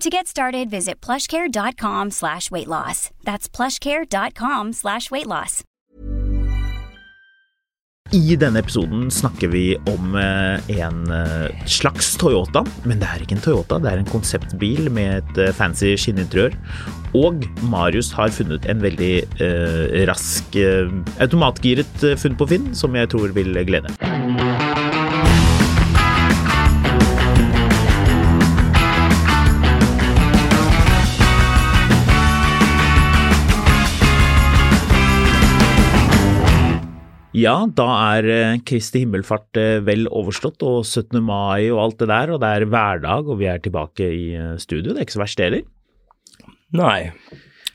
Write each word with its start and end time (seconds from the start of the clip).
To 0.00 0.10
get 0.10 0.26
started, 0.26 0.68
visit 0.68 1.00
plushcare.com 1.00 2.10
slash 2.10 2.50
weight 2.50 2.68
loss. 2.68 3.10
That's 3.24 3.48
plushcare.com 3.48 4.74
slash 4.74 5.10
weight 5.10 5.26
loss. 5.26 5.62
I 8.12 8.36
denne 8.38 8.60
episoden 8.60 9.08
snakker 9.10 9.48
vi 9.50 9.62
om 9.90 10.12
eh, 10.20 10.68
en 10.84 11.00
eh, 11.10 11.64
slags 11.66 12.12
Toyota, 12.20 12.62
men 12.84 13.00
det 13.00 13.08
er 13.08 13.24
ikke 13.24 13.38
en 13.38 13.42
Toyota, 13.42 13.80
det 13.82 13.90
er 13.90 14.02
en 14.02 14.12
konseptbil 14.12 14.92
med 14.94 15.24
et 15.24 15.40
eh, 15.42 15.54
fancy 15.56 15.96
skinninteriør. 15.98 16.54
Og 17.16 17.48
Marius 17.66 18.12
har 18.14 18.30
funnet 18.36 18.68
en 18.68 18.84
veldig 18.84 19.12
eh, 19.42 20.04
rask 20.12 20.60
automatgiret 21.24 22.06
funn 22.20 22.36
på 22.38 22.52
Finn, 22.52 22.70
som 22.78 22.94
jeg 22.94 23.10
tror 23.16 23.34
vil 23.34 23.64
glede. 23.66 23.96
Ja, 37.36 37.56
da 37.68 37.86
er 38.16 38.26
eh, 38.32 38.58
Kristi 38.64 39.02
himmelfart 39.02 39.58
eh, 39.60 39.82
vel 39.84 40.06
overstått, 40.08 40.62
og 40.64 40.86
17. 40.86 41.18
mai 41.20 41.68
og 41.68 41.82
alt 41.82 41.98
det 42.00 42.08
der, 42.08 42.32
og 42.32 42.40
det 42.40 42.48
er 42.48 42.68
hverdag, 42.72 43.28
og 43.28 43.40
vi 43.42 43.48
er 43.50 43.60
tilbake 43.60 44.06
i 44.08 44.26
eh, 44.38 44.54
studio. 44.62 44.94
Det 44.94 45.02
er 45.02 45.04
ikke 45.04 45.16
så 45.18 45.20
verst, 45.20 45.40
det 45.40 45.48
heller. 45.50 45.66
Nei. 46.76 47.10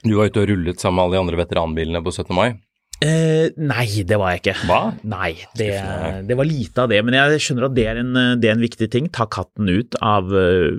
Du 0.01 0.15
var 0.17 0.31
ute 0.31 0.41
og 0.41 0.49
rullet 0.49 0.81
sammen 0.81 0.97
med 0.97 1.03
alle 1.05 1.17
de 1.17 1.21
andre 1.21 1.39
veteranbilene 1.43 2.01
på 2.01 2.13
17. 2.15 2.31
mai. 2.33 2.47
Eh, 3.05 3.53
nei, 3.61 3.85
det 4.05 4.17
var 4.17 4.33
jeg 4.33 4.41
ikke. 4.41 4.55
Hva? 4.69 4.79
Nei, 5.09 5.29
det, 5.57 5.69
det 6.29 6.37
var 6.39 6.49
lite 6.49 6.81
av 6.81 6.89
det. 6.89 7.01
Men 7.05 7.17
jeg 7.19 7.43
skjønner 7.45 7.67
at 7.67 7.75
det 7.77 7.85
er 7.91 8.01
en, 8.01 8.17
det 8.41 8.49
er 8.49 8.57
en 8.57 8.65
viktig 8.65 8.87
ting. 8.93 9.09
Ta 9.13 9.27
katten 9.29 9.69
ut 9.69 9.97
av 10.05 10.33
uh, 10.33 10.73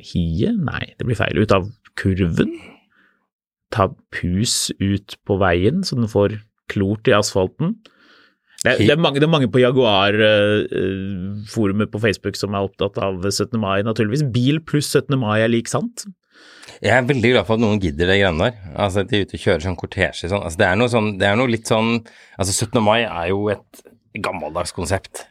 hiet? 0.00 0.56
Nei, 0.56 0.86
det 0.96 1.08
blir 1.08 1.20
feil. 1.20 1.40
Ut 1.40 1.52
av 1.56 1.68
kurven. 2.00 2.56
Ta 3.76 3.90
pus 4.12 4.70
ut 4.80 5.18
på 5.28 5.36
veien, 5.40 5.84
så 5.84 6.00
den 6.00 6.08
får 6.12 6.38
klort 6.72 7.08
i 7.08 7.16
asfalten. 7.16 7.76
Det 8.64 8.70
er, 8.72 8.76
det 8.80 8.92
er, 8.94 9.00
mange, 9.00 9.20
det 9.20 9.26
er 9.28 9.30
mange 9.30 9.50
på 9.52 9.60
Jaguar-forumet 9.62 11.90
på 11.92 12.00
Facebook 12.02 12.36
som 12.40 12.54
er 12.56 12.64
opptatt 12.66 12.96
av 12.98 13.14
17. 13.22 13.60
mai, 13.62 13.78
naturligvis. 13.86 14.24
Bil 14.32 14.56
pluss 14.64 14.88
17. 14.90 15.18
mai 15.20 15.38
er 15.44 15.50
lik 15.52 15.68
sant. 15.70 15.96
Jeg 16.82 16.92
er 16.92 17.06
veldig 17.08 17.30
glad 17.32 17.46
for 17.48 17.56
at 17.56 17.62
noen 17.62 17.80
gidder 17.80 18.10
det 18.10 18.18
greiene 18.20 18.48
der. 18.48 18.58
Altså 18.74 19.02
at 19.02 19.10
de 19.10 19.18
er 19.18 19.28
ute 19.28 19.38
og 19.38 19.44
kjører 19.44 19.64
sånn 19.64 19.78
kortesje 19.80 20.30
sånn. 20.32 20.44
Altså 20.44 20.60
det 20.60 20.68
er 20.68 20.92
sånn, 20.92 21.08
det 21.20 21.28
er 21.28 21.38
noe 21.38 21.52
litt 21.52 21.70
sånn 21.70 21.94
Altså 22.36 22.52
17. 22.52 22.82
mai 22.84 23.00
er 23.04 23.30
jo 23.30 23.46
et 23.52 23.82
gammeldags 24.24 24.74
konsept. 24.76 25.26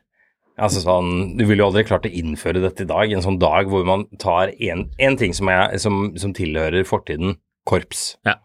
Altså 0.56 0.82
sånn, 0.82 1.36
Du 1.38 1.44
ville 1.46 1.62
jo 1.62 1.70
aldri 1.70 1.86
klart 1.88 2.08
å 2.08 2.14
innføre 2.14 2.64
dette 2.64 2.86
i 2.86 2.90
dag, 2.90 3.12
en 3.12 3.26
sånn 3.26 3.42
dag 3.42 3.70
hvor 3.70 3.86
man 3.88 4.08
tar 4.22 4.54
én 4.56 5.20
ting 5.20 5.36
som, 5.36 5.52
er, 5.52 5.76
som, 5.82 6.14
som 6.18 6.34
tilhører 6.34 6.88
fortiden, 6.88 7.38
korps. 7.68 8.16
Ja. 8.26 8.40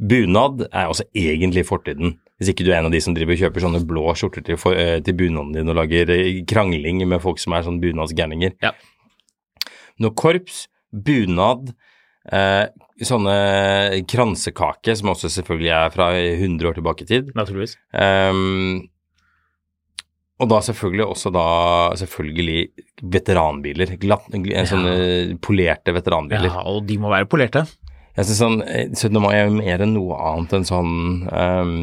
Bunad 0.00 0.64
er 0.70 0.88
også 0.88 1.04
egentlig 1.14 1.66
fortiden. 1.68 2.16
Hvis 2.44 2.52
ikke 2.52 2.66
du 2.66 2.74
er 2.74 2.82
en 2.82 2.90
av 2.90 2.92
de 2.92 3.00
som 3.00 3.14
driver 3.16 3.32
og 3.32 3.40
kjøper 3.40 3.64
sånne 3.64 3.80
blå 3.88 4.04
skjorter 4.12 4.44
til, 4.44 4.60
eh, 4.76 4.98
til 5.00 5.16
bunaden 5.16 5.54
din 5.56 5.72
og 5.72 5.78
lager 5.80 6.10
eh, 6.12 6.42
krangling 6.44 7.00
med 7.08 7.22
folk 7.24 7.40
som 7.40 7.56
er 7.56 7.64
sånn 7.64 7.80
bunadsgærninger. 7.80 8.58
Ja. 8.60 8.74
Når 10.04 10.12
korps, 10.18 10.66
bunad, 10.92 11.72
eh, 12.28 12.66
sånne 13.00 14.04
kransekake, 14.10 14.92
som 14.98 15.14
også 15.14 15.30
selvfølgelig 15.32 15.72
er 15.72 15.94
fra 15.94 16.10
100 16.20 16.68
år 16.68 16.76
tilbake 16.76 17.06
i 17.06 17.08
tid, 17.08 17.32
Naturligvis. 17.34 17.78
Ehm, 17.96 18.90
og 20.38 20.50
da 20.50 20.60
selvfølgelig 20.66 21.06
også 21.06 21.32
da 21.32 21.48
selvfølgelig 21.96 22.60
veteranbiler. 23.16 23.96
Glatt, 24.02 24.28
en 24.34 24.68
sånne 24.68 24.94
polerte 25.40 25.94
veteranbiler. 25.96 26.52
Ja, 26.52 26.62
og 26.68 26.84
de 26.86 26.98
må 27.00 27.08
være 27.08 27.30
polerte. 27.30 27.64
Jeg 28.14 28.28
synes 28.28 28.38
sånn, 28.38 28.60
eh, 28.62 28.88
17. 28.94 29.18
mai 29.22 29.34
er 29.34 29.50
mer 29.50 29.82
enn 29.82 29.96
noe 29.96 30.14
annet 30.14 30.52
enn 30.58 30.66
sånn 30.68 30.92
ehm, 31.32 31.78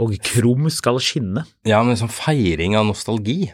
Og 0.00 0.16
krum 0.26 0.66
skal 0.74 0.98
skinne. 1.02 1.44
Ja, 1.68 1.82
men 1.86 1.98
sånn 1.98 2.12
feiring 2.12 2.74
av 2.78 2.88
nostalgi. 2.88 3.52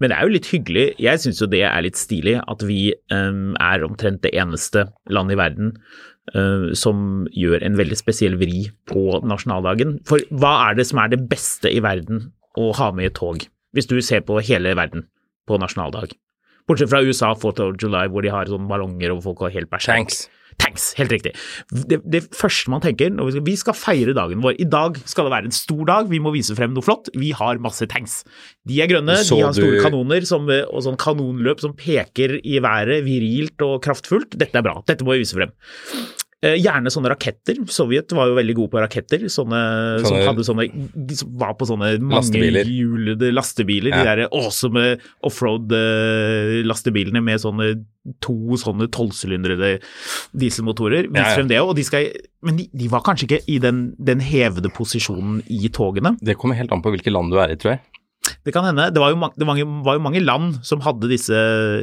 Men 0.00 0.10
det 0.10 0.16
er 0.16 0.26
jo 0.26 0.34
litt 0.34 0.48
hyggelig. 0.50 0.86
Jeg 1.02 1.20
syns 1.22 1.42
jo 1.42 1.50
det 1.52 1.62
er 1.68 1.84
litt 1.84 2.00
stilig 2.00 2.38
at 2.40 2.64
vi 2.66 2.94
um, 3.12 3.52
er 3.60 3.84
omtrent 3.86 4.22
det 4.24 4.32
eneste 4.34 4.88
landet 5.12 5.36
i 5.36 5.40
verden 5.42 5.74
uh, 6.34 6.72
som 6.78 7.28
gjør 7.36 7.62
en 7.62 7.78
veldig 7.78 7.98
spesiell 8.00 8.38
vri 8.40 8.64
på 8.90 9.20
nasjonaldagen. 9.28 10.00
For 10.08 10.24
hva 10.32 10.56
er 10.70 10.80
det 10.80 10.88
som 10.90 11.02
er 11.02 11.12
det 11.12 11.22
beste 11.30 11.70
i 11.70 11.82
verden 11.84 12.32
å 12.58 12.72
ha 12.80 12.90
med 12.96 13.12
i 13.12 13.14
tog, 13.14 13.46
hvis 13.76 13.88
du 13.90 13.98
ser 14.04 14.24
på 14.26 14.40
hele 14.42 14.74
verden 14.78 15.06
på 15.46 15.60
nasjonaldag? 15.60 16.16
Bortsett 16.66 16.90
fra 16.90 17.02
USA, 17.02 17.32
4th 17.38 17.62
of 17.62 17.78
July, 17.78 18.06
hvor 18.10 18.24
de 18.24 18.32
har 18.32 18.50
sånne 18.50 18.70
ballonger 18.70 19.14
og 19.14 19.24
folk 19.26 19.44
har 19.46 19.54
helt 19.54 19.70
bæsj. 19.70 19.90
Tanks. 20.58 20.92
Helt 20.98 21.12
riktig. 21.14 21.32
Det, 21.72 22.00
det 22.04 22.22
første 22.36 22.70
man 22.72 22.82
tenker 22.84 23.10
når 23.14 23.28
vi 23.28 23.32
skal, 23.36 23.44
vi 23.46 23.56
skal 23.60 23.74
feire 23.78 24.14
dagen 24.16 24.42
vår. 24.44 24.56
I 24.60 24.68
dag 24.68 24.98
skal 25.08 25.28
det 25.28 25.32
være 25.34 25.48
en 25.50 25.56
stor 25.56 25.84
dag, 25.88 26.08
vi 26.12 26.20
må 26.22 26.32
vise 26.34 26.56
frem 26.58 26.74
noe 26.74 26.84
flott. 26.84 27.08
Vi 27.16 27.32
har 27.38 27.60
masse 27.62 27.86
tanks. 27.90 28.22
De 28.68 28.80
er 28.82 28.90
grønne, 28.90 29.16
Så 29.24 29.36
de 29.38 29.42
har 29.46 29.52
store 29.56 29.78
du- 29.78 29.82
kanoner 29.84 30.26
som, 30.28 30.48
og 30.48 30.82
sånn 30.84 30.98
kanonløp 31.00 31.60
som 31.60 31.72
peker 31.74 32.38
i 32.44 32.58
været 32.60 33.04
virilt 33.06 33.60
og 33.62 33.80
kraftfullt. 33.82 34.36
Dette 34.38 34.56
er 34.58 34.62
bra, 34.66 34.82
dette 34.86 35.04
må 35.04 35.16
vi 35.16 35.24
vise 35.24 35.38
frem. 35.38 35.52
Eh, 36.42 36.56
Gjerne 36.58 36.90
sånne 36.90 37.12
raketter. 37.12 37.60
Sovjet 37.70 38.10
var 38.18 38.26
jo 38.26 38.34
veldig 38.34 38.54
gode 38.58 38.72
på 38.72 38.80
raketter. 38.82 39.22
Sånne, 39.30 39.58
som 40.02 40.16
hadde 40.26 40.42
sånne 40.46 40.64
Som 41.14 41.36
var 41.38 41.52
på 41.58 41.68
sånne 41.70 41.92
mangehjulede 42.02 43.30
lastebiler. 43.30 43.94
Ja. 43.94 44.00
De 44.02 44.08
der 44.08 44.24
awesome 44.26 44.96
offroad-lastebilene 45.22 47.22
med 47.22 47.38
sånne 47.42 47.68
to 48.22 48.58
sånne 48.58 48.88
tolvsylindrede 48.90 49.76
dieselmotorer. 50.34 51.06
Vis 51.06 51.22
Ja, 51.22 51.38
ja. 51.38 51.46
det, 51.46 51.60
og 51.62 51.76
de 51.78 51.84
skal 51.86 52.10
Men 52.42 52.58
de, 52.58 52.66
de 52.74 52.88
var 52.90 53.04
kanskje 53.06 53.28
ikke 53.28 53.44
i 53.46 53.60
den, 53.62 53.92
den 54.02 54.18
hevede 54.18 54.66
posisjonen 54.74 55.44
i 55.46 55.70
togene. 55.70 56.16
Det 56.18 56.34
kommer 56.34 56.58
helt 56.58 56.74
an 56.74 56.82
på 56.82 56.90
hvilket 56.90 57.14
land 57.14 57.30
du 57.30 57.38
er 57.38 57.54
i, 57.54 57.56
tror 57.56 57.76
jeg. 57.76 57.84
Det 58.44 58.52
kan 58.52 58.64
hende. 58.64 58.88
Det 58.92 58.98
var 58.98 59.10
jo 59.12 59.16
mange, 59.16 59.34
det 59.38 59.46
var 59.46 59.94
jo 59.94 60.02
mange 60.02 60.20
land 60.20 60.56
som 60.66 60.80
hadde 60.82 61.08
disse, 61.10 61.36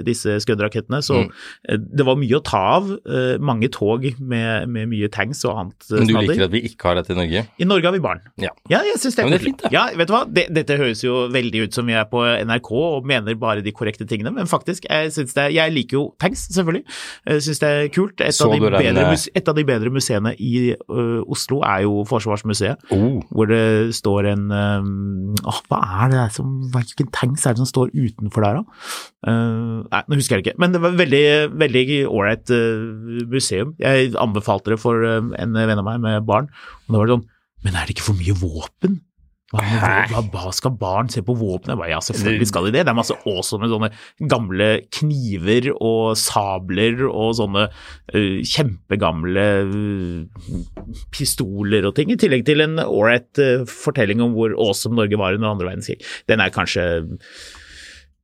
disse 0.04 0.40
skøderakettene, 0.44 1.00
så 1.06 1.20
Mm. 1.24 1.30
eh, 1.70 1.78
det 1.78 2.06
var 2.06 2.16
mye 2.20 2.36
å 2.40 2.44
ta 2.44 2.58
av. 2.78 2.90
eh, 3.08 3.38
Mange 3.40 3.70
tog 3.72 4.04
med, 4.20 4.68
med 4.70 4.88
mye 4.90 5.08
tanks 5.10 5.44
og 5.46 5.56
annet 5.58 5.86
eh, 5.92 5.98
Men 6.00 6.08
du 6.08 6.14
snadder. 6.14 6.28
liker 6.34 6.44
at 6.46 6.52
vi 6.52 6.62
ikke 6.68 6.84
har 6.90 6.96
dette 7.00 7.12
i 7.12 7.16
Norge? 7.16 7.46
I 7.60 7.64
Norge 7.66 7.84
har 7.86 7.92
vi 7.94 8.00
barn. 8.00 8.20
Ja. 8.38 8.50
jeg 8.70 8.98
syns 9.00 9.16
det 9.16 9.24
er 9.24 9.28
Ja, 9.28 9.30
det 9.38 9.42
er 9.42 9.46
fint, 9.46 9.62
det. 9.64 9.72
Ja, 9.72 9.86
vet 9.96 10.08
du 10.08 10.14
hva? 10.14 10.26
Det, 10.34 10.46
dette 10.54 10.78
høres 10.78 11.04
jo 11.04 11.28
veldig 11.32 11.64
ut 11.68 11.74
som 11.74 11.86
vi 11.88 11.94
er 11.94 12.06
på 12.12 12.24
NRK 12.46 12.72
og 12.72 13.06
mener 13.06 13.36
bare 13.36 13.62
de 13.64 13.72
korrekte 13.72 14.06
tingene, 14.08 14.34
men 14.34 14.46
faktisk, 14.46 14.86
jeg, 14.90 15.12
synes 15.16 15.34
det, 15.34 15.44
er- 15.44 15.56
jeg 15.56 15.74
liker 15.74 15.98
jo 15.98 16.04
tanks, 16.20 16.48
selvfølgelig. 16.54 16.84
Jeg 17.28 17.42
syns 17.48 17.60
det 17.60 17.70
er 17.70 17.88
kult. 17.96 18.20
Et, 18.22 18.42
av 18.42 18.52
de, 18.52 18.60
bedre, 18.60 19.18
et 19.36 19.48
av 19.48 19.56
de 19.56 19.64
bedre 19.64 19.90
museene 19.92 20.36
i 20.40 20.74
uh, 20.90 21.22
Oslo 21.30 21.62
er 21.64 21.84
jo 21.86 22.04
Forsvarsmuseet 22.10 22.78
Oh, 22.92 23.22
hvor 23.32 23.46
det 23.48 23.94
står 23.96 24.28
en 24.34 24.52
um, 24.52 25.36
oh, 25.46 25.60
Hva 25.70 25.80
er 26.06 26.10
det 26.14 26.26
som 26.36 26.49
Hvilken 26.74 27.10
tanks 27.16 27.46
er 27.46 27.56
det 27.56 27.64
som 27.64 27.70
står 27.70 27.92
utenfor 27.96 28.46
der, 28.46 28.62
da? 28.62 28.80
Uh, 29.28 29.82
nei, 29.90 30.04
nå 30.08 30.20
husker 30.20 30.38
jeg 30.38 30.46
det 30.46 30.54
ikke. 30.54 30.62
Men 30.64 30.76
det 30.76 30.84
var 30.84 30.98
veldig 31.00 31.26
veldig 31.60 31.84
ålreit 32.08 32.54
uh, 32.56 33.28
museum. 33.32 33.76
Jeg 33.82 34.16
anbefalte 34.20 34.76
det 34.76 34.80
for 34.82 35.04
uh, 35.06 35.20
en 35.40 35.60
venn 35.60 35.82
av 35.82 35.86
meg 35.88 36.02
med 36.06 36.26
barn. 36.30 36.50
Og 36.88 36.96
da 36.96 37.02
var 37.02 37.10
det 37.10 37.18
sånn 37.18 37.30
Men 37.66 37.76
er 37.76 37.88
det 37.88 37.98
ikke 37.98 38.10
for 38.10 38.20
mye 38.20 38.36
våpen? 38.40 39.02
Hva, 39.50 40.22
hva, 40.30 40.52
skal 40.54 40.76
barn 40.78 41.08
se 41.10 41.24
på 41.26 41.34
våpen? 41.34 41.72
Jeg 41.72 41.80
bare, 41.80 41.90
ja, 41.90 42.02
selvfølgelig 42.06 42.50
skal 42.52 42.68
de 42.68 42.74
det. 42.76 42.84
Det 42.86 42.92
er 42.92 42.98
masse 43.00 43.16
awesome 43.26 43.70
sånne 43.72 43.90
gamle 44.30 44.68
kniver 44.94 45.72
og 45.74 46.14
sabler 46.22 47.02
og 47.08 47.34
sånne 47.40 47.66
uh, 47.72 48.38
kjempegamle 48.46 49.48
uh, 49.66 50.79
pistoler 51.16 51.88
og 51.90 51.96
ting, 51.98 52.12
i 52.12 52.20
tillegg 52.20 52.46
til 52.48 52.66
en 52.66 52.78
ålreit 52.84 53.42
uh, 53.42 53.66
fortelling 53.70 54.22
om 54.26 54.36
hvor 54.38 54.56
awesome 54.58 55.00
Norge 55.00 55.20
var 55.20 55.38
under 55.38 55.54
andre 55.54 55.72
verdenskrig. 55.72 56.00
Den 56.32 56.44
er 56.44 56.54
kanskje 56.56 56.86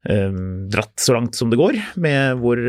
dratt 0.05 1.01
så 1.01 1.15
langt 1.15 1.33
som 1.33 1.49
det 1.49 1.57
går, 1.57 1.79
med 1.97 2.37
hvor 2.37 2.59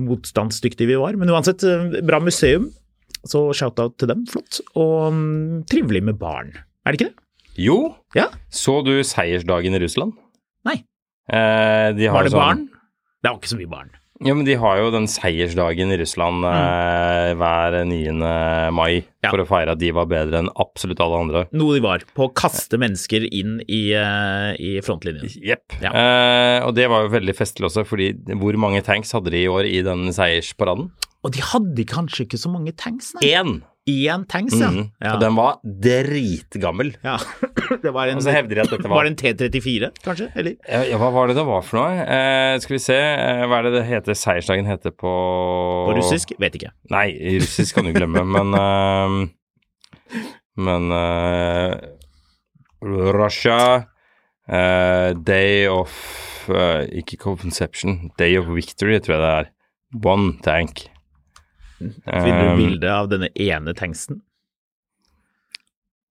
motstandsdyktige 0.00 0.88
vi 0.88 0.96
var. 0.96 1.18
Men 1.20 1.28
uansett, 1.28 1.60
bra 2.08 2.22
museum. 2.24 2.70
Så 3.28 3.42
shout-out 3.58 3.98
til 4.00 4.08
dem, 4.08 4.24
flott. 4.30 4.62
Og 4.78 5.12
um, 5.12 5.62
trivelig 5.68 6.00
med 6.08 6.16
barn, 6.16 6.54
er 6.86 6.94
det 6.94 7.00
ikke 7.00 7.10
det? 7.10 7.26
Jo. 7.56 7.78
Ja. 8.16 8.28
Så 8.52 8.80
du 8.86 8.94
seiersdagen 9.04 9.76
i 9.76 9.80
Russland? 9.82 10.16
Nei. 10.68 10.80
Eh, 11.32 11.90
de 11.96 12.10
var 12.12 12.26
det 12.26 12.34
sånn, 12.34 12.42
barn? 12.42 12.66
Det 13.22 13.30
var 13.30 13.40
ikke 13.40 13.52
så 13.54 13.60
mye 13.60 13.72
barn. 13.72 13.94
Ja, 14.24 14.32
men 14.32 14.46
de 14.46 14.54
har 14.56 14.78
jo 14.80 14.88
den 14.94 15.08
seiersdagen 15.10 15.92
i 15.92 15.98
Russland 16.00 16.40
mm. 16.40 16.48
eh, 16.48 17.32
hver 17.36 17.76
9. 17.88 18.14
mai 18.72 18.90
ja. 18.94 19.28
for 19.28 19.42
å 19.42 19.46
feire 19.48 19.74
at 19.74 19.82
de 19.82 19.90
var 19.96 20.08
bedre 20.08 20.40
enn 20.40 20.50
absolutt 20.62 21.02
alle 21.04 21.20
andre. 21.26 21.44
Noe 21.56 21.76
de 21.76 21.84
var, 21.84 22.06
på 22.16 22.28
å 22.28 22.32
kaste 22.36 22.80
mennesker 22.80 23.28
inn 23.28 23.58
i, 23.66 23.82
uh, 23.92 24.54
i 24.56 24.76
frontlinjen. 24.84 25.28
Jepp. 25.44 25.76
Ja. 25.82 25.92
Eh, 25.92 26.58
og 26.64 26.72
det 26.78 26.88
var 26.92 27.04
jo 27.04 27.12
veldig 27.16 27.36
festlig 27.36 27.68
også, 27.68 27.84
fordi 27.88 28.12
hvor 28.40 28.56
mange 28.60 28.80
tanks 28.86 29.12
hadde 29.16 29.34
de 29.34 29.44
i 29.44 29.50
år 29.52 29.68
i 29.68 29.82
den 29.84 30.08
seiersparaden? 30.16 30.88
Og 31.26 31.34
de 31.34 31.42
hadde 31.42 31.88
kanskje 31.90 32.24
ikke 32.24 32.40
så 32.40 32.52
mange 32.52 32.72
tanks, 32.78 33.12
nei? 33.18 33.32
Én! 33.34 33.58
Én 33.86 34.24
tanks, 34.26 34.56
ja. 34.58 34.66
Mm. 34.74 34.88
ja. 34.98 35.12
Og 35.14 35.20
den 35.22 35.36
var 35.38 35.58
dritgammel. 35.62 36.88
Ja. 37.06 37.20
det 37.84 37.92
var 37.94 38.10
en, 38.10 38.18
og 38.18 38.24
så 38.24 38.32
hevder 38.34 38.58
de 38.58 38.62
at 38.64 38.72
dette 38.74 38.88
var 38.90 38.98
Var 38.98 39.06
det 39.06 39.12
en 39.12 39.36
T34, 39.38 39.90
kanskje? 40.02 40.26
Eller? 40.34 40.56
Ja, 40.66 40.98
hva 40.98 41.12
var 41.14 41.30
det 41.30 41.36
det 41.38 41.44
var 41.46 41.62
for 41.62 41.78
noe? 41.78 42.00
Eh, 42.02 42.54
skal 42.64 42.74
vi 42.74 42.80
se, 42.82 42.96
eh, 42.98 43.44
hva 43.46 43.60
er 43.60 43.68
det 43.68 43.72
det 43.76 43.84
heter 43.86 44.18
seiersdagen 44.18 44.66
heter 44.66 44.90
på 44.90 45.12
På 45.86 45.94
russisk? 45.94 46.34
Vet 46.42 46.58
ikke. 46.58 46.72
Nei, 46.90 47.12
russisk 47.36 47.78
kan 47.78 47.86
du 47.86 47.94
glemme, 47.94 48.24
men 48.34 48.58
uh, 48.58 49.30
Men 50.66 50.90
uh, 50.90 51.78
Russia 52.82 53.60
uh, 54.50 55.10
Day 55.14 55.68
of 55.70 55.94
Ikke 56.90 57.18
Conception, 57.22 58.10
Day 58.18 58.34
of 58.38 58.50
Victory, 58.50 58.98
tror 58.98 59.18
jeg 59.18 59.22
det 59.22 59.32
er. 59.36 59.54
One 60.02 60.34
tank. 60.42 60.88
Finner 61.78 62.42
du 62.42 62.50
um, 62.54 62.60
bilde 62.60 62.92
av 62.92 63.10
denne 63.12 63.28
ene 63.34 63.74
tanksen? 63.76 64.22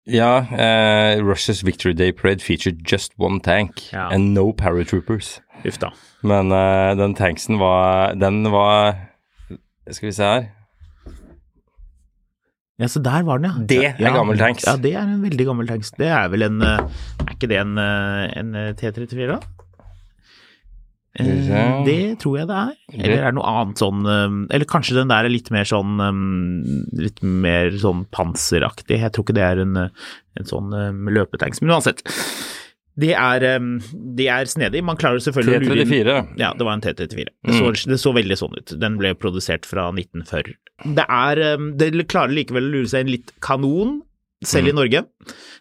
Ja, 0.05 0.45
uh, 0.51 1.23
Russia's 1.25 1.63
Victory 1.65 1.93
Day 1.93 2.11
Parade 2.11 2.43
featured 2.43 2.85
just 2.85 3.13
one 3.17 3.39
tank 3.39 3.91
ja. 3.91 4.09
and 4.13 4.35
no 4.35 4.53
paratroopers. 4.53 5.39
Uff 5.65 5.79
da. 5.81 5.89
Men 6.21 6.53
uh, 6.53 6.93
den 6.97 7.15
tanksen 7.17 7.57
var 7.57 8.13
Den 8.19 8.43
var 8.51 8.97
Skal 9.89 10.09
vi 10.09 10.13
se 10.13 10.23
her. 10.23 10.45
Ja, 12.77 12.89
så 12.91 12.99
der 12.99 13.23
var 13.23 13.39
den, 13.39 13.47
ja. 13.47 13.65
Det 13.65 13.77
er 13.85 13.93
ja, 14.03 14.11
gammel 14.11 14.37
tanks. 14.37 14.65
Ja, 14.67 14.75
det 14.75 14.91
er 14.99 15.05
en 15.07 15.21
veldig 15.23 15.45
gammel 15.47 15.67
tanks. 15.69 15.93
Det 15.95 16.09
er 16.11 16.27
vel 16.27 16.43
en 16.43 16.57
eh, 16.59 16.81
Er 17.23 17.29
ikke 17.31 17.47
det 17.47 17.61
en, 17.61 17.77
en 17.79 18.49
T34, 18.75 19.29
da? 19.29 19.37
Eh, 21.15 21.85
det 21.87 22.17
tror 22.19 22.41
jeg 22.41 22.49
det 22.49 22.57
er. 22.59 22.73
Eller 22.97 23.21
er 23.21 23.29
det 23.29 23.37
noe 23.37 23.51
annet 23.61 23.79
sånn 23.79 24.03
eh, 24.03 24.33
Eller 24.55 24.67
kanskje 24.67 24.97
den 24.97 25.11
der 25.13 25.27
er 25.27 25.31
litt 25.31 25.47
mer 25.53 25.67
sånn 25.69 26.01
eh, 26.03 26.17
Litt 27.05 27.23
mer 27.23 27.71
sånn 27.79 28.03
panseraktig. 28.15 28.99
Jeg 28.99 29.15
tror 29.15 29.27
ikke 29.27 29.37
det 29.37 29.45
er 29.45 29.63
en, 29.63 29.79
en 29.87 30.49
sånn 30.49 30.75
løpetanks. 31.15 31.63
Men 31.63 31.77
uansett. 31.77 32.03
Det 32.95 33.11
er, 33.19 33.43
det 34.15 34.27
er 34.31 34.47
snedig. 34.47 34.79
Man 34.87 34.95
klarer 34.95 35.19
selvfølgelig 35.19 35.57
å 35.57 35.75
lure 35.75 35.83
inn 35.83 36.37
Ja, 36.39 36.53
det 36.55 36.63
var 36.63 36.77
en 36.77 36.83
T34. 36.83 37.25
Det 37.27 37.57
så, 37.57 37.71
det 37.91 37.97
så, 37.99 38.13
veldig 38.15 38.37
sånn 38.39 38.55
ut. 38.55 38.75
Den 38.79 38.95
ble 39.01 39.11
produsert 39.19 39.67
fra 39.67 39.89
1940. 39.91 40.55
Det 40.95 41.03
er 41.03 41.41
Det 41.75 42.07
klarer 42.07 42.31
likevel 42.37 42.69
å 42.69 42.73
lure 42.77 42.91
seg 42.91 43.03
inn 43.03 43.11
litt 43.17 43.35
kanon, 43.43 43.97
selv 44.47 44.71
i 44.71 44.75
mm. 44.75 44.79
Norge. 44.79 45.03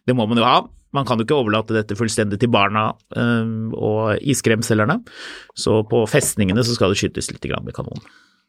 Det 0.06 0.14
må 0.14 0.28
man 0.30 0.38
jo 0.38 0.46
ha. 0.46 0.60
Man 0.94 1.06
kan 1.08 1.18
jo 1.18 1.26
ikke 1.26 1.36
overlate 1.36 1.74
dette 1.76 1.96
fullstendig 1.98 2.38
til 2.42 2.52
barna 2.54 2.92
um, 3.18 3.72
og 3.74 4.22
iskremselgerne. 4.22 5.00
Så 5.58 5.80
på 5.90 6.04
festningene 6.10 6.62
så 6.66 6.76
skal 6.76 6.94
det 6.94 7.00
skytes 7.00 7.32
litt 7.32 7.48
med 7.58 7.74
kanon. 7.76 8.04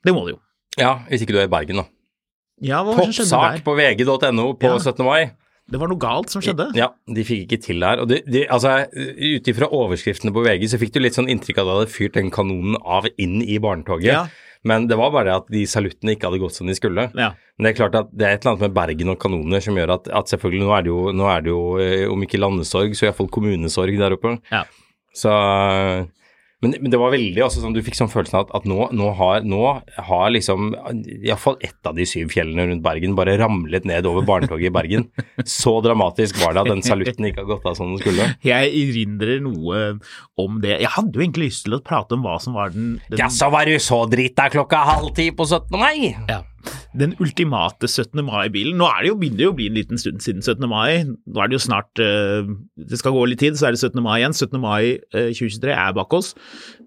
Det 0.05 0.13
må 0.13 0.27
det 0.27 0.35
jo. 0.35 0.41
Ja, 0.77 0.99
hvis 1.09 1.23
ikke 1.25 1.35
du 1.35 1.41
er 1.41 1.49
i 1.49 1.51
Bergen, 1.51 1.81
da. 1.81 1.87
Ja, 2.63 2.83
hva 2.85 2.95
Toppsak 2.95 3.65
på 3.65 3.73
vg.no 3.75 4.53
på 4.59 4.69
ja. 4.69 4.77
17. 4.79 5.03
mai. 5.07 5.33
Det 5.65 5.79
var 5.81 5.89
noe 5.89 5.97
galt 5.97 6.29
som 6.29 6.43
skjedde? 6.45 6.67
Ja, 6.77 6.91
de 7.09 7.23
fikk 7.25 7.47
ikke 7.47 7.57
til 7.63 7.81
det 7.81 7.89
her. 7.89 8.01
Og 8.03 8.09
de, 8.11 8.19
de, 8.29 8.43
altså, 8.53 8.75
ut 8.93 9.47
ifra 9.49 9.69
overskriftene 9.73 10.33
på 10.35 10.43
VG 10.45 10.67
så 10.69 10.79
fikk 10.81 10.93
du 10.93 10.99
litt 11.01 11.17
sånn 11.17 11.31
inntrykk 11.31 11.63
av 11.63 11.65
at 11.65 11.71
de 11.71 11.79
hadde 11.79 11.95
fyrt 11.95 12.19
den 12.19 12.29
kanonen 12.33 12.77
av 12.85 13.07
inn 13.17 13.39
i 13.41 13.57
barnetoget. 13.61 14.11
Ja. 14.11 14.27
Men 14.65 14.87
det 14.89 14.97
var 14.97 15.11
bare 15.13 15.29
det 15.29 15.35
at 15.35 15.51
de 15.53 15.61
saluttene 15.69 16.15
ikke 16.15 16.29
hadde 16.29 16.41
gått 16.41 16.57
som 16.57 16.69
de 16.69 16.75
skulle. 16.77 17.07
Ja. 17.13 17.31
Men 17.55 17.67
det 17.67 17.71
er 17.71 17.77
klart 17.77 17.97
at 17.99 18.09
det 18.11 18.25
er 18.25 18.35
et 18.35 18.41
eller 18.41 18.55
annet 18.55 18.65
med 18.65 18.75
Bergen 18.75 19.13
og 19.13 19.19
kanoner 19.21 19.61
som 19.63 19.77
gjør 19.77 19.93
at, 19.99 20.09
at 20.09 20.33
selvfølgelig 20.33 20.65
nå 20.65 20.73
er, 20.73 20.85
det 20.85 20.91
jo, 20.91 21.01
nå 21.13 21.29
er 21.29 21.45
det 21.45 21.53
jo, 21.53 21.61
eh, 21.83 22.05
om 22.09 22.25
ikke 22.25 22.41
landesorg, 22.41 22.95
så 22.97 23.07
iallfall 23.07 23.29
kommunesorg 23.31 23.99
der 24.01 24.17
oppe. 24.17 24.35
Ja. 24.49 24.63
Så 25.15 25.31
men, 26.63 26.73
men, 26.79 26.89
det 26.91 26.99
var 26.99 27.11
veldig 27.13 27.41
altså, 27.43 27.59
sånn, 27.61 27.75
Du 27.75 27.81
fikk 27.83 27.97
sånn 27.97 28.09
følelsen 28.11 28.39
av 28.39 28.45
at, 28.45 28.53
at 28.61 28.67
nå, 28.69 28.77
nå, 28.95 29.09
har, 29.19 29.43
nå 29.45 29.61
har 30.07 30.31
liksom 30.31 30.71
iallfall 30.95 31.57
ett 31.65 31.89
av 31.89 31.97
de 31.97 32.07
syv 32.07 32.31
fjellene 32.31 32.69
rundt 32.69 32.85
Bergen 32.85 33.17
bare 33.17 33.35
ramlet 33.41 33.87
ned 33.87 34.07
over 34.07 34.25
barnetoget 34.25 34.69
i 34.69 34.73
Bergen. 34.73 35.07
Så 35.57 35.77
dramatisk 35.85 36.39
var 36.41 36.55
det 36.55 36.63
at 36.63 36.71
den 36.71 36.85
salutten 36.85 37.27
ikke 37.29 37.43
har 37.43 37.51
gått 37.51 37.67
av 37.69 37.77
som 37.77 37.91
den 37.91 38.01
skulle. 38.01 38.31
Jeg 38.45 38.71
erindrer 38.71 39.43
noe 39.43 39.83
om 40.41 40.59
det. 40.63 40.79
Jeg 40.85 40.93
hadde 40.95 41.19
jo 41.19 41.25
egentlig 41.25 41.51
lyst 41.51 41.67
til 41.67 41.77
å 41.77 41.83
prate 41.85 42.17
om 42.17 42.25
hva 42.25 42.39
som 42.41 42.57
var 42.57 42.73
den, 42.73 42.95
den... 43.09 43.19
Ja, 43.21 43.29
så 43.33 43.51
var 43.53 43.67
du 43.67 43.75
så 43.83 44.05
drita 44.09 44.49
klokka 44.53 44.85
halv 44.95 45.13
ti 45.17 45.29
på 45.35 45.47
17. 45.47 45.75
mai! 45.75 46.13
Ja 46.31 46.41
den 46.97 47.15
ultimate 47.23 47.89
17. 47.89 48.21
mai-bilen. 48.25 48.77
Nå 48.79 48.87
er 48.89 49.03
det 49.03 49.11
jo, 49.11 49.17
begynner 49.19 49.41
det 49.41 49.49
å 49.49 49.55
bli 49.57 49.67
en 49.69 49.77
liten 49.77 50.01
stund 50.01 50.23
siden 50.25 50.43
17. 50.45 50.65
mai. 50.71 51.05
Nå 51.05 51.43
er 51.43 51.51
det 51.51 51.57
jo 51.57 51.63
snart 51.65 52.01
uh, 52.01 52.47
Det 52.75 52.99
skal 53.01 53.15
gå 53.15 53.25
litt 53.29 53.43
tid, 53.43 53.59
så 53.59 53.69
er 53.69 53.75
det 53.75 53.83
17. 53.83 54.01
mai 54.05 54.17
igjen. 54.21 54.35
17. 54.37 54.59
mai 54.63 54.81
uh, 55.15 55.29
2023 55.29 55.75
er 55.75 55.95
bak 55.97 56.17
oss. 56.17 56.33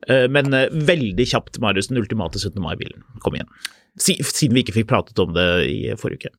Uh, 0.09 0.27
men 0.33 0.55
veldig 0.89 1.29
kjapt, 1.29 1.61
Marius, 1.63 1.93
den 1.93 2.01
ultimate 2.01 2.41
17. 2.41 2.59
mai-bilen. 2.65 3.05
Kom 3.25 3.39
igjen. 3.39 3.51
Siden 3.99 4.57
vi 4.57 4.65
ikke 4.65 4.77
fikk 4.81 4.91
pratet 4.91 5.19
om 5.23 5.33
det 5.37 5.49
i 5.69 5.79
forrige 5.99 6.29
uke. 6.29 6.37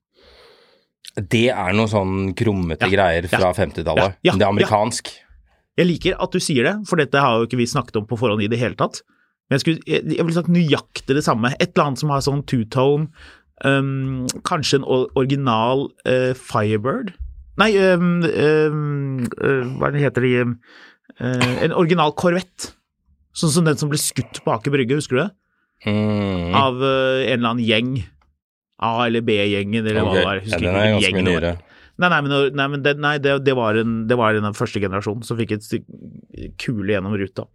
Det 1.19 1.47
er 1.51 1.74
noe 1.75 1.89
sånn 1.89 2.33
krummete 2.38 2.88
ja, 2.88 2.94
greier 2.94 3.27
fra 3.31 3.50
ja, 3.50 3.56
50-tallet. 3.57 4.19
Ja, 4.25 4.35
det 4.35 4.45
er 4.45 4.51
amerikansk. 4.51 5.12
Jeg 5.80 5.88
liker 5.88 6.19
at 6.19 6.35
du 6.35 6.42
sier 6.44 6.68
det, 6.68 6.75
for 6.89 7.00
dette 7.00 7.21
har 7.24 7.39
jo 7.39 7.47
ikke 7.47 7.59
vi 7.59 7.68
snakket 7.69 8.01
om 8.01 8.07
på 8.07 8.18
forhånd 8.19 8.44
i 8.44 8.50
det 8.51 8.59
hele 8.62 8.77
tatt. 8.80 9.01
Men 9.49 9.57
jeg, 9.57 9.63
skulle, 9.63 9.81
jeg, 9.89 10.05
jeg 10.13 10.25
ville 10.25 10.37
sagt 10.37 10.51
nøyaktig 10.53 11.15
det 11.17 11.25
samme. 11.25 11.51
Et 11.57 11.71
eller 11.71 11.87
annet 11.87 12.01
som 12.03 12.11
har 12.13 12.21
sånn 12.21 12.43
two-tone, 12.49 13.09
um, 13.65 14.27
kanskje 14.47 14.79
en 14.79 14.85
original 14.87 15.89
uh, 16.07 16.31
Firebird 16.37 17.15
Nei, 17.59 17.73
um, 17.91 18.21
um, 18.23 19.25
uh, 19.41 19.65
hva 19.81 19.89
heter 19.91 20.23
de 20.23 20.29
uh, 20.45 21.49
En 21.65 21.73
original 21.75 22.13
Corvette. 22.15 22.69
Sånn 23.35 23.51
som 23.51 23.65
den 23.68 23.75
som 23.79 23.91
ble 23.91 23.99
skutt 23.99 24.39
på 24.45 24.53
Aker 24.53 24.71
Brygge, 24.71 24.95
husker 24.95 25.18
du 25.18 25.21
det? 25.25 25.31
Mm. 25.89 26.56
Av 26.56 26.79
en 26.79 27.33
eller 27.33 27.49
annen 27.49 27.65
gjeng. 27.65 27.91
A- 28.79 29.09
eller 29.09 29.25
B-gjengen, 29.27 29.83
eller 29.83 29.99
okay. 30.01 30.07
hva 30.07 30.15
det 30.15 30.25
var. 30.29 30.41
Husker 30.45 30.63
ja, 30.63 30.71
den 30.71 30.79
er 30.79 30.95
ganske 30.95 31.25
nyere. 31.27 31.51
Nei, 31.99 32.07
nei, 32.13 32.19
men, 32.23 32.33
nei, 32.56 32.68
men 32.71 32.83
det, 32.83 32.94
nei, 33.03 33.13
det, 33.19 33.35
det, 33.44 33.56
var 33.59 33.75
en, 33.79 33.95
det 34.07 34.15
var 34.19 34.39
en 34.39 34.56
første 34.56 34.79
generasjon 34.79 35.23
som 35.27 35.39
fikk 35.39 35.57
et 35.57 35.68
kule 36.61 36.94
gjennom 36.95 37.18
ruta. 37.19 37.49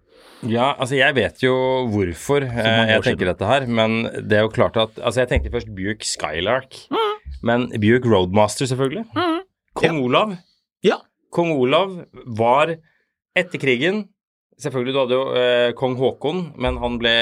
Ja, 0.44 0.72
altså 0.76 0.98
jeg 0.98 1.16
vet 1.16 1.42
jo 1.44 1.54
hvorfor 1.92 2.44
eh, 2.44 2.80
jeg 2.90 3.04
tenker 3.06 3.30
dette 3.30 3.48
her, 3.48 3.66
men 3.66 4.04
det 4.28 4.38
er 4.38 4.44
jo 4.44 4.52
klart 4.52 4.76
at 4.80 4.98
Altså 5.00 5.22
jeg 5.22 5.30
tenkte 5.30 5.52
først 5.54 5.70
Buick 5.72 6.04
Skylark, 6.04 6.76
mm. 6.92 7.12
men 7.48 7.68
Buick 7.80 8.04
Roadmaster, 8.08 8.68
selvfølgelig. 8.68 9.06
Mm. 9.16 9.38
Kong 9.74 9.96
ja. 9.96 10.02
Olav. 10.08 10.34
Ja. 10.84 10.98
Kong 11.34 11.54
Olav 11.56 12.02
var 12.38 12.76
etter 13.34 13.62
krigen 13.62 14.08
Selvfølgelig, 14.54 14.92
du 14.94 14.98
hadde 15.00 15.16
jo 15.16 15.22
eh, 15.34 15.70
kong 15.74 15.96
Haakon, 15.98 16.36
men 16.62 16.76
han 16.78 16.94
ble, 17.00 17.14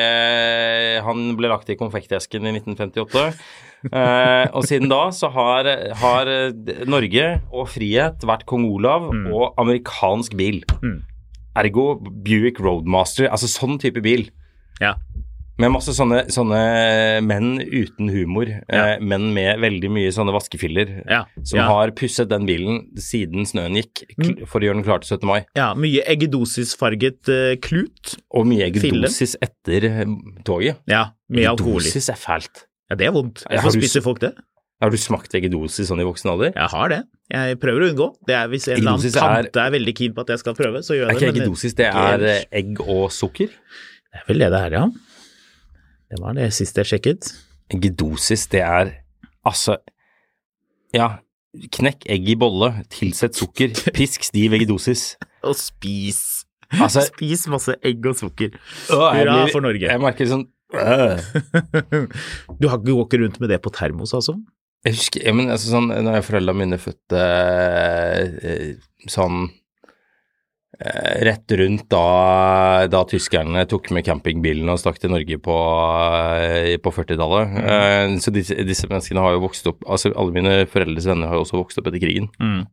han 1.01 1.31
ble 1.39 1.49
lagt 1.49 1.71
i 1.73 1.79
konfektesken 1.81 2.45
i 2.45 2.53
1958. 2.59 3.23
eh, 3.89 4.51
og 4.53 4.67
siden 4.69 4.93
da 4.93 5.07
så 5.17 5.31
har, 5.33 5.71
har, 6.03 6.29
Norge 6.85 7.31
og 7.49 7.71
frihet 7.73 8.27
vært 8.29 8.45
kong 8.51 8.67
Olav 8.69 9.09
mm. 9.09 9.25
og 9.33 9.57
amerikansk 9.65 10.37
bil. 10.37 10.61
Mm. 10.85 10.99
Ergo 11.59 11.97
Buick 12.01 12.61
Roadmaster, 12.63 13.29
altså 13.31 13.51
sånn 13.51 13.79
type 13.83 14.03
bil. 14.05 14.29
Ja. 14.81 14.97
Med 15.61 15.69
masse 15.75 15.93
sånne, 15.95 16.25
sånne 16.33 16.61
menn 17.29 17.59
uten 17.61 18.09
humor, 18.11 18.49
ja. 18.49 18.95
eh, 18.95 19.03
menn 19.05 19.29
med 19.37 19.61
veldig 19.63 19.91
mye 19.93 20.13
sånne 20.15 20.33
vaskefiller, 20.35 20.95
ja. 21.05 21.21
som 21.45 21.61
ja. 21.61 21.67
har 21.69 21.93
pusset 21.99 22.31
den 22.31 22.49
bilen 22.49 22.81
siden 23.01 23.47
snøen 23.47 23.77
gikk, 23.79 24.03
mm. 24.17 24.47
for 24.49 24.63
å 24.63 24.69
gjøre 24.71 24.81
den 24.81 24.87
klar 24.87 25.05
til 25.05 25.19
17. 25.19 25.29
mai. 25.29 25.43
Ja, 25.59 25.69
mye 25.79 26.07
eggedosisfarget 26.15 27.31
uh, 27.31 27.53
klut. 27.63 28.17
Og 28.33 28.49
mye 28.49 28.71
eggedosis 28.71 29.37
etter 29.45 29.91
uh, 29.93 30.17
toget. 30.49 30.81
Ja, 30.91 31.11
mye 31.31 31.53
alkohol. 31.53 31.83
Eggedosis 31.83 32.11
er 32.15 32.19
fælt. 32.19 32.65
Ja, 32.89 32.99
det 32.99 33.11
er 33.11 33.15
vondt. 33.15 33.45
Hvorfor 33.49 33.77
spiser 33.77 34.05
folk 34.05 34.25
det? 34.25 34.33
Har 34.83 34.91
du 34.91 34.99
smakt 34.99 35.31
eggedosis 35.39 35.87
sånn 35.93 36.01
i 36.03 36.07
voksen 36.09 36.33
alder? 36.33 36.53
Jeg 36.59 36.71
har 36.73 36.89
det. 36.91 37.01
Jeg 37.31 37.59
prøver 37.63 37.85
å 37.87 37.91
unngå. 37.93 38.09
Det 38.27 38.35
er 38.35 38.49
Hvis 38.51 38.67
en 38.69 38.81
eller 38.81 38.97
annen 38.97 39.13
tante 39.15 39.61
er- 39.61 39.67
er 39.69 39.75
veldig 39.77 39.95
keen 39.95 40.13
på 40.17 40.25
at 40.25 40.33
jeg 40.35 40.41
skal 40.43 40.55
prøve, 40.59 40.83
så 40.83 40.97
gjør 40.99 41.07
jeg 41.07 41.15
det. 41.15 41.23
Er 41.23 41.33
ikke 41.33 41.39
eggedosis 41.39 41.75
det 41.79 41.87
er 41.87 42.25
egg 42.51 42.81
og 42.83 43.05
sukker? 43.15 43.47
Det 44.13 44.21
er 44.21 44.25
vel 44.29 44.39
det 44.43 44.51
det 44.51 44.61
er, 44.61 44.71
ja. 44.81 44.87
Det 46.11 46.19
var 46.21 46.35
det 46.35 46.53
siste 46.53 46.83
jeg 46.83 46.91
sjekket. 47.01 47.31
Eggedosis, 47.73 48.49
det 48.51 48.61
er 48.61 48.91
altså 49.47 49.79
Ja, 50.93 51.19
knekk 51.73 52.05
egg 52.11 52.29
i 52.29 52.35
bolle, 52.35 52.85
tilsett 52.91 53.35
sukker, 53.39 53.71
pisk 53.97 54.25
stiv 54.25 54.53
eggedosis. 54.53 55.17
Og 55.45 55.55
spis. 55.57 56.45
Altså, 56.73 57.03
Spis 57.07 57.47
masse 57.49 57.77
egg 57.85 58.05
og 58.07 58.17
sukker. 58.17 58.51
Hurra 58.91 59.47
for 59.53 59.61
Norge. 59.65 59.87
Jeg 59.89 60.01
merker 60.01 60.27
sånn 60.27 60.49
øh. 60.75 61.21
Du 62.61 62.69
har 62.69 62.79
ikke 62.81 63.21
rundt 63.23 63.39
med 63.41 63.49
det 63.53 63.61
på 63.63 63.71
termos, 63.73 64.13
altså? 64.17 64.37
Jeg 64.83 64.99
husker, 64.99 65.23
ja, 65.23 65.33
men 65.37 65.51
altså 65.55 65.77
sånn, 65.77 65.93
når 66.03 66.25
foreldrene 66.27 66.59
mine 66.59 66.79
fødte 66.83 67.19
eh, 68.43 68.73
sånn 69.07 69.45
eh, 70.81 71.21
rett 71.29 71.55
rundt 71.61 71.87
da, 71.93 72.89
da 72.91 73.05
tyskerne 73.07 73.63
tok 73.71 73.93
med 73.95 74.03
campingbilen 74.09 74.73
og 74.73 74.81
stakk 74.83 74.99
til 74.99 75.15
Norge 75.15 75.39
på, 75.39 75.59
eh, 76.49 76.75
på 76.83 76.95
40-tallet. 76.99 77.55
Mm. 77.63 78.19
så 78.25 78.35
disse, 78.35 78.59
disse 78.67 78.91
menneskene 78.91 79.23
har 79.23 79.37
jo 79.37 79.45
vokst 79.47 79.71
opp 79.71 79.87
Altså 79.87 80.11
alle 80.17 80.35
mine 80.35 80.57
foreldres 80.71 81.07
venner 81.07 81.31
har 81.31 81.39
jo 81.39 81.47
også 81.47 81.61
vokst 81.61 81.79
opp 81.79 81.93
etter 81.93 82.03
krigen. 82.03 82.27
Mm. 82.43 82.65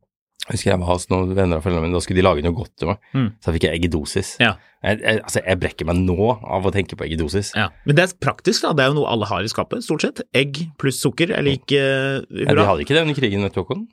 Jeg 0.50 0.58
husker 0.58 0.72
jeg 0.72 0.82
var 0.82 0.90
hos 0.90 1.06
noen 1.12 1.36
venner 1.38 1.60
av 1.60 1.66
foreldrene 1.66 1.86
mine, 1.86 1.94
da 1.94 2.02
skulle 2.02 2.18
de 2.18 2.26
lage 2.26 2.42
noe 2.42 2.56
godt 2.58 2.72
til 2.82 2.90
meg. 2.90 3.04
Mm. 3.14 3.28
Så 3.46 3.54
fikk 3.54 3.68
jeg 3.68 3.78
eggedosis. 3.78 4.32
Ja. 4.42 4.56
Jeg, 4.82 4.98
jeg, 5.04 5.22
altså, 5.28 5.44
jeg 5.46 5.60
brekker 5.62 5.90
meg 5.90 6.02
nå 6.02 6.18
av 6.34 6.66
å 6.66 6.72
tenke 6.74 6.98
på 6.98 7.06
eggedosis. 7.06 7.52
Ja. 7.60 7.68
Men 7.86 8.00
det 8.00 8.08
er 8.08 8.16
praktisk, 8.24 8.66
da. 8.66 8.74
Det 8.74 8.86
er 8.86 8.90
jo 8.90 8.98
noe 8.98 9.14
alle 9.14 9.30
har 9.30 9.46
i 9.46 9.52
skapet, 9.52 9.86
stort 9.86 10.08
sett. 10.08 10.24
Egg 10.34 10.58
pluss 10.82 11.04
sukker 11.04 11.36
er 11.38 11.46
lik 11.46 11.70
uh, 11.76 12.26
Ja, 12.26 12.56
de 12.58 12.66
hadde 12.66 12.86
ikke 12.88 12.98
det 12.98 13.06
under 13.06 13.20
krigen, 13.20 13.46
vet 13.46 13.54
du, 13.54 13.62
Håkon. 13.62 13.86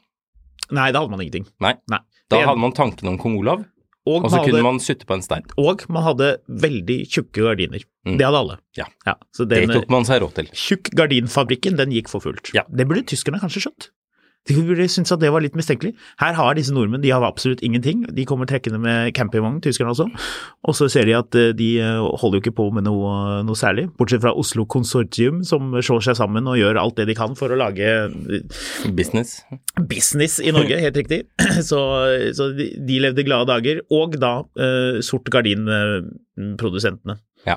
Nei, 0.73 0.91
da 0.95 1.03
hadde 1.03 1.13
man 1.13 1.23
ingenting. 1.27 1.45
Nei. 1.63 1.77
Nei. 1.93 2.01
Da 2.33 2.41
hadde 2.43 2.63
man 2.65 2.75
tanken 2.75 3.13
om 3.13 3.21
kong 3.21 3.37
Olav, 3.39 3.67
og, 4.07 4.23
og 4.23 4.31
så 4.31 4.39
man 4.39 4.45
kunne 4.47 4.61
hadde, 4.61 4.65
man 4.67 4.81
sutte 4.83 5.07
på 5.07 5.17
en 5.19 5.23
stein. 5.23 5.47
og 5.59 5.83
man 5.91 6.05
hadde 6.07 6.31
veldig 6.63 6.99
tjukke 7.11 7.43
gardiner. 7.43 7.83
Mm. 8.07 8.17
Det 8.21 8.27
hadde 8.27 8.41
alle. 8.45 8.59
Ja. 8.79 8.87
så 9.35 9.47
Det 9.51 9.65
tok 9.73 9.91
man 9.91 10.07
seg 10.07 10.23
råd 10.23 10.37
til. 10.39 10.51
Tjukk 10.55 10.93
gardinfabrikken, 10.99 11.79
den 11.81 11.95
gikk 11.95 12.11
for 12.13 12.23
fullt. 12.23 12.53
Ja. 12.55 12.63
Det 12.71 12.87
burde 12.87 13.03
tyskerne 13.11 13.43
kanskje 13.43 13.67
skjønt. 13.67 13.91
De 14.49 14.57
burde 14.63 14.87
synes 14.91 15.13
at 15.13 15.23
det 15.23 15.33
var 15.35 15.43
litt 15.43 15.57
mistenkelig. 15.59 15.93
Her 16.21 16.37
har 16.39 16.55
disse 16.57 16.75
nordmenn 16.75 17.03
de 17.03 17.11
har 17.11 17.25
absolutt 17.27 17.63
ingenting. 17.67 18.05
De 18.15 18.27
kommer 18.29 18.49
trekkende 18.49 18.79
med 18.83 19.13
campingvogn, 19.17 19.59
tyskerne 19.65 19.91
også. 19.95 20.07
Og 20.67 20.77
så 20.79 20.89
ser 20.93 21.09
de 21.09 21.17
at 21.19 21.39
eh, 21.39 21.53
de 21.57 21.71
eh, 21.83 22.07
holder 22.21 22.39
jo 22.39 22.45
ikke 22.45 22.57
på 22.61 22.69
med 22.77 22.87
noe, 22.87 23.43
noe 23.47 23.59
særlig, 23.59 23.89
bortsett 23.99 24.23
fra 24.23 24.35
Oslo 24.39 24.67
Konsortium, 24.71 25.43
som 25.47 25.75
slår 25.75 26.07
seg 26.09 26.19
sammen 26.21 26.47
og 26.51 26.59
gjør 26.61 26.81
alt 26.83 26.99
det 27.01 27.09
de 27.11 27.19
kan 27.19 27.35
for 27.39 27.53
å 27.53 27.59
lage 27.59 27.87
eh, 27.87 28.63
Business. 28.97 29.41
business 29.91 30.39
i 30.41 30.55
Norge, 30.55 30.79
helt 30.83 30.99
riktig. 31.03 31.25
Så, 31.67 31.79
så 32.37 32.51
de, 32.55 32.67
de 32.87 32.99
levde 33.03 33.25
glade 33.27 33.49
dager. 33.49 33.81
Og 33.95 34.15
da 34.21 34.39
eh, 34.61 34.99
Sort 35.05 35.29
Gardin-produsentene. 35.33 37.17
Ja. 37.47 37.57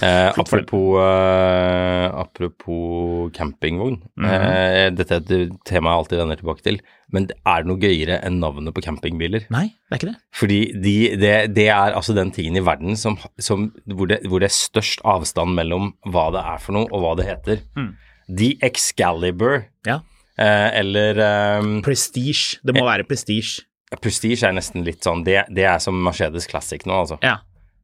Eh, 0.00 0.32
apropos, 0.40 0.96
eh, 1.04 2.06
apropos 2.16 3.30
campingvogn. 3.36 3.98
Mhm. 4.16 4.24
eh, 4.30 4.90
dette 4.96 5.12
er 5.18 5.34
et 5.42 5.58
tema 5.68 5.90
jeg 5.92 5.98
alltid 6.00 6.18
vender 6.22 6.36
tilbake 6.40 6.62
til. 6.64 6.78
Men 7.12 7.26
er 7.44 7.62
det 7.62 7.68
noe 7.68 7.80
gøyere 7.82 8.18
enn 8.24 8.38
navnet 8.40 8.72
på 8.76 8.82
campingbiler? 8.84 9.44
Nei, 9.52 9.66
det 9.88 9.92
er 9.92 10.00
ikke 10.00 10.10
det. 10.12 10.16
Fordi 10.40 10.58
de, 10.84 10.94
det, 11.20 11.34
det 11.56 11.68
er 11.68 11.92
altså 11.96 12.14
den 12.16 12.30
tingen 12.32 12.56
i 12.56 12.64
verden 12.64 12.96
som, 12.96 13.18
som, 13.38 13.68
hvor, 13.86 14.08
det, 14.08 14.22
hvor 14.28 14.40
det 14.40 14.48
er 14.50 14.56
størst 14.56 15.00
avstand 15.04 15.54
mellom 15.56 15.92
hva 16.08 16.30
det 16.32 16.44
er 16.44 16.58
for 16.64 16.72
noe 16.78 16.88
og 16.90 17.04
hva 17.04 17.14
det 17.20 17.28
heter. 17.28 17.62
Mm. 17.76 17.92
The 18.28 18.50
Excalibur, 18.62 19.62
Ja. 19.88 20.00
eh, 20.38 20.68
eller 20.80 21.18
eh, 21.24 21.68
Prestige. 21.84 22.58
Det 22.64 22.74
må 22.76 22.84
være 22.88 23.04
prestige. 23.08 23.62
Prestige 24.04 24.44
er 24.44 24.52
nesten 24.52 24.82
litt 24.84 25.00
sånn 25.00 25.22
Det, 25.24 25.46
det 25.48 25.64
er 25.64 25.78
som 25.80 25.96
Mercedes 26.04 26.44
Classic 26.46 26.82
nå, 26.84 26.92
altså. 27.06 27.16
Ja. 27.24 27.38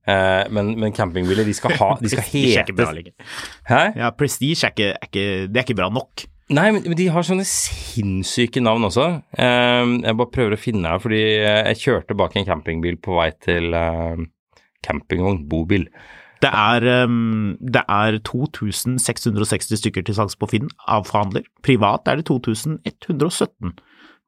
Eh, 0.04 0.44
men, 0.52 0.74
men 0.80 0.92
campingbiler, 0.92 1.46
de 1.48 1.54
skal 1.56 1.72
ha 1.80 1.94
De 2.00 2.10
skal 2.12 2.26
ikke 2.42 2.76
bra 2.76 2.90
lenger. 2.92 3.14
Hæ? 3.70 3.82
Ja, 3.96 4.12
Prestige 4.16 4.58
er 4.66 4.74
ikke, 4.74 4.90
er 4.92 5.10
ikke, 5.10 5.26
det 5.48 5.60
er 5.60 5.66
ikke 5.66 5.78
bra 5.80 5.88
nok. 5.92 6.26
Nei, 6.52 6.66
men, 6.76 6.82
men 6.84 6.98
de 6.98 7.06
har 7.08 7.24
sånne 7.24 7.46
sinnssyke 7.48 8.60
navn 8.60 8.84
også. 8.90 9.06
Eh, 9.32 9.94
jeg 10.04 10.18
bare 10.20 10.34
prøver 10.34 10.56
å 10.56 10.60
finne 10.60 10.92
her, 10.92 11.00
fordi 11.00 11.22
jeg 11.40 11.80
kjørte 11.80 12.18
bak 12.20 12.36
en 12.36 12.48
campingbil 12.48 13.00
på 13.00 13.16
vei 13.16 13.30
til 13.46 13.72
uh, 13.72 14.20
campingvogn, 14.84 15.46
bobil. 15.48 15.88
Det 16.44 16.50
er, 16.52 16.84
um, 17.08 17.54
det 17.60 17.80
er 17.88 18.18
2660 18.28 19.80
stykker 19.80 20.04
til 20.04 20.18
salgs 20.18 20.36
på 20.36 20.50
Finn 20.50 20.68
av 20.84 21.06
forhandler. 21.08 21.46
Privat 21.64 22.10
er 22.10 22.20
det 22.20 22.26
2117. 22.28 23.72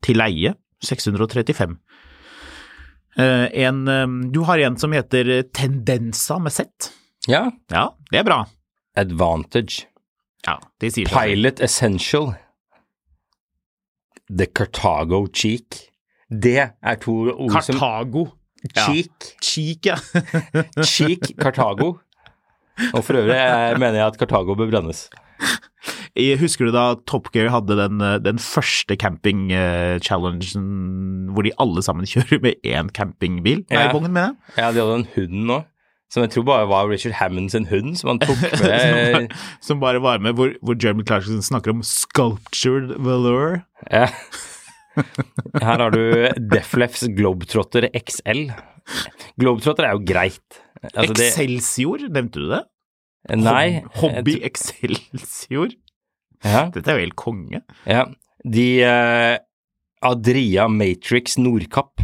Til 0.07 0.17
leie 0.17 0.55
635. 0.85 1.77
Eh, 3.19 3.63
en, 3.65 3.89
um, 3.89 4.17
du 4.33 4.43
har 4.45 4.59
en 4.59 4.77
som 4.77 4.93
heter 4.93 5.43
Tendensa 5.57 6.39
med 6.39 6.53
Z. 6.53 6.91
Ja. 7.29 7.51
Ja, 7.73 7.89
det 8.11 8.21
er 8.21 8.27
bra. 8.29 8.43
Advantage. 8.97 9.87
Ja, 10.47 10.59
de 10.81 10.91
sier 10.93 11.11
Pilot 11.11 11.59
det. 11.59 11.65
Essential. 11.65 12.35
The 14.29 14.47
Cartago 14.47 15.27
Cheek. 15.33 15.87
Det 16.29 16.59
er 16.59 16.99
to 17.03 17.15
ord 17.33 17.61
som 17.63 17.79
Cartago. 17.79 18.27
Ja. 18.75 18.87
Cheek. 18.89 19.31
Cheek, 19.43 19.87
ja. 19.87 19.97
Cheek 20.83 21.33
Cartago. 21.39 21.97
Og 22.93 23.05
for 23.05 23.17
øvrig 23.17 23.37
eh, 23.37 23.79
mener 23.79 24.01
jeg 24.03 24.07
at 24.11 24.19
Cartago 24.21 24.57
bør 24.59 24.69
brennes. 24.71 25.07
Jeg 26.17 26.39
Husker 26.41 26.65
du 26.69 26.73
da 26.73 26.95
Top 27.09 27.29
Gear 27.35 27.51
hadde 27.53 27.77
den, 27.77 28.01
eh, 28.01 28.17
den 28.25 28.39
første 28.41 28.97
camping-challengen 28.97 31.33
hvor 31.37 31.45
de 31.45 31.53
alle 31.61 31.83
sammen 31.85 32.09
kjører 32.13 32.41
med 32.45 32.55
én 32.65 32.89
campingbil? 32.97 33.65
Nei, 33.69 33.89
bongen, 33.93 34.13
mener 34.15 34.33
jeg. 34.33 34.37
Ja, 34.57 34.71
de 34.73 34.81
hadde 34.81 34.97
en 35.03 35.11
hund 35.17 35.37
nå, 35.51 35.59
som 36.13 36.21
jeg 36.25 36.31
tror 36.33 36.45
bare 36.49 36.69
var 36.71 36.89
Richard 36.89 37.19
Hammond 37.21 37.53
sin 37.53 37.67
hund, 37.69 37.99
som 38.01 38.09
han 38.15 38.21
tok 38.25 38.41
som, 38.57 38.65
med 38.65 39.13
bare, 39.13 39.29
som 39.69 39.77
bare 39.83 40.01
var 40.05 40.19
med, 40.25 40.33
hvor, 40.39 40.49
hvor 40.65 40.75
Jeremy 40.81 41.05
Clarkson 41.07 41.43
snakker 41.45 41.71
om 41.77 41.83
sculptured 41.85 42.89
velour. 43.05 43.61
ja. 43.93 44.09
Her 44.97 45.77
har 45.83 45.91
du 45.93 46.01
Deflefs 46.49 47.03
Globetrotter 47.13 47.85
XL. 47.93 48.47
Globetrotter 49.37 49.85
er 49.91 49.93
jo 49.99 50.07
greit. 50.09 50.49
Altså, 50.95 51.13
Excelsior, 51.27 52.01
nevnte 52.09 52.41
du 52.41 52.49
det? 52.55 52.63
Nei. 53.37 53.83
Hobby 54.01 54.39
Excelsior. 54.47 55.69
Ja, 56.45 56.67
Dette 56.75 56.91
er 56.93 56.99
jo 56.99 57.05
helt 57.07 57.17
konge. 57.17 57.63
ja. 57.87 58.05
De 58.47 58.67
eh, 58.85 59.39
Adria 60.03 60.69
Matrix 60.69 61.37
Nordkapp. 61.39 62.01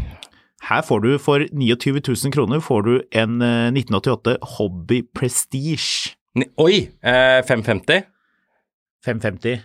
Her 0.68 0.82
får 0.82 1.00
du 1.04 1.18
for 1.18 1.38
29 1.52 2.00
000 2.08 2.32
kroner 2.34 2.60
får 2.62 2.82
du 2.86 2.92
en 3.12 3.40
eh, 3.42 3.68
1988 3.70 4.36
Hobby 4.58 5.02
Prestige 5.14 6.16
Ni- 6.34 6.48
Oi! 6.58 6.88
Eh, 7.02 7.42
550? 7.46 8.02
550. 9.04 9.60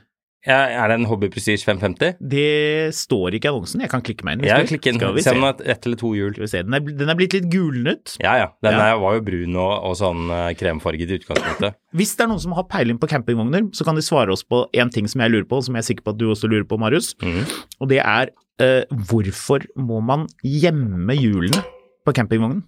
Ja, 0.46 0.58
er 0.70 0.88
det 0.92 0.96
en 1.00 1.06
Hobby 1.10 1.28
Prestige 1.34 1.66
550? 1.66 2.20
Det 2.22 2.94
står 2.96 3.36
ikke 3.36 3.50
i 3.50 3.52
annonsen, 3.52 3.82
jeg 3.84 3.90
kan 3.92 4.04
klikke 4.06 4.24
meg 4.24 4.38
inn. 4.38 4.44
hvis 4.46 4.52
Jeg 4.54 4.68
klikker 4.70 4.94
inn. 4.94 5.00
Se 5.26 5.32
om 5.34 5.40
den 5.42 5.44
har 5.48 5.64
ett 5.74 5.86
eller 5.90 5.98
to 6.00 6.12
hjul. 6.16 6.32
Skal 6.36 6.46
vi 6.46 6.50
se. 6.52 6.62
Den 6.64 6.78
er, 6.78 6.80
den 7.02 7.10
er 7.12 7.18
blitt 7.20 7.34
litt 7.36 7.50
gulnet. 7.52 8.14
Ja, 8.24 8.36
ja. 8.38 8.46
Den 8.64 8.78
Ja. 8.78 8.94
er- 8.94 9.00
var 9.02 9.16
jo 9.18 9.22
brun 9.26 9.56
og, 9.58 9.74
og 9.90 9.96
sånn 9.98 10.30
eh, 10.32 10.54
kremfarget 10.56 11.10
i 11.12 11.18
utgangspunktet. 11.20 11.76
Hvis 11.98 12.16
det 12.16 12.24
er 12.28 12.32
noen 12.32 12.40
som 12.46 12.54
har 12.54 12.64
peiling 12.70 13.00
på 13.02 13.10
campingvogner, 13.12 13.68
så 13.76 13.84
kan 13.84 13.96
de 13.96 14.02
svare 14.06 14.32
oss 14.32 14.44
på 14.44 14.68
en 14.74 14.90
ting 14.94 15.08
som 15.08 15.20
jeg 15.26 15.32
lurer 15.34 15.50
på, 15.50 15.60
som 15.66 15.76
jeg 15.76 15.84
er 15.84 15.90
sikker 15.90 16.04
på 16.06 16.14
at 16.16 16.22
du 16.22 16.30
også 16.32 16.48
lurer 16.48 16.68
på, 16.70 16.80
Marius. 16.80 17.12
Mm. 17.20 17.44
Og 17.82 17.90
det 17.90 18.00
er 18.06 18.32
uh, 18.62 18.84
hvorfor 19.10 19.66
må 19.76 20.00
man 20.06 20.28
gjemme 20.46 21.18
hjulene 21.18 21.60
på 22.06 22.14
campingvognen? 22.14 22.64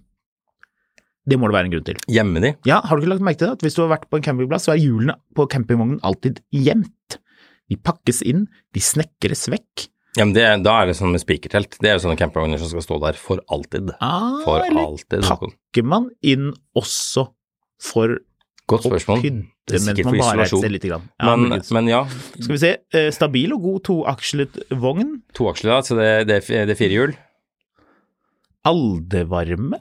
Det 1.28 1.38
må 1.38 1.46
det 1.48 1.54
være 1.54 1.68
en 1.68 1.72
grunn 1.74 1.84
til. 1.86 1.98
Gjemme 2.10 2.40
de. 2.42 2.54
Ja, 2.66 2.80
har 2.84 2.96
du 2.96 3.04
ikke 3.04 3.12
lagt 3.14 3.22
merke 3.24 3.38
til 3.38 3.48
det? 3.48 3.58
At 3.60 3.64
hvis 3.64 3.76
du 3.76 3.82
har 3.84 3.90
vært 3.92 4.08
på 4.10 4.18
en 4.18 4.24
campingplass, 4.24 4.64
så 4.66 4.72
er 4.74 4.80
hjulene 4.82 5.14
på 5.36 5.46
campingvognen 5.52 6.00
alltid 6.02 6.40
gjemt. 6.52 6.90
De 7.70 7.78
pakkes 7.78 8.22
inn, 8.26 8.46
de 8.74 8.82
snekres 8.82 9.46
vekk. 9.52 9.86
Ja, 10.18 10.24
men 10.24 10.34
det, 10.34 10.42
da 10.66 10.80
er 10.82 10.90
det 10.90 10.96
sånn 10.98 11.12
med 11.14 11.22
spikertelt. 11.22 11.76
Det 11.78 11.86
er 11.86 11.94
jo 11.94 12.02
sånne 12.08 12.18
campingvogner 12.18 12.58
som 12.58 12.72
skal 12.72 12.82
stå 12.82 12.98
der 13.04 13.18
for 13.20 13.42
alltid. 13.54 13.92
Ah, 14.02 14.40
For 14.42 14.64
eller 14.64 14.88
alltid. 14.88 15.22
Pakker 15.28 15.86
man 15.86 16.08
inn 16.26 16.50
også 16.78 17.28
for 17.80 18.18
Godt 18.70 18.86
å 18.86 18.98
pynte, 19.18 19.78
mens 19.82 20.02
man 20.06 20.18
bare 20.20 20.44
er 20.44 20.44
et 20.44 20.52
sted 20.52 20.70
lite 20.70 20.90
grann? 20.92 21.06
Ja, 21.18 21.32
Men, 21.34 21.62
men 21.74 21.88
ja, 21.90 22.04
Skal 22.36 22.52
vi 22.54 22.60
se, 22.62 22.70
eh, 22.94 23.08
stabil 23.14 23.54
og 23.56 23.64
god 23.64 23.80
toakslet 23.88 24.60
vogn. 24.78 25.16
Toakslet, 25.34 25.72
altså 25.80 25.96
så 25.96 25.98
det, 25.98 26.10
det, 26.30 26.38
det 26.68 26.76
er 26.76 26.78
fire 26.78 26.94
hjul. 26.94 27.16
Aldevarme, 28.70 29.78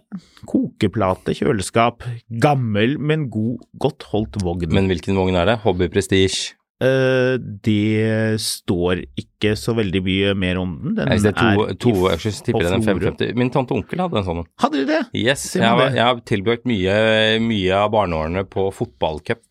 kokeplate, 0.47 1.35
kjøleskap, 1.35 2.05
gammel, 2.41 2.95
men 2.97 3.27
god, 3.33 3.65
godt 3.77 4.07
holdt 4.13 4.39
vogn. 4.41 4.71
Men 4.73 4.87
hvilken 4.89 5.19
vogn 5.19 5.37
er 5.37 5.51
det? 5.51 5.57
Hobby 5.65 5.89
Prestige? 5.91 6.55
Eh, 6.79 7.35
det 7.67 8.39
står 8.39 9.01
ikke 9.19 9.51
så 9.59 9.73
veldig 9.75 9.99
mye 10.05 10.33
mer 10.39 10.59
om 10.61 10.77
den. 10.95 10.95
Den 10.95 11.09
det 11.25 11.33
er 11.33 11.35
to, 11.35 11.65
to 11.75 11.91
år 12.07 12.21
siden 12.23 12.45
tipper 12.47 12.63
jeg 12.63 12.71
den 12.71 12.85
er 12.85 12.87
550. 12.93 13.33
Min 13.41 13.51
tante 13.51 13.75
og 13.75 13.81
onkel 13.81 13.99
hadde 14.05 14.21
en 14.21 14.27
sånn. 14.29 14.45
Hadde 14.63 14.79
de 14.79 14.85
det? 14.87 15.01
Yes, 15.19 15.43
jeg 15.57 15.65
har, 15.67 15.89
jeg 15.91 16.05
har 16.07 16.21
tilbrakt 16.31 16.63
mye, 16.69 16.95
mye 17.43 17.73
av 17.81 17.91
barneårene 17.97 18.45
på 18.47 18.69
fotballcup. 18.77 19.43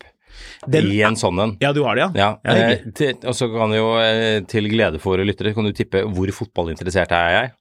I 0.73 1.03
en 1.05 1.17
sånn 1.19 1.39
en. 1.43 1.53
Ja, 1.61 1.73
du 1.77 1.83
har 1.85 1.99
det, 1.99 2.07
ja? 2.07 2.11
Ja, 2.17 2.31
Ja, 2.49 2.57
eh, 2.73 2.91
til, 2.97 3.15
og 3.27 3.35
så 3.37 3.51
kan 3.53 3.73
jo, 3.77 3.91
eh, 4.01 4.41
til 4.49 4.69
glede 4.73 5.01
for 5.03 5.21
lyttere, 5.21 5.53
kan 5.55 5.65
du 5.69 5.73
tippe 5.77 6.05
hvor 6.09 6.33
fotballinteressert 6.33 7.13
er 7.13 7.33
jeg? 7.37 7.55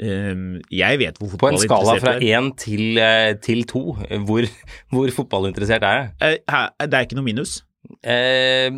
Um, 0.00 0.60
jeg 0.72 0.96
vet 1.02 1.18
hvor 1.20 1.28
fotballinteressert 1.34 1.68
er. 1.68 1.76
På 1.76 1.84
en 1.84 1.84
skala 1.84 2.00
fra 2.00 2.12
én 2.24 2.52
til, 2.56 2.84
eh, 3.02 3.34
til 3.42 3.66
to, 3.68 3.82
hvor, 4.24 4.46
hvor 4.94 5.12
fotballinteressert 5.12 5.82
er 5.84 5.98
jeg? 6.22 6.40
Her- 6.48 6.70
Det 6.86 6.94
er 6.94 7.04
ikke 7.04 7.18
noe 7.20 7.26
minus? 7.26 7.58
Eh, 8.04 8.68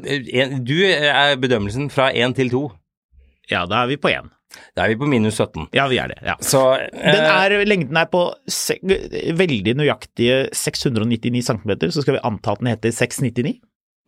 du 0.62 0.76
er 0.86 1.36
bedømmelsen 1.40 1.90
fra 1.90 2.10
én 2.12 2.34
til 2.36 2.50
to. 2.52 2.68
Ja, 3.50 3.64
da 3.66 3.82
er 3.82 3.92
vi 3.92 3.98
på 4.00 4.10
én. 4.12 4.30
Da 4.76 4.84
er 4.84 4.92
vi 4.92 4.98
på 5.00 5.08
minus 5.08 5.38
17. 5.40 5.68
Ja, 5.74 5.86
vi 5.88 5.98
er 6.00 6.12
det. 6.12 6.18
ja. 6.24 6.34
Så 6.40 6.60
eh, 6.76 7.12
Den 7.14 7.24
er, 7.24 7.64
lengden 7.64 7.96
er 7.96 8.08
på 8.12 8.24
veldig 9.40 9.74
nøyaktige 9.80 10.46
699 10.52 11.42
cm, 11.48 11.74
så 11.90 12.04
skal 12.04 12.18
vi 12.18 12.24
anta 12.24 12.52
at 12.52 12.62
den 12.62 12.72
heter 12.72 12.92
699, 12.92 13.60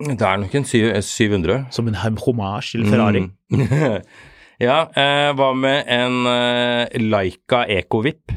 Det 0.04 0.26
er 0.26 0.40
nok 0.42 0.54
en 0.54 0.64
700. 1.02 1.66
som 1.70 1.88
en 1.88 1.94
hommage 1.94 2.74
til 2.74 2.86
Ferrari. 2.90 3.20
Mm. 3.50 3.68
ja, 4.66 4.80
eh, 4.90 5.30
hva 5.38 5.52
med 5.56 5.84
en 5.88 6.26
eh, 6.26 7.00
Leica 7.00 7.64
Ecovip? 7.68 8.34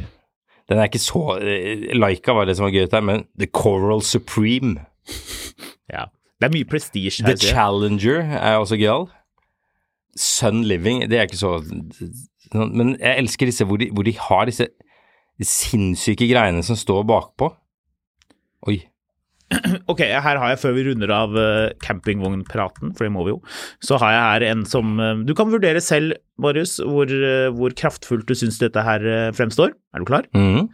Den 0.70 0.78
er 0.80 0.90
ikke 0.90 1.02
så 1.02 1.40
eh, 1.40 1.88
Leica 1.96 2.36
var 2.36 2.46
det 2.46 2.58
som 2.58 2.68
var 2.68 2.76
gøy 2.76 2.88
der, 2.92 3.02
men 3.02 3.26
The 3.40 3.48
Coral 3.48 4.02
Supreme. 4.02 4.86
Ja. 5.92 6.08
Det 6.38 6.48
er 6.48 6.54
mye 6.54 6.68
prestige 6.70 7.12
her. 7.18 7.34
The. 7.34 7.50
Challenger 7.50 8.36
er 8.38 8.58
også 8.60 8.78
gøyal. 8.78 9.08
Sun 10.18 10.64
Living, 10.66 11.04
det 11.10 11.18
er 11.20 11.28
ikke 11.28 11.38
så 11.38 11.60
Men 12.54 12.96
jeg 12.98 13.22
elsker 13.22 13.50
disse 13.50 13.66
hvor 13.68 13.78
de, 13.78 13.90
hvor 13.94 14.06
de 14.08 14.16
har 14.18 14.48
disse 14.50 14.66
sinnssyke 15.44 16.26
greiene 16.32 16.64
som 16.66 16.78
står 16.80 17.04
bakpå. 17.10 17.52
Oi. 18.70 18.80
Ok, 19.92 20.02
her 20.04 20.40
har 20.42 20.50
jeg, 20.52 20.60
før 20.60 20.74
vi 20.76 20.84
runder 20.90 21.12
av 21.14 21.36
uh, 21.38 21.70
campingvognpraten, 21.84 22.92
for 22.98 23.08
det 23.08 23.14
må 23.16 23.24
vi 23.28 23.32
jo, 23.32 23.38
så 23.84 24.00
har 24.02 24.12
jeg 24.12 24.26
her 24.26 24.46
en 24.50 24.66
som 24.68 24.98
eh, 25.00 25.22
Du 25.28 25.32
kan 25.38 25.48
vurdere 25.52 25.80
selv, 25.84 26.18
Marius, 26.42 26.78
hvor, 26.84 27.08
eh, 27.08 27.48
hvor 27.56 27.76
kraftfullt 27.78 28.28
du 28.28 28.36
syns 28.36 28.60
dette 28.60 28.84
her 28.84 29.06
eh, 29.08 29.30
fremstår. 29.38 29.72
Er 29.96 30.04
du 30.04 30.10
klar? 30.10 30.28
Mhm. 30.36 30.68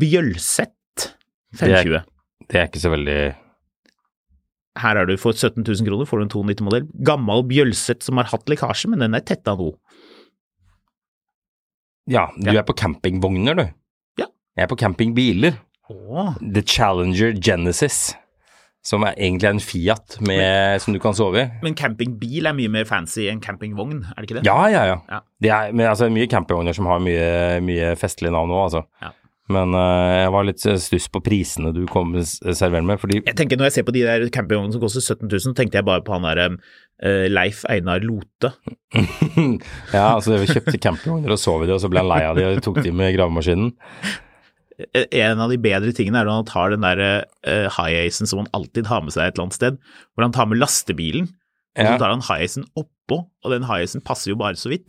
Bjølsett 0.00 1.12
520. 1.60 2.02
Det 2.50 2.58
er 2.58 2.66
ikke 2.66 2.82
så 2.82 2.90
veldig 2.90 3.20
Her 4.76 4.98
er 5.00 5.06
du 5.08 5.16
for 5.16 5.32
17 5.32 5.62
000 5.64 5.86
kroner, 5.88 6.04
får 6.08 6.18
du 6.20 6.24
en 6.26 6.32
290-modell. 6.34 6.86
Gammel 7.08 7.42
Bjølsett 7.48 8.02
som 8.04 8.16
har 8.20 8.28
hatt 8.32 8.44
lekkasje, 8.50 8.90
men 8.92 9.00
den 9.00 9.14
er 9.16 9.24
tetta 9.24 9.54
nå. 9.56 9.70
Ja, 12.06 12.28
du 12.36 12.52
Ja. 12.52 12.60
er 12.60 12.62
på 12.68 12.74
campingvogner, 12.76 13.56
du. 13.56 13.64
Ja. 14.18 14.26
Jeg 14.56 14.62
er 14.64 14.66
på 14.70 14.76
campingbiler. 14.78 15.56
Åh, 15.90 16.34
The 16.40 16.62
Challenger 16.62 17.32
Genesis, 17.40 18.14
som 18.82 19.02
er 19.02 19.14
egentlig 19.18 19.48
en 19.50 19.60
Fiat 19.60 20.20
med, 20.20 20.80
som 20.82 20.92
du 20.94 20.98
kan 21.00 21.14
sove 21.14 21.40
i. 21.44 21.50
men 21.62 21.74
campingbil 21.74 22.46
er 22.46 22.52
mye 22.52 22.68
mer 22.68 22.84
fancy 22.84 23.26
enn 23.30 23.40
campingvogn, 23.40 24.04
er 24.10 24.14
det 24.20 24.28
ikke 24.30 24.40
det? 24.40 24.44
Ja, 24.46 24.66
ja, 24.68 24.84
ja. 24.86 24.96
Ja. 25.10 25.20
Det 25.40 25.50
er, 25.50 25.72
men 25.72 25.86
altså, 25.86 26.08
mye 26.10 26.26
campingvogner 26.28 26.74
som 26.74 26.86
har 26.86 26.98
mye, 27.00 27.60
mye 27.62 27.94
festlige 27.96 28.32
navn 28.32 28.50
òg, 28.50 28.64
altså. 28.66 28.84
Ja. 29.02 29.12
Men 29.52 29.70
uh, 29.78 30.24
jeg 30.24 30.30
var 30.34 30.46
litt 30.48 30.58
stuss 30.58 31.04
på 31.14 31.20
prisene 31.22 31.70
du 31.70 31.84
kom 31.86 32.16
s- 32.18 32.40
servere 32.58 32.82
med, 32.82 32.98
fordi 32.98 33.20
Jeg 33.22 33.36
tenker 33.38 33.60
Når 33.60 33.68
jeg 33.68 33.74
ser 33.76 33.84
på 33.86 33.92
de 33.94 34.02
der 34.02 34.24
campingvognene 34.34 34.74
som 34.74 34.82
koster 34.82 35.04
17 35.04 35.28
000, 35.30 35.44
så 35.44 35.52
tenkte 35.54 35.78
jeg 35.78 35.86
bare 35.86 36.02
på 36.02 36.16
han 36.16 36.26
der 36.26 36.56
uh, 36.56 37.26
Leif 37.30 37.62
Einar 37.70 38.02
Lote. 38.02 38.50
Ja, 39.94 40.16
altså 40.16 40.38
vi 40.42 40.48
kjøpte 40.50 40.80
campingvogner 40.82 41.36
og 41.36 41.38
sov 41.38 41.62
i 41.62 41.68
de, 41.70 41.76
og 41.76 41.82
så 41.84 41.90
ble 41.92 42.02
han 42.02 42.10
lei 42.10 42.22
av 42.26 42.38
de 42.38 42.46
og 42.48 42.62
tok 42.66 42.82
de 42.82 42.90
med 42.96 43.14
gravemaskinen. 43.14 43.70
En 45.14 45.40
av 45.40 45.48
de 45.48 45.56
bedre 45.62 45.92
tingene 45.96 46.20
er 46.20 46.26
når 46.28 46.42
han 46.42 46.48
tar 46.50 46.74
den 46.74 46.84
der 46.84 47.00
uh, 47.08 47.68
high-acen 47.78 48.28
som 48.28 48.42
han 48.42 48.50
alltid 48.56 48.90
har 48.90 49.00
med 49.06 49.14
seg 49.14 49.24
et 49.30 49.36
eller 49.38 49.46
annet 49.46 49.56
sted, 49.56 49.78
hvor 50.12 50.26
han 50.26 50.34
tar 50.36 50.50
med 50.50 50.60
lastebilen, 50.60 51.30
og 51.76 51.88
så 51.92 51.96
tar 52.00 52.12
han 52.14 52.22
high-acen 52.24 52.64
oppå, 52.78 53.18
og 53.26 53.52
den 53.52 53.66
high-acen 53.68 54.02
passer 54.04 54.32
jo 54.32 54.38
bare 54.40 54.56
så 54.58 54.70
vidt. 54.72 54.88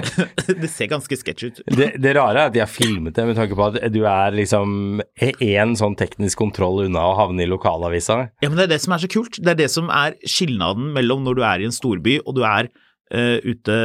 det 0.62 0.70
ser 0.72 0.90
ganske 0.90 1.18
sketsj 1.20 1.46
ut. 1.46 1.60
Det, 1.70 1.92
det 2.02 2.14
rare 2.18 2.46
er 2.46 2.50
at 2.50 2.56
de 2.56 2.62
har 2.62 2.70
filmet 2.70 3.14
det 3.16 3.26
med 3.28 3.38
tanke 3.38 3.56
på 3.58 3.68
at 3.70 3.78
du 3.94 4.02
er 4.10 4.34
liksom 4.34 5.02
én 5.22 5.76
sånn 5.78 5.96
teknisk 6.00 6.40
kontroll 6.42 6.84
unna 6.88 7.06
å 7.10 7.14
havne 7.20 7.46
i 7.46 7.50
lokalavisa. 7.50 8.18
Ja, 8.42 8.50
men 8.50 8.58
det 8.58 8.68
er 8.68 8.74
det 8.74 8.82
som 8.84 8.96
er 8.96 9.04
så 9.04 9.10
kult. 9.12 9.38
Det 9.38 9.54
er 9.54 9.62
det 9.62 9.70
som 9.72 9.92
er 9.94 10.18
skilnaden 10.26 10.90
mellom 10.96 11.24
når 11.26 11.38
du 11.38 11.46
er 11.46 11.62
i 11.62 11.70
en 11.70 11.74
storby 11.74 12.18
og 12.24 12.34
du 12.38 12.42
er 12.48 12.68
uh, 13.14 13.38
ute 13.44 13.78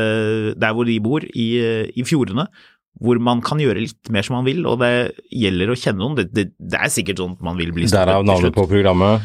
der 0.59 0.75
hvor 0.75 0.89
de 0.89 0.99
bor, 1.03 1.23
i, 1.29 1.47
uh, 1.61 1.85
i 1.93 2.05
fjordene, 2.07 2.49
hvor 2.99 3.21
man 3.23 3.43
kan 3.45 3.61
gjøre 3.61 3.85
litt 3.85 4.11
mer 4.11 4.25
som 4.25 4.39
man 4.39 4.47
vil, 4.47 4.65
og 4.67 4.81
det 4.81 5.13
gjelder 5.31 5.71
å 5.71 5.77
kjenne 5.79 6.01
noen. 6.01 6.17
Det, 6.19 6.27
det, 6.35 6.49
det 6.59 6.81
er 6.81 6.91
sikkert 6.91 7.21
sånn 7.21 7.37
at 7.37 7.45
man 7.45 7.59
vil 7.59 7.71
bli 7.75 7.87
Derav 7.87 8.23
til 8.23 8.31
navnet 8.31 8.55
på 8.57 8.67
programmet. 8.67 9.23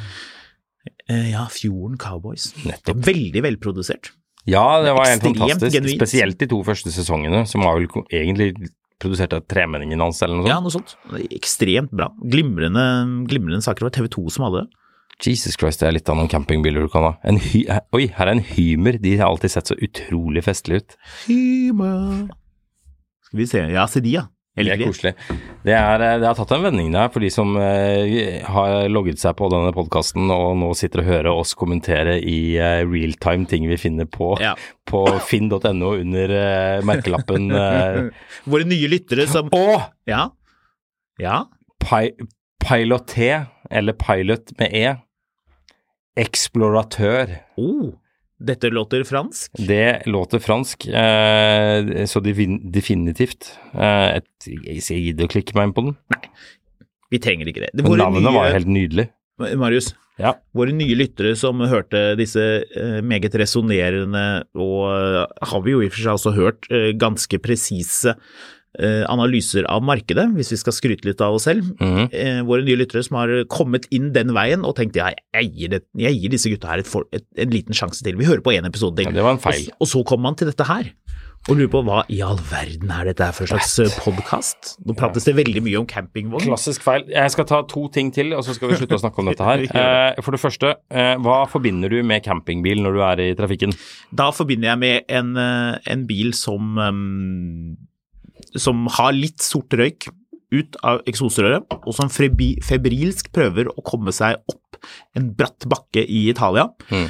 Eh, 1.10 1.30
ja, 1.34 1.44
Fjorden 1.52 1.98
Cowboys. 2.00 2.52
Nettopp. 2.64 3.02
Veldig 3.06 3.42
velprodusert. 3.44 4.12
Ja, 4.48 4.82
det 4.84 4.92
var 4.96 5.08
helt 5.08 5.24
fantastisk. 5.24 5.72
genuint. 5.72 5.98
Spesielt 6.00 6.38
de 6.40 6.48
to 6.48 6.62
første 6.64 6.92
sesongene, 6.92 7.44
som 7.48 7.64
var 7.64 7.78
vel 7.78 7.88
egentlig 8.12 8.70
produsert 9.00 9.32
av 9.36 9.44
tremenningen 9.48 10.00
hans 10.00 10.22
eller 10.24 10.40
noe 10.40 10.48
Ja, 10.48 10.60
noe 10.64 10.72
sånt. 10.72 10.96
Ekstremt 11.32 11.92
bra. 11.92 12.10
Glimrende, 12.20 12.84
glimrende 13.28 13.64
saker. 13.64 13.84
Det 13.84 13.90
var 13.90 13.96
TV 13.98 14.08
2 14.16 14.24
som 14.36 14.46
hadde 14.48 14.64
det. 14.64 14.80
Jesus 15.24 15.56
Christ, 15.56 15.80
det 15.80 15.88
er 15.88 15.94
litt 15.94 16.08
av 16.10 16.16
noen 16.18 16.28
campingbiler 16.28 16.84
du 16.84 16.90
kan 16.90 17.04
ha. 17.06 17.12
En 17.24 17.38
hy 17.38 17.64
Oi, 17.94 18.08
her 18.16 18.26
er 18.26 18.34
en 18.34 18.44
Hymer. 18.44 18.98
De 19.00 19.16
har 19.16 19.28
alltid 19.30 19.52
sett 19.54 19.70
så 19.70 19.76
utrolig 19.78 20.42
festlige 20.44 20.82
ut. 20.82 20.96
Hymer. 21.28 22.28
Skal 23.28 23.38
vi 23.38 23.46
se. 23.46 23.62
Ja, 23.72 23.86
se 23.90 24.02
de, 24.04 24.16
ja. 24.18 24.26
Jeg 24.54 24.66
Det 24.68 24.70
er 24.70 24.76
liker 24.78 24.90
koselig. 24.92 25.12
Det, 25.66 25.72
er, 25.74 26.02
eh, 26.06 26.18
det 26.22 26.28
har 26.28 26.36
tatt 26.38 26.52
en 26.54 26.62
vending 26.62 26.92
der 26.94 27.08
for 27.10 27.24
de 27.24 27.30
som 27.34 27.56
eh, 27.58 28.38
har 28.46 28.84
logget 28.92 29.18
seg 29.18 29.34
på 29.40 29.48
denne 29.50 29.72
podkasten 29.74 30.30
og 30.30 30.52
nå 30.60 30.68
sitter 30.78 31.02
og 31.02 31.08
hører 31.08 31.30
oss 31.32 31.56
kommentere 31.58 32.20
i 32.22 32.54
eh, 32.54 32.84
realtime 32.86 33.48
ting 33.50 33.66
vi 33.66 33.80
finner 33.82 34.06
på, 34.06 34.36
Ja. 34.44 34.52
på 34.90 35.02
finn.no 35.26 35.90
under 35.98 36.36
merkelappen 36.86 37.50
Våre 38.52 38.68
nye 38.70 38.90
lyttere 38.92 39.26
som 39.26 39.50
Og 39.50 39.80
Ja. 40.06 40.28
Ja. 41.18 41.44
pi 41.82 42.12
Pilot 42.64 43.08
T, 43.10 43.26
eller 43.70 43.92
Pilot 44.00 44.54
med 44.56 44.72
E, 44.72 44.94
eksploratør. 46.16 47.34
Oh, 47.60 47.90
dette 48.44 48.70
låter 48.70 49.04
fransk. 49.08 49.50
Det 49.58 50.02
låter 50.10 50.38
fransk, 50.42 50.86
eh, 50.88 52.04
så 52.10 52.20
definitivt. 52.22 53.52
Eh, 53.74 54.20
et, 54.20 54.48
jeg 54.48 54.82
skal 54.84 55.02
gidde 55.02 55.26
å 55.26 55.32
klikke 55.32 55.54
meg 55.58 55.68
inn 55.70 55.74
på 55.76 55.84
den. 55.88 55.96
Nei, 56.14 56.22
Vi 57.14 57.18
trenger 57.22 57.46
ikke 57.50 57.62
det. 57.66 57.70
det 57.74 57.84
Men 57.84 57.98
navnet 58.00 58.22
nye- 58.24 58.32
var 58.34 58.50
helt 58.52 58.66
nydelig. 58.66 59.08
Marius, 59.56 59.92
Ja. 60.18 60.34
våre 60.54 60.72
nye 60.72 60.94
lyttere 60.94 61.36
som 61.36 61.58
hørte 61.60 62.16
disse 62.16 62.38
eh, 62.76 63.00
meget 63.02 63.34
resonnerende, 63.34 64.44
og 64.54 64.90
eh, 64.90 65.26
har 65.42 65.60
vi 65.62 65.70
jo 65.72 65.80
i 65.82 65.86
og 65.86 65.92
for 65.92 66.00
seg 66.04 66.14
også 66.14 66.34
hørt 66.36 66.68
eh, 66.70 66.92
ganske 66.94 67.38
presise 67.42 68.14
analyser 69.08 69.68
av 69.70 69.84
markedet, 69.86 70.24
hvis 70.34 70.50
vi 70.50 70.56
skal 70.58 70.74
skryte 70.74 71.06
litt 71.06 71.20
av 71.22 71.36
oss 71.36 71.44
selv. 71.46 71.68
Mm 71.78 71.92
-hmm. 71.94 72.46
våre 72.46 72.64
nye 72.64 72.76
lyttere 72.76 73.02
som 73.02 73.16
har 73.16 73.44
kommet 73.48 73.86
inn 73.90 74.12
den 74.12 74.34
veien 74.34 74.64
og 74.64 74.74
tenkt 74.76 74.96
ja, 74.96 75.12
jeg 75.34 75.52
gir, 75.54 75.68
det, 75.68 75.82
jeg 75.94 76.18
gir 76.18 76.30
disse 76.30 76.50
gutta 76.50 76.68
her 76.68 76.78
et 76.78 76.90
et, 77.12 77.24
en 77.36 77.50
liten 77.50 77.74
sjanse 77.74 78.02
til. 78.02 78.16
Vi 78.16 78.24
hører 78.24 78.42
på 78.42 78.50
én 78.50 78.66
episode 78.66 78.96
til. 78.96 79.06
Ja, 79.06 79.12
det 79.12 79.22
var 79.22 79.32
en 79.32 79.38
feil. 79.38 79.68
Og, 79.68 79.76
og 79.80 79.88
så 79.88 80.02
kommer 80.02 80.22
man 80.22 80.34
til 80.34 80.46
dette 80.46 80.64
her. 80.64 80.90
Og 81.44 81.58
lurer 81.58 81.68
på 81.68 81.80
hva 81.84 81.98
i 82.08 82.22
all 82.24 82.38
verden 82.48 82.88
er 82.94 83.10
dette 83.10 83.26
for 83.36 83.50
slags 83.50 83.74
podkast? 84.00 84.78
Nå 84.88 84.94
prates 84.96 85.26
det 85.28 85.34
veldig 85.36 85.60
mye 85.66 85.82
om 85.82 85.84
campingvogn. 85.88 86.46
Klassisk 86.46 86.86
feil. 86.86 87.04
Jeg 87.12 87.34
skal 87.34 87.44
ta 87.50 87.58
to 87.68 87.82
ting 87.92 88.08
til, 88.16 88.32
og 88.32 88.46
så 88.46 88.54
skal 88.56 88.70
vi 88.70 88.78
slutte 88.80 88.96
å 88.96 89.02
snakke 89.02 89.20
om 89.20 89.28
dette 89.28 89.48
her. 89.50 89.66
Eh, 89.84 90.20
for 90.22 90.32
det 90.32 90.40
første, 90.40 90.70
eh, 90.94 91.16
hva 91.20 91.42
forbinder 91.50 91.90
du 91.92 91.98
med 92.06 92.22
campingbil 92.24 92.80
når 92.84 92.94
du 92.94 93.00
er 93.04 93.20
i 93.24 93.26
trafikken? 93.36 93.74
Da 94.14 94.30
forbinder 94.32 94.70
jeg 94.70 94.80
med 94.80 95.10
en, 95.12 95.34
eh, 95.40 95.90
en 95.92 96.06
bil 96.08 96.32
som, 96.36 96.78
um, 96.78 97.74
som 98.58 98.86
har 98.98 99.14
litt 99.16 99.42
sort 99.44 99.74
røyk 99.76 100.08
ut 100.54 100.76
av 100.86 101.00
eksosrøret, 101.10 101.66
og 101.82 101.96
som 101.96 102.10
febrilsk 102.12 103.32
prøver 103.34 103.70
å 103.72 103.84
komme 103.86 104.14
seg 104.14 104.38
opp 104.50 104.78
en 105.16 105.30
bratt 105.34 105.66
bakke 105.70 106.04
i 106.04 106.26
Italia. 106.30 106.68
Mm. 106.92 107.08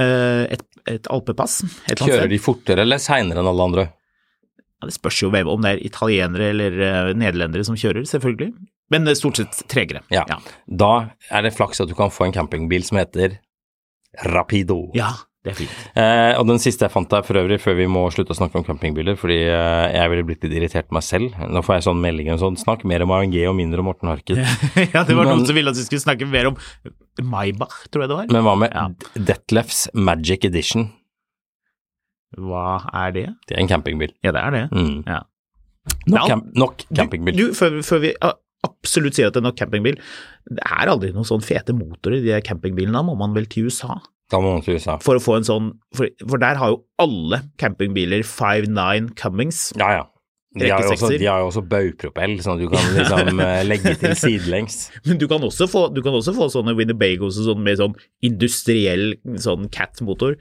Eh, 0.00 0.42
et, 0.56 0.66
et 0.90 1.10
alpepass. 1.12 1.60
Et 1.90 1.98
Kjører 1.98 2.30
de 2.30 2.40
fortere 2.42 2.86
eller 2.86 3.02
seinere 3.02 3.42
enn 3.42 3.50
alle 3.50 3.68
andre? 3.70 3.86
Ja, 4.80 4.88
det 4.88 4.96
spørs 4.96 5.20
jo 5.20 5.30
om 5.30 5.64
det 5.64 5.74
er 5.74 5.84
italienere 5.84 6.50
eller 6.54 6.82
eh, 6.86 7.12
nederlendere 7.18 7.66
som 7.68 7.78
kjører, 7.78 8.06
selvfølgelig. 8.08 8.54
Men 8.90 9.06
eh, 9.06 9.18
stort 9.18 9.40
sett 9.42 9.62
tregere. 9.70 10.02
Ja. 10.14 10.24
Da 10.66 10.92
er 11.30 11.46
det 11.46 11.54
flaks 11.58 11.82
at 11.82 11.90
du 11.90 11.96
kan 11.98 12.12
få 12.14 12.28
en 12.28 12.36
campingbil 12.36 12.86
som 12.86 13.00
heter 13.02 13.38
Rapido. 14.26 14.88
Ja, 14.96 15.12
det 15.40 15.52
er 15.54 15.56
fint. 15.56 15.76
Eh, 15.96 16.34
og 16.36 16.44
den 16.50 16.58
siste 16.60 16.84
jeg 16.84 16.92
fant 16.92 17.08
der 17.08 17.22
for 17.24 17.38
øvrig, 17.40 17.56
før 17.62 17.78
vi 17.78 17.86
må 17.88 18.02
slutte 18.12 18.34
å 18.34 18.36
snakke 18.36 18.60
om 18.60 18.64
campingbiler, 18.66 19.16
fordi 19.16 19.38
eh, 19.48 19.86
jeg 19.96 20.10
ville 20.12 20.26
blitt 20.28 20.42
litt 20.44 20.52
irritert 20.58 20.90
på 20.90 20.98
meg 20.98 21.06
selv. 21.06 21.32
Nå 21.48 21.62
får 21.64 21.78
jeg 21.78 21.86
sånn 21.88 22.02
melding 22.04 22.28
og 22.34 22.42
sånn 22.42 22.58
snakk 22.60 22.84
mer 22.88 23.06
om 23.06 23.14
ANG 23.16 23.38
og 23.48 23.56
mindre 23.56 23.80
om 23.80 23.88
Morten 23.88 24.10
Harket. 24.12 24.42
ja, 24.94 25.00
det 25.08 25.16
var 25.16 25.24
Men- 25.24 25.38
noen 25.38 25.46
som 25.48 25.56
ville 25.56 25.72
at 25.72 25.80
vi 25.80 25.86
skulle 25.88 26.04
snakke 26.04 26.28
mer 26.28 26.50
om 26.52 26.58
Maybach, 27.24 27.78
tror 27.88 28.04
jeg 28.04 28.12
det 28.12 28.18
var. 28.20 28.28
Men 28.36 28.44
hva 28.46 28.54
med 28.66 28.76
Ja. 28.76 28.84
Detlefs 29.32 29.86
Magic 29.96 30.44
Edition? 30.50 30.90
Hva 32.38 32.76
er 32.94 33.10
det? 33.16 33.26
Det 33.48 33.56
er 33.56 33.64
en 33.64 33.68
campingbil. 33.72 34.12
Ja, 34.22 34.30
det 34.36 34.44
er 34.44 34.54
det. 34.54 34.62
Mm. 34.76 35.00
Ja. 35.08 35.22
Nok, 36.06 36.28
camp 36.30 36.52
nok 36.54 36.84
campingbil. 36.94 37.34
Du, 37.36 37.48
du 37.50 37.56
før, 37.58 37.80
før 37.82 38.04
vi 38.04 38.12
absolutt 38.68 39.16
sier 39.16 39.30
at 39.30 39.34
det 39.34 39.40
er 39.40 39.48
nok 39.48 39.56
campingbil. 39.58 39.96
Det 40.52 40.62
er 40.68 40.92
aldri 40.92 41.10
noen 41.16 41.26
sånn 41.26 41.42
fete 41.44 41.74
motorer 41.74 42.20
i 42.20 42.26
de 42.28 42.38
campingbilene, 42.46 43.02
må 43.08 43.16
man 43.18 43.32
vel 43.36 43.48
til 43.50 43.66
USA? 43.72 43.96
USA. 44.70 44.98
For 45.02 45.18
å 45.18 45.22
få 45.22 45.38
en 45.40 45.46
sånn 45.48 45.68
For, 45.96 46.10
for 46.26 46.38
der 46.42 46.58
har 46.60 46.74
jo 46.74 46.82
alle 47.02 47.42
campingbiler 47.60 48.22
5.9 48.26 49.14
Cummings. 49.18 49.70
Ja, 49.78 49.92
ja. 49.98 50.04
De 50.58 50.66
har, 50.66 50.82
jo 50.82 50.96
også, 50.96 51.12
de 51.14 51.28
har 51.30 51.44
jo 51.44 51.46
også 51.46 51.60
baugpropell, 51.70 52.32
sånn 52.42 52.56
at 52.58 52.64
du 52.64 52.72
kan 52.72 52.82
liksom 52.96 53.38
eh, 53.44 53.60
legge 53.62 53.92
til 54.00 54.16
sidelengs. 54.18 54.90
Men 55.04 55.20
du 55.20 55.28
kan 55.30 55.44
også 55.46 55.68
få, 55.70 55.94
du 55.94 56.00
kan 56.02 56.10
også 56.18 56.34
få 56.34 56.48
sånne 56.50 56.74
Winnebagos 56.74 57.38
sånn 57.38 57.62
med 57.62 57.78
sånn 57.78 57.94
industriell 58.26 59.14
sånn 59.38 59.70
Cat-motor. 59.70 60.34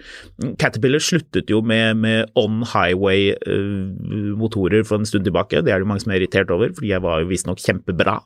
Caterpillar 0.58 0.98
sluttet 1.06 1.54
jo 1.54 1.62
med, 1.62 2.02
med 2.02 2.26
on 2.40 2.64
highway-motorer 2.72 4.82
for 4.90 4.98
en 4.98 5.06
stund 5.06 5.30
tilbake. 5.30 5.62
Det 5.62 5.70
er 5.76 5.86
det 5.86 5.90
mange 5.92 6.02
som 6.02 6.10
er 6.16 6.24
irritert 6.24 6.50
over, 6.58 6.74
for 6.74 6.82
de 6.88 6.98
var 7.06 7.22
jo 7.22 7.30
visstnok 7.30 7.62
kjempebra. 7.62 8.18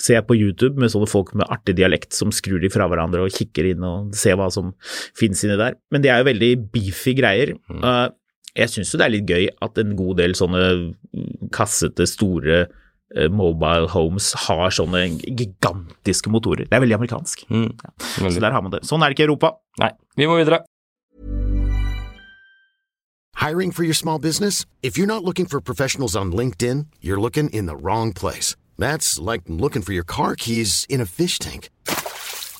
Ser 0.00 0.16
jeg 0.22 0.28
på 0.30 0.40
YouTube 0.40 0.80
med 0.80 0.88
sånne 0.94 1.12
folk 1.12 1.36
med 1.36 1.44
artig 1.52 1.76
dialekt 1.76 2.16
som 2.16 2.32
skrur 2.32 2.64
de 2.64 2.72
fra 2.72 2.88
hverandre 2.88 3.28
og 3.28 3.36
kikker 3.36 3.68
inn 3.74 3.84
og 3.84 4.16
ser 4.16 4.40
hva 4.40 4.48
som 4.54 4.72
finnes 5.20 5.44
inni 5.44 5.60
der. 5.60 5.76
Men 5.92 6.00
det 6.00 6.08
er 6.14 6.24
jo 6.24 6.32
veldig 6.32 6.52
beefy 6.72 7.12
greier. 7.20 7.52
Uh, 7.68 8.08
jeg 8.56 8.72
syns 8.72 8.92
jo 8.92 9.00
det 9.00 9.06
er 9.06 9.14
litt 9.14 9.28
gøy 9.28 9.48
at 9.64 9.78
en 9.82 9.94
god 9.98 10.20
del 10.20 10.34
sånne 10.38 10.62
mm, 10.72 11.48
kassete, 11.54 12.06
store 12.08 12.62
eh, 12.64 13.28
mobile 13.32 13.90
homes 13.92 14.32
har 14.46 14.72
sånne 14.74 15.04
gigantiske 15.26 16.32
motorer. 16.32 16.68
Det 16.68 16.78
er 16.78 16.84
veldig 16.84 16.98
amerikansk. 16.98 17.44
Mm. 17.50 17.68
Så 18.00 18.24
Veldig. 18.24 18.42
der 18.46 18.56
har 18.56 18.64
man 18.64 18.74
det. 18.74 18.82
Sånn 18.88 19.04
er 19.04 19.12
det 19.12 19.18
ikke 19.18 19.26
i 19.26 19.30
Europa. 19.30 19.52
Nei, 19.82 19.92
vi 20.16 20.30
må 20.30 20.38
videre. 20.40 20.62
Hiring 23.36 23.70
for 23.70 23.84
your 23.84 23.94
small 23.94 24.18
business? 24.18 24.64
If 24.82 24.96
you're 24.96 25.06
not 25.06 25.22
looking 25.22 25.46
for 25.46 25.60
professionals 25.60 26.16
on 26.16 26.32
LinkedIn, 26.32 26.86
you're 27.02 27.20
looking 27.20 27.50
in 27.50 27.66
the 27.66 27.76
wrong 27.76 28.12
place. 28.14 28.56
That's 28.78 29.20
like 29.20 29.42
looking 29.46 29.82
for 29.82 29.92
your 29.92 30.04
car 30.04 30.34
keys 30.36 30.86
in 30.88 31.00
a 31.00 31.06
fish 31.06 31.38
tank. 31.38 31.68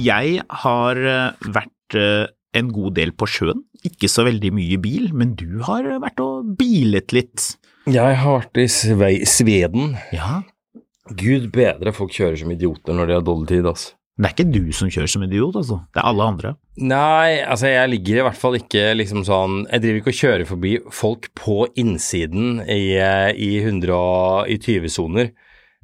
Jeg 0.00 0.44
har 0.64 1.00
eh, 1.00 1.50
vært 1.52 1.98
eh, 1.98 2.30
en 2.56 2.70
god 2.74 2.96
del 2.98 3.12
på 3.12 3.28
sjøen. 3.30 3.64
Ikke 3.86 4.10
så 4.12 4.26
veldig 4.26 4.52
mye 4.56 4.78
bil, 4.82 5.10
men 5.16 5.34
du 5.38 5.60
har 5.66 5.86
vært 6.02 6.20
og 6.24 6.54
bilet 6.58 7.14
litt. 7.16 7.52
Jeg 7.90 8.16
har 8.22 8.40
vært 8.42 8.60
i 8.60 8.66
Sve 8.70 9.12
Sveden. 9.28 9.94
Ja, 10.12 10.42
Gud 11.10 11.48
bedre, 11.54 11.92
folk 11.94 12.12
kjører 12.14 12.38
som 12.38 12.52
idioter 12.54 12.94
når 12.94 13.08
de 13.08 13.16
har 13.18 13.24
dårlig 13.26 13.48
tid, 13.50 13.66
altså. 13.66 13.96
det 14.20 14.28
er 14.28 14.34
ikke 14.36 14.52
du 14.52 14.72
som 14.76 14.90
kjører 14.92 15.10
som 15.10 15.24
idiot, 15.26 15.56
altså. 15.58 15.80
Det 15.90 16.02
er 16.02 16.08
alle 16.10 16.26
andre. 16.34 16.52
Nei, 16.80 17.40
altså 17.42 17.70
jeg 17.72 17.90
ligger 17.90 18.20
i 18.20 18.24
hvert 18.28 18.38
fall 18.38 18.56
ikke 18.56 18.84
liksom 18.96 19.24
sånn 19.26 19.56
Jeg 19.66 19.82
driver 19.82 19.98
ikke 20.00 20.12
og 20.14 20.20
kjører 20.20 20.46
forbi 20.48 20.74
folk 20.94 21.28
på 21.36 21.56
innsiden 21.80 22.62
i, 22.62 22.94
eh, 22.94 23.30
i 23.34 23.50
120-soner. 23.64 25.32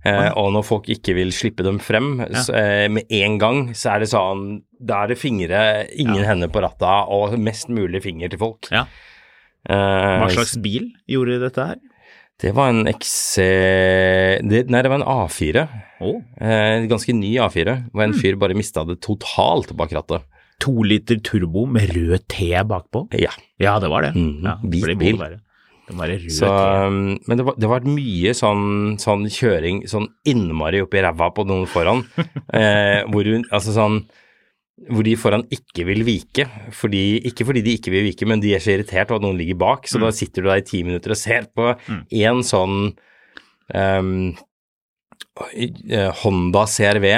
Eh, 0.07 0.31
og 0.39 0.53
når 0.55 0.65
folk 0.69 0.87
ikke 0.93 1.15
vil 1.19 1.33
slippe 1.35 1.65
dem 1.67 1.79
frem 1.83 2.21
så, 2.33 2.55
eh, 2.55 2.87
med 2.93 3.11
en 3.11 3.39
gang, 3.43 3.61
så 3.75 3.95
er 3.97 4.05
det 4.05 4.09
sånn 4.13 4.63
Da 4.79 5.03
er 5.05 5.09
det 5.15 5.19
fingre, 5.19 5.61
ingen 5.97 6.23
hender 6.25 6.49
på 6.53 6.61
ratta, 6.63 7.07
og 7.09 7.39
mest 7.41 7.69
mulig 7.73 8.03
finger 8.05 8.29
til 8.31 8.39
folk. 8.43 8.69
Ja. 8.71 8.85
Eh, 9.69 10.19
Hva 10.23 10.29
slags 10.35 10.57
bil 10.63 10.91
gjorde 11.11 11.41
dette 11.43 11.65
her? 11.73 11.77
Det 12.39 12.51
var 12.53 12.69
en 12.69 12.85
XC 12.91 13.37
det, 14.47 14.67
Nei, 14.69 14.83
det 14.85 14.91
var 14.93 15.01
en 15.01 15.09
A4. 15.09 15.63
Oh. 16.05 16.19
Eh, 16.39 16.85
ganske 16.91 17.15
ny 17.17 17.33
A4, 17.41 17.77
hvor 17.95 18.05
en 18.05 18.13
fyr 18.17 18.37
bare 18.41 18.57
mista 18.59 18.85
det 18.85 18.99
totalt 19.01 19.73
bak 19.77 19.95
rattet. 19.97 20.23
to 20.61 20.73
liter 20.85 21.17
turbo 21.21 21.67
med 21.69 21.91
rød 21.97 22.23
T 22.33 22.47
bakpå? 22.65 23.07
Ja. 23.13 23.33
Ja, 23.61 23.79
det 23.79 23.91
var 23.93 24.03
det. 24.07 24.15
Mm, 24.17 24.43
Ja, 24.45 24.55
hvit 24.63 24.99
bil. 24.99 25.19
Må 25.95 26.03
være 26.03 26.19
rød 26.25 26.35
Så, 26.35 26.51
um, 26.51 27.17
men 27.29 27.39
det, 27.39 27.45
var, 27.47 27.57
det 27.63 27.69
var 27.71 27.89
mye 27.89 28.33
sånn, 28.35 28.97
sånn 28.99 29.27
kjøring 29.31 29.85
sånn 29.91 30.09
innmari 30.27 30.81
oppi 30.83 31.03
ræva 31.05 31.29
på 31.35 31.45
noen 31.47 31.69
foran. 31.71 32.03
eh, 32.59 33.05
hvor, 33.07 33.29
hun, 33.29 33.45
altså 33.55 33.75
sånn, 33.77 34.01
hvor 34.91 35.07
de 35.07 35.15
foran 35.21 35.47
ikke 35.55 35.87
vil 35.89 36.03
vike. 36.09 36.49
Fordi, 36.75 37.05
ikke 37.31 37.47
fordi 37.49 37.63
de 37.67 37.77
ikke 37.79 37.95
vil 37.95 38.09
vike, 38.09 38.29
men 38.29 38.43
de 38.43 38.57
er 38.57 38.65
så 38.65 38.75
irritert 38.75 39.13
over 39.13 39.23
at 39.23 39.29
noen 39.29 39.39
ligger 39.39 39.61
bak. 39.63 39.87
Så 39.87 40.03
da 40.03 40.11
sitter 40.15 40.43
du 40.43 40.51
der 40.51 40.65
i 40.65 40.67
ti 40.67 40.83
minutter 40.87 41.15
og 41.15 41.21
ser 41.21 41.47
på 41.55 41.71
én 41.87 42.43
sånn 42.47 42.91
um, 43.71 44.13
eh, 45.55 46.11
Honda 46.25 46.67
CRV 46.67 47.09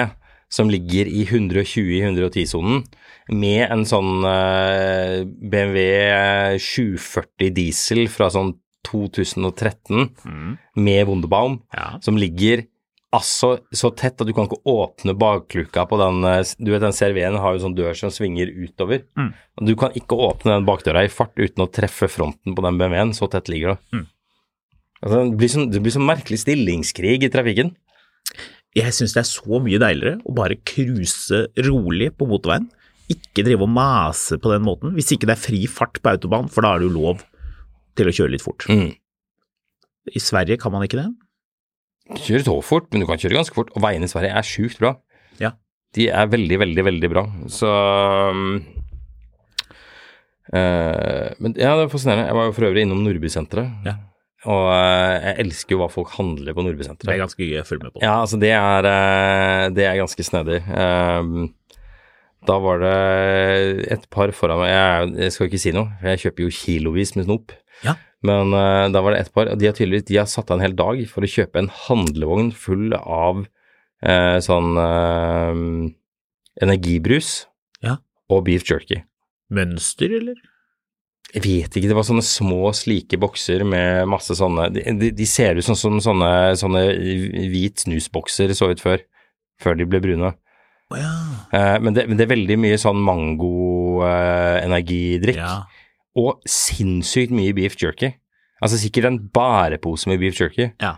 som 0.53 0.71
ligger 0.73 1.09
i 1.09 1.27
120-110-sonen, 1.29 2.85
med 3.29 3.67
en 3.71 3.85
sånn 3.89 4.25
eh, 4.25 5.25
BMW 5.25 6.59
740 6.63 7.53
diesel 7.57 8.07
fra 8.13 8.31
sånn 8.33 8.55
2013 8.89 10.57
med 10.79 11.07
Wunderbaum, 11.09 11.61
Ja. 11.75 11.99
som 12.01 12.17
ligger 12.17 12.65
altså 13.13 13.59
så 13.73 13.89
tett 13.97 14.21
at 14.21 14.27
du 14.29 14.35
kan 14.37 14.45
ikke 14.49 14.61
åpne 14.69 15.15
bakluka 15.17 15.87
på 15.89 15.97
den 16.01 16.25
eh, 16.29 16.43
Du 16.61 16.71
vet 16.73 16.83
den 16.85 16.93
CRV-en 16.93 17.39
har 17.41 17.55
jo 17.57 17.63
sånn 17.65 17.77
dør 17.77 17.97
som 17.97 18.11
svinger 18.13 18.49
utover. 18.53 19.03
Mm. 19.17 19.33
Du 19.65 19.75
kan 19.81 19.93
ikke 19.97 20.17
åpne 20.17 20.59
den 20.59 20.67
bakdøra 20.69 21.05
i 21.05 21.13
fart 21.13 21.37
uten 21.37 21.65
å 21.65 21.71
treffe 21.73 22.09
fronten 22.09 22.55
på 22.57 22.65
den 22.65 22.79
BMW-en, 22.81 23.15
så 23.17 23.29
tett 23.33 23.49
ligger 23.49 23.75
det. 23.77 24.05
Altså, 25.03 25.25
det, 25.31 25.37
blir 25.39 25.49
sånn, 25.53 25.69
det 25.71 25.81
blir 25.85 25.95
sånn 25.95 26.09
merkelig 26.09 26.41
stillingskrig 26.43 27.23
i 27.25 27.31
trafikken. 27.33 27.75
Jeg 28.77 28.93
syns 28.93 29.15
det 29.17 29.23
er 29.23 29.29
så 29.31 29.61
mye 29.65 29.81
deiligere 29.81 30.19
å 30.29 30.35
bare 30.37 30.59
cruise 30.69 31.47
rolig 31.65 32.11
på 32.19 32.27
motorveien. 32.29 32.69
Ikke 33.13 33.45
drive 33.47 33.65
og 33.65 33.73
mase 33.73 34.37
på 34.41 34.53
den 34.53 34.65
måten, 34.67 34.93
hvis 34.97 35.13
ikke 35.15 35.29
det 35.31 35.37
er 35.37 35.41
fri 35.41 35.63
fart 35.71 36.01
på 36.03 36.13
autobahn, 36.13 36.51
for 36.53 36.65
da 36.65 36.75
er 36.75 36.83
det 36.83 36.91
jo 36.91 36.97
lov 36.97 37.23
til 37.99 38.11
å 38.11 38.15
kjøre 38.15 38.35
litt 38.35 38.45
fort. 38.45 38.67
Mm. 38.69 38.93
I 40.09 40.23
Sverige 40.23 40.59
kan 40.61 40.73
man 40.75 40.85
ikke 40.87 41.01
det? 41.01 41.09
Du 42.09 42.21
kjører 42.25 42.47
så 42.47 42.57
fort, 42.65 42.89
men 42.93 43.03
du 43.03 43.09
kan 43.09 43.21
kjøre 43.21 43.37
ganske 43.37 43.57
fort. 43.57 43.73
Og 43.77 43.85
veiene 43.85 44.09
i 44.09 44.13
Sverige 44.13 44.37
er 44.37 44.47
sjukt 44.47 44.81
bra. 44.81 44.95
Ja. 45.43 45.53
De 45.97 46.09
er 46.09 46.31
veldig, 46.33 46.59
veldig, 46.65 46.85
veldig 46.89 47.11
bra. 47.13 47.25
Så 47.53 47.69
eh, 50.53 51.29
Men 51.37 51.57
ja, 51.57 51.75
det 51.77 51.85
er 51.85 51.93
fascinerende. 51.93 52.29
Jeg 52.31 52.39
var 52.39 52.49
jo 52.49 52.55
for 52.57 52.69
øvrig 52.71 52.87
innom 52.87 53.03
Nordbysenteret. 53.05 53.89
Ja. 53.89 53.99
Og 54.49 54.71
eh, 54.73 55.15
jeg 55.27 55.37
elsker 55.45 55.77
jo 55.77 55.83
hva 55.83 55.91
folk 55.93 56.15
handler 56.17 56.57
på 56.57 56.65
Nordbysenteret. 56.65 57.11
Det 57.11 57.17
er 57.17 57.25
ganske 57.27 57.49
gøy 57.51 57.61
å 57.61 57.69
følge 57.69 57.89
med 57.89 57.97
på. 57.97 58.05
Ja, 58.05 58.17
altså 58.23 58.41
det 58.41 58.55
er, 58.57 58.89
eh, 58.95 59.65
det 59.77 59.89
er 59.89 60.01
ganske 60.01 60.29
snedig. 60.31 60.63
Um, 60.71 61.51
da 62.49 62.57
var 62.63 62.83
det 62.83 62.97
et 63.95 64.05
par 64.13 64.33
foran 64.37 64.63
meg 64.63 64.73
jeg, 64.73 65.15
jeg 65.25 65.35
skal 65.35 65.51
ikke 65.51 65.63
si 65.63 65.73
noe, 65.77 65.93
for 66.01 66.13
jeg 66.13 66.23
kjøper 66.25 66.45
jo 66.45 66.55
kilovis 66.59 67.15
med 67.19 67.29
snop. 67.29 67.55
Ja. 67.85 67.95
Men 68.27 68.55
uh, 68.57 68.89
da 68.91 69.03
var 69.05 69.15
det 69.15 69.23
et 69.23 69.33
par, 69.35 69.51
og 69.53 69.61
de 69.61 69.69
har 69.69 69.77
tydeligvis 69.77 70.09
de 70.09 70.19
har 70.19 70.29
satt 70.31 70.51
av 70.51 70.59
en 70.59 70.65
hel 70.65 70.77
dag 70.79 71.05
for 71.11 71.25
å 71.25 71.31
kjøpe 71.31 71.61
en 71.61 71.71
handlevogn 71.87 72.51
full 72.57 72.97
av 72.99 73.45
uh, 73.45 74.39
sånn 74.45 74.75
uh, 74.81 75.93
energibrus 76.65 77.47
Ja. 77.85 78.01
og 78.33 78.47
beef 78.49 78.67
jerky. 78.67 79.05
Mønster, 79.55 80.13
eller? 80.19 80.41
Jeg 81.29 81.45
vet 81.45 81.75
ikke, 81.77 81.91
det 81.91 81.97
var 81.97 82.07
sånne 82.09 82.25
små, 82.25 82.71
slike 82.73 83.19
bokser 83.21 83.61
med 83.69 84.07
masse 84.09 84.33
sånne 84.39 84.71
De, 84.73 85.11
de, 85.13 85.27
ser 85.29 85.59
ut 85.59 85.67
som, 85.67 85.77
som 85.77 85.99
sånne, 86.01 86.31
sånne 86.57 86.87
hvit 87.53 87.85
snusbokser 87.85 88.55
så 88.57 88.71
ut 88.73 88.81
før, 88.81 89.05
før 89.61 89.77
de 89.77 89.87
ble 89.89 90.01
brune. 90.01 90.33
Å 90.89 90.97
ja. 90.97 91.13
uh, 91.53 91.77
men, 91.85 91.93
det, 91.97 92.07
men 92.09 92.17
det 92.17 92.25
er 92.25 92.31
veldig 92.33 92.57
mye 92.63 92.79
sånn 92.81 93.01
mango-energidrikk. 93.05 95.37
ja. 95.43 95.57
Og 96.19 96.41
sinnssykt 96.51 97.31
mye 97.37 97.53
beef 97.55 97.77
jerky. 97.79 98.09
Altså 98.65 98.77
sikkert 98.81 99.05
en 99.07 99.19
bærepose 99.31 100.09
med 100.11 100.19
beef 100.23 100.35
jerky. 100.41 100.65
Ja. 100.83 100.95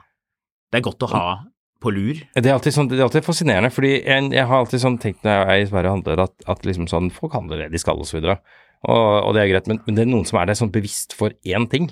Det 0.72 0.76
er 0.81 0.85
godt 0.87 1.03
å 1.05 1.09
ha 1.12 1.24
på 1.83 1.88
lur. 1.92 2.16
Det 2.37 2.46
er 2.46 2.55
alltid, 2.55 2.72
sånn, 2.76 2.88
det 2.88 2.96
er 3.00 3.05
alltid 3.07 3.26
fascinerende, 3.26 3.70
fordi 3.74 3.90
jeg, 3.98 4.31
jeg 4.37 4.46
har 4.48 4.59
alltid 4.62 4.81
sånn 4.83 4.98
tenkt 5.03 5.24
når 5.26 5.33
jeg 5.35 5.42
er 5.44 5.59
i 5.64 5.68
Sverige 5.68 5.92
handler, 5.96 6.16
at, 6.24 6.35
at 6.55 6.61
liksom 6.68 6.87
sånn, 6.88 7.09
folk 7.12 7.33
handler 7.37 7.57
det 7.64 7.68
de 7.74 7.81
skal 7.83 8.00
osv. 8.00 8.16
Og, 8.20 8.26
og, 8.88 9.05
og 9.26 9.31
det 9.37 9.40
er 9.42 9.50
greit, 9.53 9.66
men, 9.68 9.79
men 9.87 9.94
det 9.98 10.03
er 10.07 10.11
noen 10.12 10.26
som 10.29 10.37
er 10.40 10.46
der 10.48 10.59
sånn 10.61 10.72
bevisst 10.72 11.11
for 11.16 11.29
én 11.44 11.64
ting. 11.72 11.87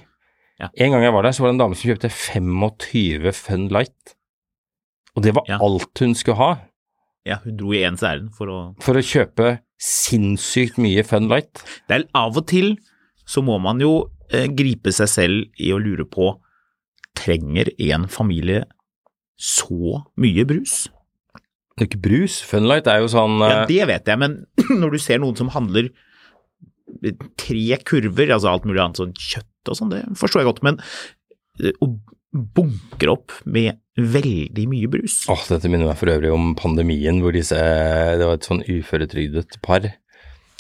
Ja. 0.61 0.67
En 0.77 0.93
gang 0.95 1.03
jeg 1.05 1.15
var 1.19 1.23
der, 1.29 1.35
så 1.37 1.41
var 1.45 1.49
det 1.51 1.57
en 1.59 1.65
dame 1.67 1.77
som 1.79 1.89
kjøpte 1.91 2.11
25 2.15 3.29
Fun 3.43 3.65
Light. 3.75 4.03
Og 5.17 5.21
det 5.27 5.33
var 5.37 5.45
Ja. 5.51 5.57
alt 5.65 5.95
hun 6.05 6.15
skulle 6.17 6.39
ha 6.41 6.51
Ja, 7.29 7.41
hun 7.45 7.57
dro 7.61 7.75
i 7.77 7.85
ens 7.87 8.05
ærend 8.07 8.33
for 8.37 8.53
å 8.53 8.59
for 8.85 8.99
å 8.99 9.05
kjøpe 9.05 9.59
sinnssykt 9.79 10.79
mye 10.83 11.05
Fun 11.07 11.29
Light. 11.31 11.63
Det 11.87 11.99
er 11.99 12.07
av 12.19 12.39
og 12.41 12.49
til 12.51 12.75
så 13.29 13.45
må 13.45 13.59
man 13.63 13.83
jo 13.83 14.09
eh, 14.33 14.49
gripe 14.49 14.93
seg 14.95 15.11
selv 15.13 15.61
i 15.61 15.71
å 15.75 15.81
lure 15.83 16.07
på 16.09 16.33
trenger 17.19 17.71
en 17.91 18.07
familie 18.11 18.65
så 19.39 20.03
mye 20.19 20.47
brus? 20.49 20.87
Det 21.79 21.85
er 21.85 21.91
ikke 21.93 22.05
brus. 22.09 22.41
Fun 22.43 22.67
Light 22.67 22.89
er 22.91 23.05
jo 23.05 23.11
sånn 23.13 23.39
Ja, 23.45 23.63
eh, 23.63 23.65
det 23.71 23.89
vet 23.93 24.11
jeg, 24.11 24.21
men 24.21 24.41
når 24.81 24.97
du 24.97 25.03
ser 25.03 25.23
noen 25.23 25.39
som 25.39 25.53
handler 25.55 25.93
tre 27.39 27.79
kurver, 27.87 28.33
altså 28.35 28.51
alt 28.51 28.67
mulig 28.67 28.81
annet 28.83 28.99
sånn 28.99 29.13
kjøtt 29.15 29.71
og 29.71 29.77
sånn, 29.77 29.93
det 29.93 30.01
forstår 30.19 30.43
jeg 30.43 30.49
godt, 30.49 30.65
men 30.67 30.81
eh, 31.61 31.75
å 31.85 31.93
bunkre 32.57 33.13
opp 33.15 33.33
med 33.45 33.79
veldig 33.99 34.65
mye 34.71 34.89
brus 34.91 35.25
Åh, 35.33 35.41
dette 35.51 35.69
minner 35.71 35.91
meg 35.91 35.99
for 35.99 36.11
øvrig 36.13 36.31
om 36.33 36.53
pandemien, 36.59 37.19
hvor 37.23 37.35
disse 37.35 37.59
Det 37.59 38.25
var 38.29 38.39
et 38.39 38.47
sånn 38.47 38.63
uføretrygdet 38.67 39.59
par 39.65 39.89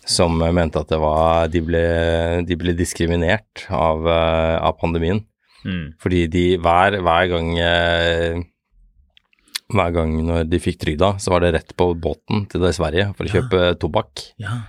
som 0.09 0.39
mente 0.41 0.81
at 0.81 0.89
det 0.89 0.99
var 1.03 1.49
De 1.53 1.61
ble, 1.61 1.83
de 2.49 2.57
ble 2.57 2.73
diskriminert 2.79 3.67
av, 3.69 4.07
eh, 4.09 4.55
av 4.65 4.79
pandemien. 4.81 5.21
Mm. 5.67 5.93
Fordi 6.01 6.23
de 6.33 6.45
hver, 6.65 6.97
hver 7.05 7.29
gang 7.29 7.51
eh, 7.61 8.41
Hver 9.69 9.93
gang 9.93 10.15
når 10.25 10.47
de 10.49 10.61
fikk 10.65 10.79
trygda, 10.81 11.11
så 11.21 11.35
var 11.35 11.45
det 11.45 11.53
rett 11.59 11.75
på 11.77 11.91
båten 12.01 12.47
til 12.49 12.63
det 12.65 12.71
Sverige 12.79 13.11
for 13.19 13.27
å 13.27 13.29
Ja. 13.29 13.35
kjøpe 13.43 13.79
tobakk. 13.83 14.23
Ja. 14.41 14.63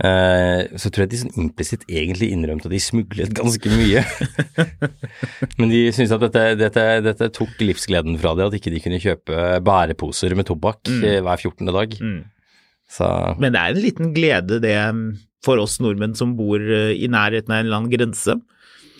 Eh, 0.00 0.62
så 0.80 0.88
tror 0.88 1.02
jeg 1.04 1.10
de 1.12 1.18
sånn 1.20 1.34
implisitt 1.42 1.82
egentlig 1.90 2.30
innrømte 2.32 2.70
at 2.70 2.72
de 2.72 2.80
smuglet 2.80 3.34
ganske 3.36 3.68
mye. 3.74 4.00
Men 5.58 5.72
de 5.72 5.80
syntes 5.92 6.14
at 6.16 6.22
dette, 6.24 6.44
dette, 6.60 6.84
dette 7.04 7.28
tok 7.36 7.60
livsgleden 7.60 8.16
fra 8.20 8.32
dem, 8.38 8.48
at 8.48 8.56
ikke 8.56 8.72
de 8.72 8.80
kunne 8.84 9.00
kjøpe 9.02 9.42
bæreposer 9.66 10.36
med 10.38 10.48
tobakk 10.48 10.88
Mm. 10.90 11.02
eh, 11.04 11.18
hver 11.26 11.36
14. 11.42 11.68
dag. 11.76 11.96
Mm. 12.00 12.22
Så 12.90 13.06
Men 13.38 13.52
det 13.54 13.60
er 13.60 13.74
en 13.76 13.82
liten 13.84 14.14
glede 14.16 14.60
det 14.64 14.76
for 15.44 15.60
oss 15.62 15.78
nordmenn 15.80 16.16
som 16.16 16.32
bor 16.38 16.58
eh, 16.60 16.94
i 16.96 17.06
nærheten 17.08 17.52
av 17.52 17.60
en 17.60 17.66
eller 17.68 17.78
annen 17.82 17.92
grense. 17.92 18.34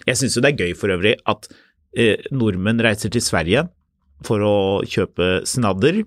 Jeg 0.07 0.17
syns 0.21 0.37
jo 0.37 0.43
det 0.45 0.53
er 0.55 0.67
gøy 0.67 0.77
for 0.79 0.93
øvrig 0.93 1.17
at 1.29 1.49
eh, 1.97 2.17
nordmenn 2.33 2.81
reiser 2.85 3.11
til 3.13 3.25
Sverige 3.25 3.65
for 4.25 4.45
å 4.45 4.55
kjøpe 4.85 5.41
snadder. 5.49 6.03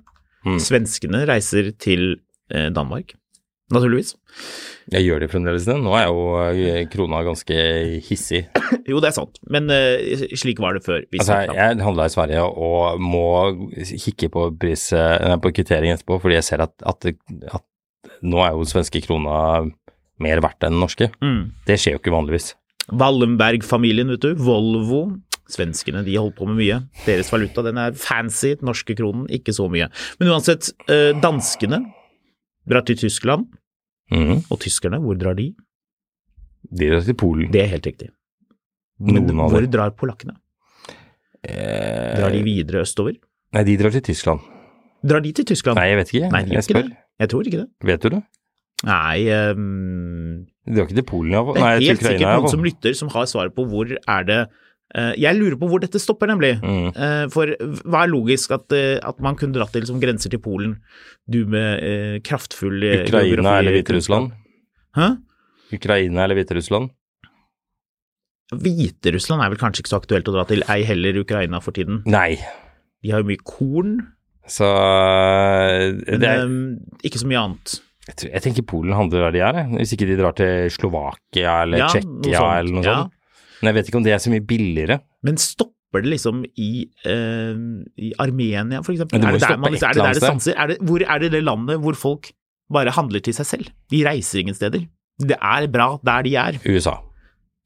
Mm. 0.45 0.59
Svenskene 0.61 1.25
reiser 1.29 1.71
til 1.81 2.19
eh, 2.53 2.69
Danmark, 2.73 3.13
naturligvis. 3.73 4.13
jeg 4.93 5.05
gjør 5.05 5.23
det 5.23 5.29
fremdeles 5.31 5.65
det. 5.67 5.75
Nå 5.79 5.93
er 5.97 6.07
jo 6.09 6.23
eh, 6.43 6.85
krona 6.91 7.23
ganske 7.25 7.57
hissig. 8.07 8.45
Jo, 8.89 8.97
det 8.99 9.11
er 9.11 9.15
sant, 9.15 9.37
men 9.53 9.69
uh, 9.71 10.23
slik 10.35 10.57
var 10.59 10.75
det 10.75 10.81
før. 10.83 11.05
Altså, 11.13 11.37
jeg 11.55 11.77
handla 11.85 12.07
i 12.09 12.11
Sverige 12.11 12.41
og 12.43 12.99
må 12.99 13.27
kikke 13.79 14.27
på, 14.33 14.47
pris, 14.59 14.89
eh, 14.97 15.35
på 15.39 15.51
kvittering 15.55 15.93
etterpå, 15.93 16.17
fordi 16.19 16.35
jeg 16.35 16.47
ser 16.49 16.65
at, 16.65 16.73
at, 16.83 17.07
at 17.07 18.11
nå 18.25 18.41
er 18.43 18.57
jo 18.57 18.67
svenske 18.67 18.99
krona 19.05 19.37
mer 20.23 20.43
verdt 20.43 20.67
enn 20.67 20.75
den 20.75 20.83
norske. 20.83 21.07
Mm. 21.23 21.53
Det 21.69 21.77
skjer 21.79 21.95
jo 21.95 22.01
ikke 22.01 22.15
vanligvis. 22.15 22.49
Wallenberg-familien, 22.91 24.11
vet 24.11 24.25
du. 24.25 24.33
Volvo. 24.43 25.05
Svenskene 25.53 26.03
de 26.03 26.17
holder 26.17 26.35
på 26.41 26.49
med 26.49 26.59
mye. 26.59 26.81
Deres 27.05 27.31
valuta 27.31 27.63
den 27.63 27.79
er 27.79 27.95
fancy, 27.95 28.57
den 28.57 28.67
norske 28.67 28.97
kronen 28.99 29.29
ikke 29.31 29.55
så 29.55 29.69
mye. 29.71 29.87
Men 30.19 30.33
uansett, 30.33 30.73
danskene 31.23 31.85
drar 32.69 32.85
til 32.87 32.99
Tyskland, 32.99 33.47
Mhm. 34.13 34.43
og 34.51 34.59
tyskerne, 34.61 34.99
hvor 35.01 35.17
drar 35.19 35.35
de? 35.35 35.49
De 36.71 36.89
drar 36.91 37.01
til 37.03 37.15
Polen. 37.19 37.51
Det 37.51 37.61
er 37.63 37.67
helt 37.73 37.85
riktig. 37.89 38.09
Men 39.03 39.25
hvor 39.33 39.65
drar 39.71 39.89
polakkene? 39.97 40.35
Eh, 41.43 42.15
Drar 42.19 42.31
de 42.31 42.43
videre 42.45 42.83
østover? 42.85 43.17
Nei, 43.53 43.63
de 43.67 43.75
drar 43.81 43.91
til 43.91 44.01
Tyskland. 44.05 44.39
Drar 45.03 45.19
de 45.25 45.33
til 45.35 45.45
Tyskland? 45.49 45.75
Nei, 45.75 45.89
jeg 45.91 45.97
vet 45.99 46.13
ikke. 46.13 46.29
Nei, 46.31 46.39
jeg 46.45 46.51
ikke 46.61 46.69
spør. 46.69 46.87
det. 46.87 46.97
Jeg 47.19 47.29
tror 47.33 47.41
ikke 47.49 47.59
det. 47.59 47.67
Vet 47.83 48.01
du 48.05 48.09
det? 48.13 48.21
Nei, 48.83 49.17
um, 49.51 50.45
De 50.65 50.75
drar 50.75 50.87
ikke 50.87 50.95
til 51.01 51.07
Polen, 51.09 51.31
iallfall. 51.35 51.55
det 51.59 51.63
er 51.63 51.83
helt 51.89 52.03
sikkert 52.03 52.39
noen 52.39 52.49
som 52.53 52.63
lytter 52.63 52.95
som 52.95 53.09
har 53.11 53.25
svaret 53.31 53.53
på 53.55 53.65
hvor 53.67 53.91
er 53.91 54.23
det 54.29 54.39
Jeg 54.93 55.37
lurer 55.39 55.55
på 55.57 55.67
hvor 55.71 55.81
dette 55.81 55.97
stopper, 56.01 56.29
nemlig. 56.29 56.51
Mm. 56.61 56.89
Eh, 56.93 57.25
For 57.33 57.49
hva 57.89 58.03
er 58.05 58.11
logisk 58.11 58.51
at, 58.53 58.71
eh, 58.77 58.99
at 59.01 59.19
man 59.25 59.35
kunne 59.39 59.55
dratt 59.57 59.73
til 59.73 59.85
som 59.89 59.99
grenser 60.01 60.29
til 60.29 60.41
Polen, 60.43 60.75
du 61.25 61.43
med 61.49 61.81
eh, 61.81 62.17
kraftfull 62.25 62.83
eh, 62.85 63.05
Ukraina 63.07 63.55
eller 63.59 63.73
Hviterussland? 63.79 64.31
Hæ? 64.97 65.07
Ukraina 65.73 66.27
eller 66.27 66.37
Hviterussland? 66.37 66.91
Hviterussland 68.53 69.41
er 69.41 69.49
vel 69.53 69.57
kanskje 69.61 69.81
ikke 69.83 69.93
så 69.93 69.99
aktuelt 70.01 70.27
å 70.29 70.35
dra 70.35 70.43
til, 70.49 70.61
ei 70.69 70.83
heller 70.85 71.17
Ukraina 71.23 71.61
for 71.63 71.73
tiden. 71.73 72.03
Nei. 72.05 72.35
De 73.03 73.11
har 73.13 73.23
jo 73.23 73.29
mye 73.31 73.41
korn, 73.47 73.95
Så 74.45 74.67
eh, 74.67 75.89
men 76.03 76.19
det 76.21 76.29
er, 76.29 76.43
eh, 76.43 77.01
ikke 77.07 77.21
så 77.21 77.27
mye 77.31 77.39
annet. 77.47 77.77
jeg, 78.09 78.15
tror, 78.19 78.29
jeg 78.35 78.43
tenker 78.43 78.65
Polen 78.67 78.93
handler 78.97 79.25
der 79.29 79.31
de 79.37 79.43
er, 79.47 79.59
hvis 79.79 79.93
ikke 79.95 80.07
de 80.09 80.17
drar 80.19 80.35
til 80.35 80.69
Slovakia 80.75 81.61
eller 81.63 81.79
Ja, 81.85 81.87
Tsjekkia 81.93 82.41
eller 82.59 82.73
noe 82.75 82.83
ja. 82.83 82.97
Men 83.63 83.71
jeg 83.71 83.77
vet 83.79 83.87
ikke 83.91 83.99
om 84.01 84.03
det 84.03 84.11
er 84.13 84.19
så 84.19 84.31
mye 84.33 84.43
billigere. 84.43 84.99
Men 85.23 85.37
stopper 85.39 86.03
det 86.03 86.09
liksom 86.11 86.41
i, 86.59 86.69
eh, 87.07 87.55
i 88.03 88.11
Armenia, 88.19 88.81
for 88.83 88.91
eksempel? 88.91 89.21
Det 89.21 89.29
Er 89.29 89.37
det 89.37 89.41
der 89.45 89.57
man, 89.61 89.73
er 89.73 89.79
det 89.79 90.01
der 90.03 90.13
det 90.17 90.23
stanser? 90.23 90.57
Er 90.59 90.67
det, 90.73 90.77
hvor 90.83 90.99
er 91.07 91.19
det 91.23 91.31
det 91.31 91.43
landet 91.47 91.79
hvor 91.79 91.95
folk 91.95 92.31
bare 92.73 92.91
handler 92.91 93.23
til 93.23 93.33
seg 93.37 93.45
selv? 93.47 93.71
De 93.93 94.03
reiser 94.03 94.41
ingen 94.43 94.55
steder. 94.57 94.83
Det 95.21 95.37
er 95.39 95.67
bra 95.71 95.93
der 96.03 96.21
de 96.27 96.35
er. 96.35 96.59
USA. 96.67 96.97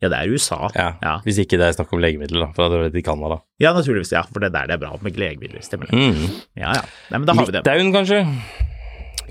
Ja, 0.03 0.09
det 0.13 0.17
er 0.19 0.29
USA. 0.35 0.67
Ja. 0.75 0.91
Ja, 1.01 1.15
Hvis 1.25 1.39
ikke 1.41 1.57
det 1.57 1.65
er 1.65 1.73
snakk 1.73 1.93
om 1.95 1.99
legemidler, 2.03 2.43
da. 2.45 2.51
For 2.53 2.69
da 2.69 2.83
er 2.85 2.89
det 2.93 2.99
i 3.01 3.05
Canada. 3.07 3.39
ja 3.59 3.71
naturligvis. 3.73 4.11
Ja, 4.13 4.21
for 4.21 4.39
det 4.43 4.51
er 4.53 4.59
der 4.59 4.67
det 4.67 4.75
er 4.75 4.83
bra 4.85 4.97
med 5.01 5.17
legemidler. 5.17 5.63
Stemmer 5.65 5.87
det. 5.89 5.97
Mm. 5.97 6.27
Ja, 6.59 6.75
ja. 6.77 6.83
Nei, 7.09 7.17
men 7.17 7.25
da 7.25 7.33
har 7.33 7.47
vi 7.47 7.55
det. 7.55 7.63
Litauen, 7.65 7.93
kanskje? 7.95 8.19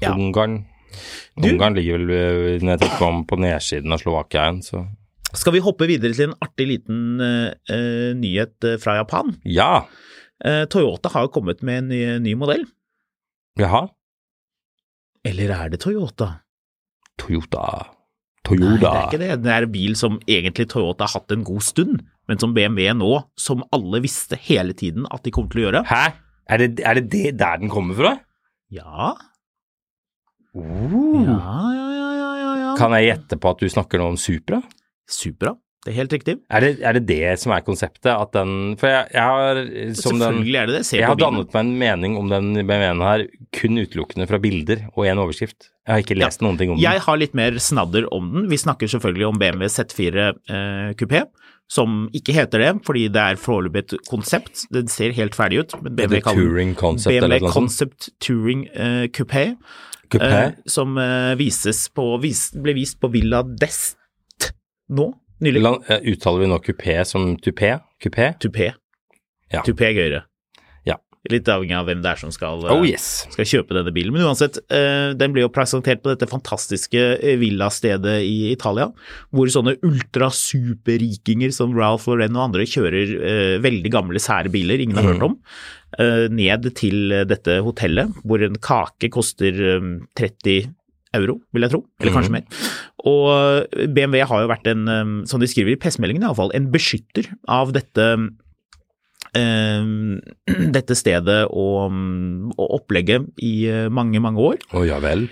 Ja. 0.02 0.10
Ungarn. 0.16 0.64
Du- 1.36 1.50
Ungarn 1.52 1.74
ligger 1.76 1.98
vel 2.00 2.58
når 2.64 2.72
jeg 2.74 2.80
tenker 2.80 2.98
på, 2.98 3.26
på 3.28 3.38
nedsiden 3.44 3.92
av 3.92 4.00
Slovakia 4.00 4.46
igjen, 4.48 4.62
så 4.64 4.86
Skal 5.36 5.56
vi 5.56 5.64
hoppe 5.64 5.88
videre 5.88 6.16
til 6.16 6.30
en 6.30 6.38
artig 6.44 6.66
liten 6.70 7.20
eh, 7.22 8.12
nyhet 8.16 8.66
eh, 8.66 8.78
fra 8.82 9.00
Japan? 9.02 9.36
ja. 9.44 9.86
Uh, 10.44 10.66
Toyota 10.68 11.08
har 11.14 11.22
jo 11.24 11.30
kommet 11.32 11.62
med 11.64 11.78
en 11.80 11.86
ny, 11.88 12.00
ny 12.20 12.34
modell. 12.36 12.66
Jaha. 13.56 13.86
Eller 15.24 15.54
er 15.54 15.70
det 15.72 15.78
Toyota? 15.80 16.26
Toyota. 17.16 17.62
Toyota. 18.44 18.68
Nei, 18.68 18.76
det 18.82 18.90
er 18.90 19.06
ikke 19.06 19.20
det. 19.22 19.30
Det 19.46 19.54
er 19.54 19.64
en 19.64 19.72
bil 19.72 19.96
som 19.96 20.18
egentlig 20.28 20.68
Toyota 20.74 21.08
har 21.08 21.22
hatt 21.22 21.32
en 21.32 21.46
god 21.46 21.64
stund, 21.64 22.04
men 22.28 22.42
som 22.42 22.52
BMW 22.52 22.92
nå, 22.98 23.10
som 23.40 23.64
alle 23.72 24.02
visste 24.04 24.36
hele 24.44 24.76
tiden 24.76 25.08
at 25.08 25.24
de 25.24 25.32
kom 25.32 25.48
til 25.48 25.62
å 25.62 25.66
gjøre. 25.70 25.86
Hæ? 25.88 26.04
Er 26.52 26.62
det, 26.62 26.68
er 26.84 27.00
det 27.00 27.08
det 27.10 27.32
der 27.40 27.64
den 27.64 27.72
kommer 27.72 27.96
fra? 27.98 28.12
Ja, 28.70 29.16
ja, 30.56 31.32
ja, 31.32 31.88
ja, 31.96 32.10
ja, 32.16 32.30
ja, 32.40 32.52
ja. 32.60 32.70
Kan 32.78 32.94
jeg 32.96 33.10
gjette 33.10 33.36
på 33.40 33.50
at 33.50 33.60
du 33.60 33.68
snakker 33.72 34.00
nå 34.00 34.12
om 34.12 34.20
Supra? 34.20 34.60
Supra. 35.10 35.54
Det 35.86 35.92
er 35.92 36.00
helt 36.00 36.14
riktig. 36.16 36.32
Er 36.50 36.64
det, 36.64 36.70
er 36.82 36.96
det 36.96 37.02
det 37.06 37.36
som 37.38 37.52
er 37.54 37.62
konseptet? 37.62 38.08
At 38.10 38.32
den 38.34 38.74
For 38.80 38.90
jeg, 38.90 39.06
jeg 39.14 39.22
har 39.22 39.60
som 39.94 40.16
den 40.18 40.24
Selvfølgelig 40.24 40.58
er 40.58 40.66
det 40.66 40.74
det. 40.74 40.82
Se 40.88 40.98
Jeg 40.98 41.06
har 41.06 41.18
dannet 41.20 41.52
meg 41.54 41.60
en 41.62 41.74
mening 41.78 42.16
om 42.18 42.30
den 42.32 42.48
BMW-en 42.58 43.02
her 43.06 43.22
kun 43.54 43.78
utelukkende 43.78 44.26
fra 44.26 44.40
bilder 44.42 44.88
og 44.96 45.06
én 45.06 45.20
overskrift. 45.22 45.68
Jeg 45.86 45.92
har 45.94 46.02
ikke 46.02 46.16
lest 46.18 46.42
noen 46.42 46.58
ting 46.58 46.72
om 46.72 46.80
den. 46.80 46.82
Jeg 46.82 47.04
har 47.04 47.20
litt 47.20 47.36
mer 47.38 47.54
snadder 47.62 48.08
om 48.10 48.32
den. 48.32 48.48
Vi 48.50 48.58
snakker 48.58 48.90
selvfølgelig 48.90 49.28
om 49.28 49.38
BMW 49.38 49.70
Z4 49.70 50.24
eh, 50.26 50.88
Coupé, 50.98 51.20
som 51.70 52.08
ikke 52.18 52.34
heter 52.34 52.64
det 52.64 52.72
fordi 52.88 53.04
det 53.14 53.22
er 53.22 53.38
foreløpig 53.38 53.84
et 53.84 53.94
konsept. 54.10 54.64
Den 54.74 54.90
ser 54.90 55.14
helt 55.14 55.38
ferdig 55.38 55.60
ut. 55.62 55.76
Men 55.84 55.94
BMW 56.00 56.18
kaller 56.24 56.48
Touring 56.48 56.72
Concept 56.80 57.14
eller 57.14 57.36
noe 57.36 57.44
sånt. 57.46 57.54
Concept 57.60 58.08
Touring 58.26 58.66
eh, 58.74 59.04
Coupé, 59.14 59.52
Coupé? 60.10 60.32
eh, 60.32 60.58
som 60.66 60.98
eh, 60.98 61.36
vises 61.38 61.84
på, 61.94 62.08
vis, 62.26 62.48
ble 62.58 62.74
vist 62.74 62.98
på 62.98 63.12
Villa 63.14 63.44
d'Est 63.46 64.00
nå, 64.90 65.10
nylig. 65.42 65.62
Lan- 65.62 65.82
eh, 65.88 66.00
Uttaler 66.12 66.40
vi 66.44 66.46
nå 66.52 66.58
kupé 66.62 67.00
som 67.06 67.36
tupé? 67.36 67.76
Kupé? 68.02 68.32
Tupé. 68.40 68.72
Ja. 69.52 69.62
Tupé 69.62 69.90
er 69.90 69.94
gøyere. 69.98 70.22
Ja. 70.86 70.96
Litt 71.30 71.48
avhengig 71.50 71.74
av 71.74 71.86
hvem 71.88 72.02
det 72.02 72.10
er 72.12 72.16
som 72.20 72.30
skal, 72.30 72.64
eh, 72.66 72.70
Oh 72.72 72.84
yes. 72.86 73.26
skal 73.34 73.44
kjøpe 73.44 73.74
denne 73.74 73.92
bilen. 73.94 74.12
Men 74.14 74.22
uansett, 74.28 74.58
eh, 74.70 75.12
den 75.18 75.32
ble 75.34 75.42
jo 75.42 75.48
presentert 75.50 76.02
på 76.02 76.12
dette 76.14 76.28
fantastiske 76.30 76.94
eh, 77.18 77.36
villastedet 77.36 78.20
i 78.22 78.52
Italia, 78.52 78.92
hvor 79.34 79.46
sånne 79.50 79.74
ultra-superrikinger 79.82 81.52
som 81.54 81.74
Ralph 81.76 82.06
Lauren 82.08 82.36
og 82.36 82.44
andre 82.50 82.66
kjører 82.68 83.12
eh, 83.18 83.58
veldig 83.64 83.90
gamle, 83.92 84.22
sære 84.22 84.50
biler 84.54 84.80
ingen 84.82 84.96
har 85.00 85.08
hørt 85.12 85.22
om, 85.26 85.36
eh, 85.98 86.26
ned 86.30 86.70
til 86.78 87.12
eh, 87.12 87.24
dette 87.28 87.58
hotellet, 87.66 88.14
hvor 88.24 88.42
en 88.46 88.56
kake 88.62 89.10
koster 89.14 89.52
eh, 89.76 89.90
30 90.18 90.74
euro, 91.18 91.38
vil 91.54 91.66
jeg 91.66 91.74
tro, 91.74 91.82
eller 92.00 92.14
kanskje 92.14 92.34
mer. 92.36 92.64
Og 93.06 93.28
eh, 93.34 93.86
BMW 93.92 94.24
har 94.28 94.42
jo 94.42 94.50
vært 94.50 94.70
en, 94.72 94.86
eh, 94.92 95.14
som 95.30 95.42
de 95.42 95.50
skriver 95.50 95.74
i 95.74 95.80
pressemeldingen 95.80 96.26
iallfall, 96.26 96.54
en 96.56 96.70
beskytter 96.74 97.30
av 97.48 97.74
dette 97.76 98.06
eh, 99.36 99.90
dette 100.78 100.98
stedet 100.98 101.42
og, 101.50 102.00
og 102.56 102.78
opplegget 102.80 103.28
i 103.42 103.56
mange, 103.92 104.22
mange 104.22 104.50
år. 104.52 104.64
Å 104.76 104.86
ja 104.88 105.02
vel. 105.04 105.28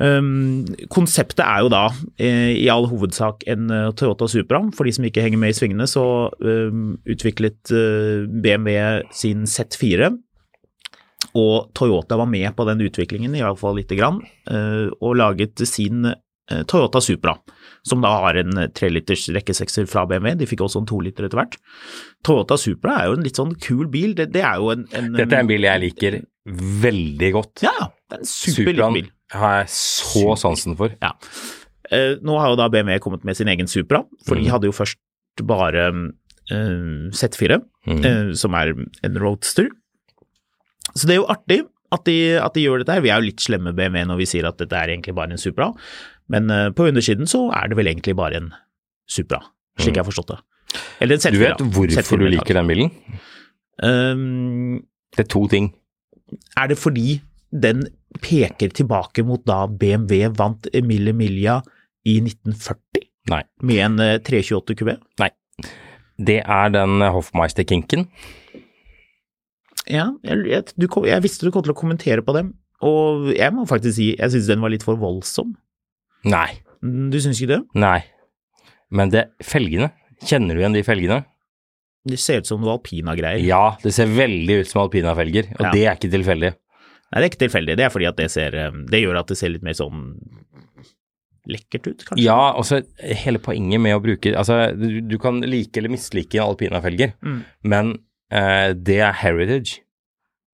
Um, 0.00 0.64
konseptet 0.88 1.42
er 1.44 1.60
jo 1.60 1.68
da 1.68 1.82
eh, 2.16 2.54
i 2.56 2.68
all 2.72 2.86
hovedsak 2.88 3.44
en 3.52 3.68
uh, 3.68 3.90
Toyota 3.92 4.30
Supra. 4.32 4.62
For 4.72 4.88
de 4.88 4.94
som 4.96 5.04
ikke 5.04 5.24
henger 5.26 5.40
med 5.42 5.52
i 5.52 5.58
svingene, 5.58 5.86
så 5.90 6.04
um, 6.40 6.94
utviklet 7.04 7.72
uh, 7.74 8.24
BMW 8.24 9.04
sin 9.12 9.44
Z4. 9.44 10.08
Og 11.34 11.70
Toyota 11.74 12.16
var 12.18 12.26
med 12.26 12.54
på 12.56 12.64
den 12.66 12.80
utviklingen, 12.82 13.34
i 13.36 13.42
hvert 13.44 13.58
fall 13.60 13.76
lite 13.76 13.96
grann, 13.98 14.20
eh, 14.50 14.88
og 15.00 15.16
laget 15.16 15.62
sin 15.68 16.04
eh, 16.06 16.62
Toyota 16.66 17.00
Supra. 17.00 17.36
Som 17.86 18.02
da 18.02 18.08
har 18.20 18.34
en 18.36 18.50
treliters 18.74 19.28
rekkesekser 19.32 19.86
fra 19.88 20.02
BMW. 20.06 20.34
De 20.36 20.46
fikk 20.50 20.60
også 20.66 20.82
en 20.82 20.86
toliter 20.90 21.24
etter 21.28 21.38
hvert. 21.38 21.54
Toyota 22.26 22.58
Supra 22.60 22.98
er 23.00 23.06
jo 23.08 23.14
en 23.16 23.22
litt 23.24 23.38
sånn 23.38 23.54
kul 23.62 23.86
bil. 23.88 24.12
Det, 24.18 24.26
det 24.34 24.42
er 24.42 24.58
jo 24.60 24.70
en, 24.74 24.82
en 24.92 25.12
Dette 25.16 25.32
er 25.38 25.40
en 25.44 25.48
bil 25.48 25.62
jeg 25.64 25.80
liker 25.86 26.18
veldig 26.84 27.30
godt. 27.38 27.62
Ja, 27.64 27.76
det 28.10 28.18
er 28.18 28.24
en 28.24 28.28
super 28.28 28.72
Supraen 28.74 28.98
bil. 28.98 29.08
har 29.32 29.54
jeg 29.62 29.70
så 29.78 30.36
sansen 30.42 30.76
for. 30.76 30.92
Ja. 31.00 31.14
Eh, 31.90 32.16
nå 32.22 32.36
har 32.38 32.52
jo 32.52 32.58
da 32.60 32.68
BMW 32.70 32.98
kommet 33.02 33.24
med 33.24 33.38
sin 33.38 33.48
egen 33.48 33.66
Supra, 33.70 34.02
for 34.26 34.34
de 34.36 34.42
Mhm. 34.44 34.50
hadde 34.50 34.68
jo 34.68 34.72
først 34.76 34.98
bare 35.46 35.86
eh, 36.50 37.10
Z4, 37.14 37.60
Mhm. 37.86 38.04
eh, 38.04 38.32
som 38.34 38.54
er 38.54 38.74
en 39.04 39.16
roadster. 39.18 39.68
Så 40.94 41.06
det 41.06 41.14
er 41.16 41.20
jo 41.20 41.28
artig 41.32 41.60
at 41.94 42.04
de, 42.06 42.16
at 42.38 42.54
de 42.54 42.62
gjør 42.64 42.82
dette 42.82 42.94
her. 42.94 43.02
Vi 43.04 43.10
er 43.10 43.18
jo 43.20 43.28
litt 43.30 43.42
slemme 43.42 43.72
BMW 43.74 44.04
når 44.06 44.20
vi 44.20 44.26
sier 44.30 44.46
at 44.48 44.58
dette 44.60 44.76
er 44.78 44.92
egentlig 44.94 45.14
bare 45.16 45.34
en 45.34 45.40
Supra, 45.42 45.70
men 46.30 46.50
eh, 46.54 46.68
på 46.76 46.86
undersiden 46.90 47.26
så 47.30 47.48
er 47.56 47.70
det 47.72 47.78
vel 47.80 47.90
egentlig 47.90 48.14
bare 48.18 48.38
en 48.38 48.52
Supra, 49.10 49.40
slik 49.80 49.96
jeg 49.96 50.04
har 50.04 50.06
forstått 50.06 50.30
det. 50.36 50.38
Eller 51.02 51.18
en 51.18 51.24
Z4. 51.24 51.32
Mhm. 51.34 51.34
Du 51.34 51.80
vet 51.82 51.96
hvorfor 51.98 52.20
du 52.22 52.28
liker 52.30 52.54
den 52.60 52.70
bilen? 52.70 52.92
Um, 53.82 54.82
Det 55.16 55.24
er 55.24 55.30
to 55.32 55.46
ting. 55.50 55.72
er 56.56 56.68
det 56.70 56.78
fordi 56.78 57.20
den 57.50 57.82
peker 58.22 58.70
tilbake 58.70 59.24
mot 59.26 59.42
da 59.46 59.64
BMW 59.66 60.28
vant 60.38 60.68
Emilie 60.72 61.12
Milia 61.12 61.56
i 62.06 62.20
1940 62.20 63.02
Nei. 63.30 63.42
med 63.62 63.80
en 63.82 63.98
eh, 64.00 64.18
328 64.22 64.76
QB? 64.78 64.92
Nei. 65.18 65.30
Det 66.20 66.38
er 66.44 66.70
den 66.70 67.00
Hoffmeister-kinken. 67.00 68.06
Ja, 69.90 70.06
jeg, 70.26 70.44
jeg, 70.50 70.72
du, 70.78 70.86
jeg 71.08 71.24
visste 71.24 71.46
du 71.48 71.52
kom 71.54 71.64
til 71.66 71.74
å 71.74 71.78
kommentere 71.78 72.22
på 72.24 72.34
dem, 72.36 72.52
og 72.86 73.30
jeg 73.36 73.52
må 73.56 73.66
faktisk 73.68 73.96
si 73.98 74.08
jeg 74.16 74.32
syns 74.32 74.46
den 74.48 74.62
var 74.62 74.72
litt 74.72 74.86
for 74.86 74.96
voldsom. 75.00 75.56
Nei. 76.30 76.60
Du 76.80 77.18
syns 77.20 77.40
ikke 77.42 77.56
det? 77.56 77.60
Nei. 77.80 77.98
Men 78.94 79.10
det 79.12 79.26
felgene. 79.44 79.90
Kjenner 80.24 80.56
du 80.56 80.60
igjen 80.62 80.74
de 80.76 80.82
felgene? 80.84 81.22
Det 82.08 82.16
ser 82.20 82.40
ut 82.40 82.48
som 82.48 82.60
noe 82.62 82.78
alpina-greier. 82.78 83.42
Ja, 83.44 83.74
det 83.82 83.92
ser 83.96 84.08
veldig 84.08 84.62
ut 84.62 84.68
som 84.70 84.82
alpina-felger, 84.86 85.50
og 85.58 85.66
Ja. 85.66 85.70
det 85.74 85.82
er 85.84 85.96
ikke 85.98 86.10
tilfeldig. 86.14 86.50
Nei, 87.10 87.18
det 87.20 87.24
er 87.26 87.30
ikke 87.32 87.42
tilfeldig. 87.44 87.76
Det 87.76 87.84
er 87.84 87.92
fordi 87.92 88.06
at 88.08 88.16
det 88.20 88.28
ser 88.32 88.54
eh, 88.54 88.70
Det 88.88 89.00
gjør 89.02 89.18
at 89.20 89.28
det 89.32 89.36
ser 89.40 89.50
litt 89.52 89.64
mer 89.66 89.74
sånn 89.76 90.04
lekkert 91.50 91.86
ut, 91.88 92.04
kanskje. 92.06 92.22
Ja, 92.24 92.52
også 92.60 92.82
hele 93.24 93.40
poenget 93.42 93.80
med 93.82 93.96
å 93.96 94.02
bruke 94.04 94.32
Altså, 94.36 94.58
du, 94.76 95.00
du 95.08 95.16
kan 95.18 95.40
like 95.42 95.80
eller 95.80 95.90
mislike 95.92 96.38
alpina-felger, 96.42 97.14
Mm. 97.24 97.40
men 97.64 97.94
det 98.30 98.98
er 99.02 99.12
heritage. 99.24 99.80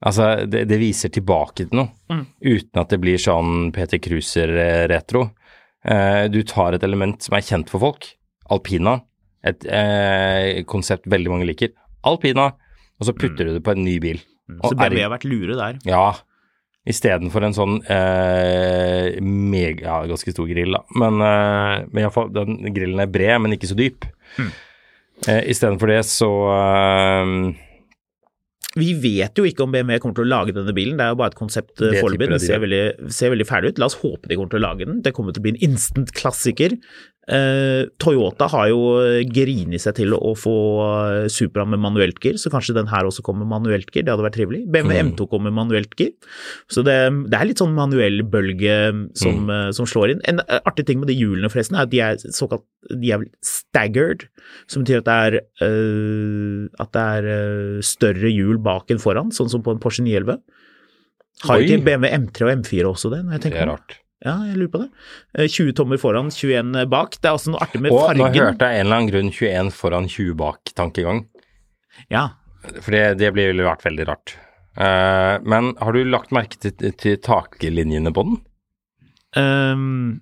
Altså, 0.06 0.46
det, 0.48 0.66
det 0.68 0.78
viser 0.80 1.10
tilbake 1.12 1.66
til 1.66 1.72
noe, 1.76 1.90
Mm. 2.12 2.22
uten 2.44 2.80
at 2.80 2.88
det 2.92 2.98
blir 3.02 3.16
sånn 3.18 3.72
Peter 3.74 3.98
Cruiser-retro. 3.98 5.30
Eh, 5.84 6.28
du 6.28 6.42
tar 6.46 6.74
et 6.76 6.84
element 6.86 7.20
som 7.22 7.34
er 7.36 7.42
kjent 7.46 7.68
for 7.72 7.80
folk, 7.82 8.06
alpina, 8.50 9.00
et 9.46 9.64
eh, 9.66 10.62
konsept 10.68 11.06
veldig 11.10 11.30
mange 11.32 11.46
liker. 11.48 11.72
Alpina, 12.06 12.48
og 13.00 13.08
så 13.08 13.12
putter 13.16 13.44
du 13.48 13.52
det 13.56 13.64
på 13.66 13.74
en 13.74 13.84
ny 13.84 13.96
bil. 14.02 14.20
Mm. 14.50 14.60
Så 14.62 14.76
BMW 14.78 15.02
har 15.02 15.12
vært 15.16 15.26
lure 15.28 15.56
der. 15.58 15.78
Ja, 15.88 16.12
istedenfor 16.86 17.42
en 17.48 17.56
sånn 17.56 17.76
eh, 17.90 19.16
mega 19.22 19.86
ja, 19.88 19.96
ganske 20.12 20.30
stor 20.34 20.46
grill, 20.50 20.76
da. 20.76 20.84
Men, 21.02 21.18
eh, 21.24 21.84
men 21.90 22.04
iallfall, 22.04 22.30
den 22.36 22.60
grillen 22.76 23.02
er 23.02 23.10
bred, 23.10 23.40
men 23.42 23.56
ikke 23.56 23.70
så 23.72 23.78
dyp. 23.78 24.06
Mm. 24.38 24.50
Eh, 25.26 25.42
istedenfor 25.50 25.90
det 25.90 26.02
så 26.06 26.30
eh, 26.52 27.34
Vi 28.76 28.90
vet 29.00 29.38
jo 29.38 29.46
ikke 29.48 29.64
om 29.64 29.72
BMW 29.72 29.98
kommer 30.02 30.18
til 30.18 30.26
å 30.26 30.30
lage 30.30 30.54
denne 30.56 30.74
bilen, 30.76 30.98
det 30.98 31.06
er 31.06 31.14
jo 31.14 31.18
bare 31.22 31.32
et 31.32 31.38
konsept 31.38 31.80
eh, 31.80 31.94
Det 31.94 32.02
foreløpig. 32.04 32.28
Den 32.34 32.42
ser 32.42 32.60
veldig, 32.60 32.82
ser 33.16 33.32
veldig 33.32 33.46
ferdig 33.48 33.72
ut. 33.72 33.80
La 33.80 33.88
oss 33.88 33.96
håpe 34.02 34.28
de 34.28 34.36
kommer 34.36 34.52
til 34.52 34.60
å 34.60 34.66
lage 34.66 34.88
den. 34.88 34.98
Det 35.04 35.14
kommer 35.16 35.32
til 35.32 35.40
å 35.40 35.46
bli 35.46 35.54
en 35.54 35.62
instant 35.70 36.12
klassiker. 36.16 36.76
Eh, 37.26 37.88
Toyota 37.98 38.46
har 38.52 38.68
jo 38.70 38.78
grinet 39.34 39.82
seg 39.82 39.96
til 39.98 40.12
å 40.14 40.30
få 40.38 40.52
eh, 40.84 41.28
Supra 41.32 41.64
med 41.66 41.80
manuelt 41.82 42.20
gir, 42.22 42.36
så 42.38 42.52
kanskje 42.54 42.76
den 42.76 42.86
her 42.86 43.08
også 43.08 43.24
kommer 43.26 43.42
med 43.42 43.50
manuelt 43.56 43.90
gir. 43.90 44.04
Det 44.06 44.12
hadde 44.14 44.22
vært 44.28 44.36
trivelig. 44.38 44.60
BMW 44.70 44.94
Mm. 44.96 45.10
M2 45.10 45.26
kommer 45.32 45.50
med 45.50 45.58
manuelt 45.58 45.96
gir. 45.98 46.12
Så 46.70 46.84
det, 46.86 46.94
det 47.30 47.34
er 47.40 47.48
litt 47.50 47.58
sånn 47.58 47.74
manuell 47.74 48.22
bølge 48.22 48.76
som, 49.18 49.46
Mm. 49.46 49.50
eh, 49.50 49.70
som 49.74 49.86
slår 49.90 50.14
inn. 50.14 50.20
En 50.30 50.38
eh, 50.46 50.60
artig 50.64 50.86
ting 50.86 51.00
med 51.02 51.08
de 51.10 51.18
hjulene 51.18 51.50
forresten, 51.50 51.74
er 51.76 51.82
at 51.88 51.90
de 51.90 52.00
er 52.00 52.16
såkalt 52.30 52.62
de 52.86 53.10
er 53.10 53.24
staggered, 53.42 54.28
som 54.70 54.84
betyr 54.84 55.02
at 55.02 55.08
det 55.10 55.18
er, 55.26 55.40
øh, 55.66 56.68
at 56.78 56.92
det 56.94 57.02
er 57.02 57.22
øh, 57.34 57.82
større 57.82 58.30
hjul 58.30 58.58
bak 58.62 58.86
enn 58.94 59.02
foran, 59.02 59.32
sånn 59.34 59.50
som 59.50 59.64
på 59.66 59.74
en 59.74 59.82
Porsche 59.82 60.04
911. 60.06 60.38
Har 61.44 61.58
ikke 61.60 61.82
BMW 61.84 62.08
M3 62.14 62.46
og 62.46 62.52
M4 62.62 62.84
også 62.94 63.10
det? 63.12 63.24
Når 63.26 63.32
jeg 63.36 63.40
Det 63.42 63.56
er 63.60 63.66
rart. 63.74 63.98
Ja, 64.24 64.38
jeg 64.48 64.56
lurer 64.56 64.72
på 64.72 64.80
det. 64.80 64.88
Eh, 65.36 65.48
20 65.52 65.74
tommer 65.76 66.00
foran, 66.00 66.30
21 66.32 66.86
bak. 66.88 67.18
Det 67.20 67.28
er 67.28 67.36
også 67.36 67.52
noe 67.52 67.60
artig 67.60 67.82
med 67.84 67.92
Og 67.92 68.00
nå 68.16 68.24
fargen. 68.24 68.40
hørte 68.46 68.70
jeg 68.70 68.80
en 68.80 68.86
eller 68.86 68.96
annen 68.96 69.10
grunn 69.12 69.30
21 69.34 69.72
foran 69.76 70.08
20 70.08 70.34
bak-tankegang. 70.40 71.26
Ja. 72.12 72.28
For 72.80 72.90
det, 72.96 73.18
det 73.20 73.32
blir 73.36 73.52
vært 73.66 73.84
veldig 73.84 74.06
rart. 74.08 74.36
Uh, 74.76 75.36
men 75.44 75.74
har 75.80 75.92
du 75.96 76.02
lagt 76.04 76.32
merke 76.36 76.56
til, 76.60 76.72
til 77.00 77.16
taklinjene 77.24 78.12
på 78.12 78.24
den? 78.28 78.40
Um, 79.36 80.20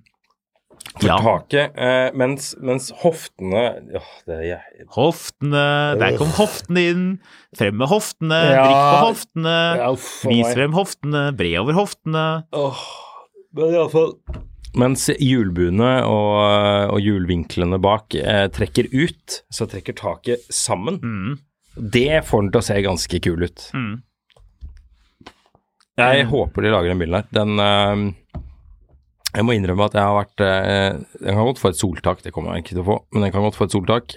For 0.98 1.09
ja. 1.11 1.16
taket, 1.22 1.74
uh, 1.78 2.11
mens, 2.18 2.52
mens 2.62 2.90
hoftene 3.02 3.64
åh, 3.98 4.12
det 4.26 4.37
er 4.37 4.44
jeg, 4.48 4.87
Hoftene, 4.94 5.64
der 6.02 6.18
kom 6.18 6.30
hoftene 6.37 6.85
inn. 6.92 7.07
Frem 7.59 7.78
med 7.78 7.90
hoftene, 7.90 8.38
Ja. 8.52 8.66
drikk 8.66 8.85
på 8.85 9.00
hoftene. 9.09 9.57
Ja, 9.80 9.90
Vis 10.35 10.54
frem 10.54 10.74
hoftene, 10.78 11.24
bre 11.38 11.54
over 11.62 11.78
hoftene. 11.78 12.26
Men 13.55 13.75
iallfall 13.75 14.17
Mens 14.75 15.07
hjulbuene 15.23 15.90
og, 16.11 16.33
og 16.90 16.99
hjulvinklene 16.99 17.79
bak 17.79 18.17
eh, 18.19 18.49
trekker 18.51 18.88
ut, 18.90 19.37
så 19.47 19.69
trekker 19.71 19.95
taket 19.95 20.43
sammen. 20.51 20.99
Mm. 20.99 21.37
Det 21.95 22.25
får 22.27 22.43
den 22.43 22.51
til 22.51 22.59
å 22.59 22.67
se 22.67 22.81
ganske 22.83 23.21
kul 23.23 23.47
ut. 23.47 23.69
Mm. 23.71 23.93
Jeg 26.03 26.27
håper 26.27 26.67
de 26.67 26.73
lager 26.75 26.90
den 26.90 27.05
bilen 27.05 27.21
her. 27.21 27.29
Den 27.38 27.62
eh, 27.62 28.40
Jeg 29.31 29.47
må 29.47 29.55
innrømme 29.55 29.87
at 29.87 29.95
jeg 29.95 30.09
har 30.09 30.19
vært 30.19 30.43
eh, 30.43 30.99
Den 31.21 31.38
kan 31.38 31.49
godt 31.53 31.62
få 31.62 31.71
et 31.71 31.79
soltak, 31.79 32.27
det 32.27 32.35
kommer 32.35 32.57
jeg 32.57 32.64
ikke 32.64 32.75
til 32.75 32.83
å 32.83 32.88
få, 32.90 32.99
men 33.14 33.29
den 33.29 33.35
kan 33.37 33.47
godt 33.47 33.61
få 33.61 33.69
et 33.69 33.77
soltak. 33.79 34.17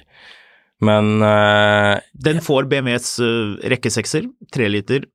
Men 0.82 1.22
eh, 1.26 2.02
Den 2.14 2.42
får 2.46 2.66
BMWs 2.70 3.14
uh, 3.22 3.58
rekkesekser, 3.74 4.26
tre 4.54 4.74
liter, 4.74 5.06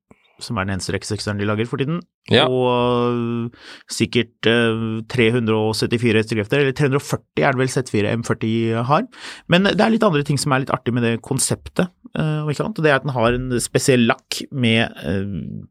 som 0.45 0.59
er 0.59 0.67
den 0.67 0.75
eneste 0.77 0.93
rekkesekseren 0.95 1.39
de 1.41 1.47
lager 1.49 1.67
for 1.71 1.81
tiden. 1.83 2.01
Ja. 2.31 2.45
Og 2.51 3.51
sikkert 3.91 4.49
uh, 4.51 5.01
374 5.13 6.21
hestekrefter, 6.21 6.63
eller 6.63 6.77
340 6.77 7.43
er 7.47 7.53
det 7.57 7.61
vel 7.63 7.73
Z4 7.73 8.13
M40 8.21 8.85
har. 8.91 9.09
Men 9.53 9.71
det 9.71 9.81
er 9.81 9.95
litt 9.95 10.07
andre 10.07 10.23
ting 10.27 10.39
som 10.41 10.53
er 10.55 10.65
litt 10.65 10.73
artig 10.75 10.95
med 10.97 11.07
det 11.09 11.17
konseptet, 11.25 11.89
Uh, 12.13 12.43
ikke 12.45 12.59
sant? 12.59 12.77
Det 12.77 12.91
er 12.91 12.99
at 12.99 13.05
den 13.07 13.15
har 13.17 13.33
en 13.33 13.55
spesiell 13.65 14.03
lakk 14.05 14.43
med 14.53 14.93
uh, 15.01 15.63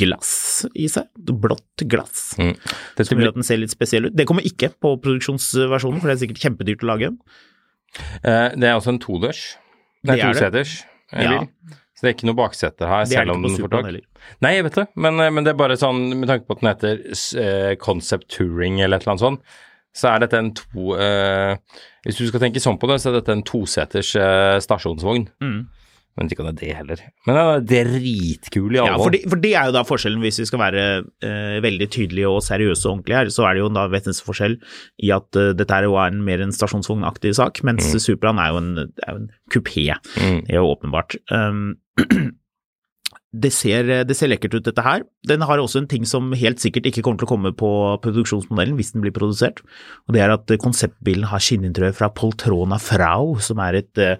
glass 0.00 0.62
i 0.72 0.86
seg. 0.88 1.10
Blått 1.28 1.84
glass. 1.92 2.30
mm, 2.40 2.54
dette 2.96 3.04
Som 3.04 3.20
gjør 3.20 3.34
at 3.34 3.36
den 3.36 3.44
ser 3.44 3.60
litt 3.60 3.74
spesiell 3.74 4.08
ut. 4.08 4.14
Det 4.16 4.24
kommer 4.30 4.46
ikke 4.48 4.70
på 4.80 4.94
produksjonsversjonen, 5.04 6.00
for 6.00 6.08
det 6.08 6.14
er 6.16 6.22
sikkert 6.22 6.40
kjempedyrt 6.46 6.86
å 6.86 6.88
lage. 6.88 7.10
eh, 8.24 8.48
det 8.56 8.70
er 8.70 8.78
også 8.78 8.94
en 8.94 9.02
todørs. 9.04 9.42
Det 10.00 10.08
Det 10.08 10.16
er 10.16 10.24
er 10.24 10.32
det. 10.32 10.40
toseters. 10.40 10.72
eh, 11.12 11.22
Ja. 11.28 11.44
Så 12.00 12.06
det 12.06 12.08
er 12.08 12.14
ikke 12.16 12.28
noe 12.30 12.38
bakseter 12.38 12.88
her, 12.88 13.02
Det 13.04 13.12
selv 13.12 13.34
om 13.34 13.42
den 13.44 13.58
får 13.60 13.72
tak. 13.74 13.88
Nei, 14.40 14.54
jeg 14.54 14.64
vet 14.64 14.76
det, 14.78 14.86
men, 15.04 15.20
eh, 15.20 15.28
men 15.36 15.44
det 15.44 15.50
er 15.52 15.58
bare 15.60 15.74
sånn, 15.76 15.98
med 16.16 16.30
tanke 16.30 16.46
på 16.48 16.56
at 16.56 16.62
den 16.62 16.68
heter 16.70 17.02
uh, 17.12 17.74
Concept 17.76 18.24
Touring 18.32 18.78
eller 18.80 18.96
et 18.96 19.04
eller 19.04 19.18
annet 19.18 19.24
sånt, 19.26 19.58
så 19.92 20.08
er 20.08 20.22
dette 20.22 20.40
en 20.40 20.48
to 20.56 20.94
uh, 20.96 21.58
Hvis 22.06 22.16
du 22.16 22.24
skal 22.30 22.40
tenke 22.40 22.62
sånn 22.64 22.78
på 22.80 22.88
det, 22.88 22.96
så 23.02 23.10
er 23.10 23.18
dette 23.18 23.36
en 23.36 23.44
toseters 23.44 24.14
uh, 24.16 24.56
stasjonsvogn. 24.64 25.28
Mm. 25.44 25.60
Men 26.18 26.30
ikke 26.30 26.42
om 26.42 26.48
det 26.50 26.54
er 26.56 26.60
det 26.60 26.76
heller. 26.80 27.02
Men 27.28 27.36
den 27.38 27.44
er 27.46 27.94
dritkul 27.94 28.74
i 28.74 28.80
alvor. 28.82 28.90
Ja, 28.90 28.96
for 28.98 29.14
det, 29.14 29.20
for 29.30 29.42
det 29.44 29.52
er 29.56 29.68
jo 29.70 29.76
da 29.76 29.84
forskjellen, 29.86 30.22
hvis 30.24 30.40
vi 30.42 30.48
skal 30.48 30.62
være 30.62 30.86
eh, 31.26 31.60
veldig 31.64 31.88
tydelige 31.94 32.32
og 32.32 32.42
seriøse 32.44 32.88
og 32.88 32.96
ordentlige 32.96 33.20
her, 33.20 33.30
så 33.32 33.46
er 33.46 33.56
det 33.56 33.62
jo 33.62 33.70
da 33.76 33.86
vesensforskjell 33.92 34.58
i 35.06 35.12
at 35.16 35.40
eh, 35.40 35.52
dette 35.56 35.78
er 35.78 35.86
jo 35.86 35.96
en, 36.02 36.20
mer 36.26 36.42
en 36.44 36.54
stasjonsvognaktig 36.54 37.32
sak, 37.38 37.62
mens 37.66 37.88
Supraen 38.02 38.42
er 38.42 38.52
jo 38.52 38.60
en, 38.60 38.70
er 39.06 39.14
jo 39.14 39.22
en 39.22 39.30
kupé. 39.54 39.86
Mm. 40.18 40.42
Det 40.48 40.56
er 40.56 40.60
jo 40.60 40.74
åpenbart. 40.74 41.16
Um, 41.30 41.78
det 43.32 43.52
ser, 43.54 43.86
det 44.02 44.14
ser 44.18 44.26
lekkert 44.26 44.56
ut, 44.58 44.64
dette 44.66 44.82
her. 44.82 45.04
Den 45.28 45.44
har 45.46 45.60
også 45.62 45.78
en 45.78 45.86
ting 45.86 46.02
som 46.08 46.32
helt 46.34 46.58
sikkert 46.58 46.88
ikke 46.90 47.04
kommer 47.06 47.20
til 47.20 47.28
å 47.28 47.30
komme 47.30 47.52
på 47.54 47.68
produksjonsmodellen 48.02 48.74
hvis 48.74 48.90
den 48.96 49.04
blir 49.04 49.14
produsert, 49.14 49.60
og 50.08 50.16
det 50.16 50.24
er 50.24 50.32
at 50.34 50.50
konseptbilen 50.58 51.28
har 51.30 51.38
skinninteriør 51.38 51.94
fra 51.94 52.08
Poltrona 52.10 52.80
Frau, 52.82 53.36
som 53.38 53.62
er 53.62 53.78
et 53.84 54.02
eh, 54.02 54.16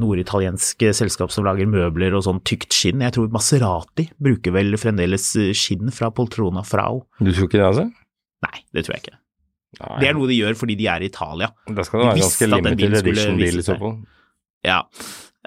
norditaliensk 0.00 0.86
selskap 0.96 1.34
som 1.34 1.44
lager 1.44 1.68
møbler 1.68 2.16
og 2.16 2.24
sånn 2.24 2.40
tykt 2.48 2.72
skinn. 2.72 3.04
Jeg 3.04 3.16
tror 3.18 3.28
Maserati 3.36 4.08
bruker 4.16 4.56
vel 4.56 4.72
fremdeles 4.80 5.28
skinn 5.52 5.92
fra 5.92 6.08
Poltrona 6.16 6.64
Frau. 6.64 7.04
Du 7.20 7.28
tror 7.34 7.50
ikke 7.50 7.60
det, 7.60 7.68
altså? 7.68 7.88
Nei, 8.48 8.56
det 8.72 8.86
tror 8.86 8.96
jeg 8.96 9.04
ikke. 9.06 9.18
Nei. 9.78 9.94
Det 10.00 10.08
er 10.08 10.14
noe 10.16 10.28
de 10.32 10.40
gjør 10.40 10.56
fordi 10.56 10.78
de 10.80 10.86
er 10.88 11.04
i 11.04 11.12
Italia. 11.12 11.52
Da 11.68 11.84
skal 11.84 12.00
det 12.00 12.06
være 12.14 12.20
visste 12.22 12.46
ganske 12.48 12.64
limited 12.64 13.00
edition-bil 13.04 13.60
i 13.60 13.66
så 13.68 13.76
fall. 13.76 13.98
Ja, 14.64 14.82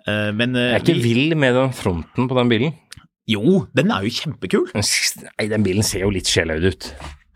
Eh, 0.10 0.32
men 0.34 0.56
eh, 0.58 0.72
Jeg 0.72 0.80
er 0.80 0.82
ikke 0.82 0.94
vi- 0.98 1.14
vill 1.14 1.36
med 1.38 1.54
den 1.54 1.74
fronten 1.78 2.26
på 2.26 2.34
den 2.34 2.50
bilen. 2.50 2.72
Jo, 3.30 3.66
den 3.78 3.94
er 3.94 4.06
jo 4.06 4.14
kjempekul. 4.14 4.70
Nei, 4.76 5.48
den 5.52 5.66
bilen 5.66 5.86
ser 5.86 6.06
jo 6.06 6.14
litt 6.14 6.30
skjelløyd 6.30 6.70
ut. 6.72 6.92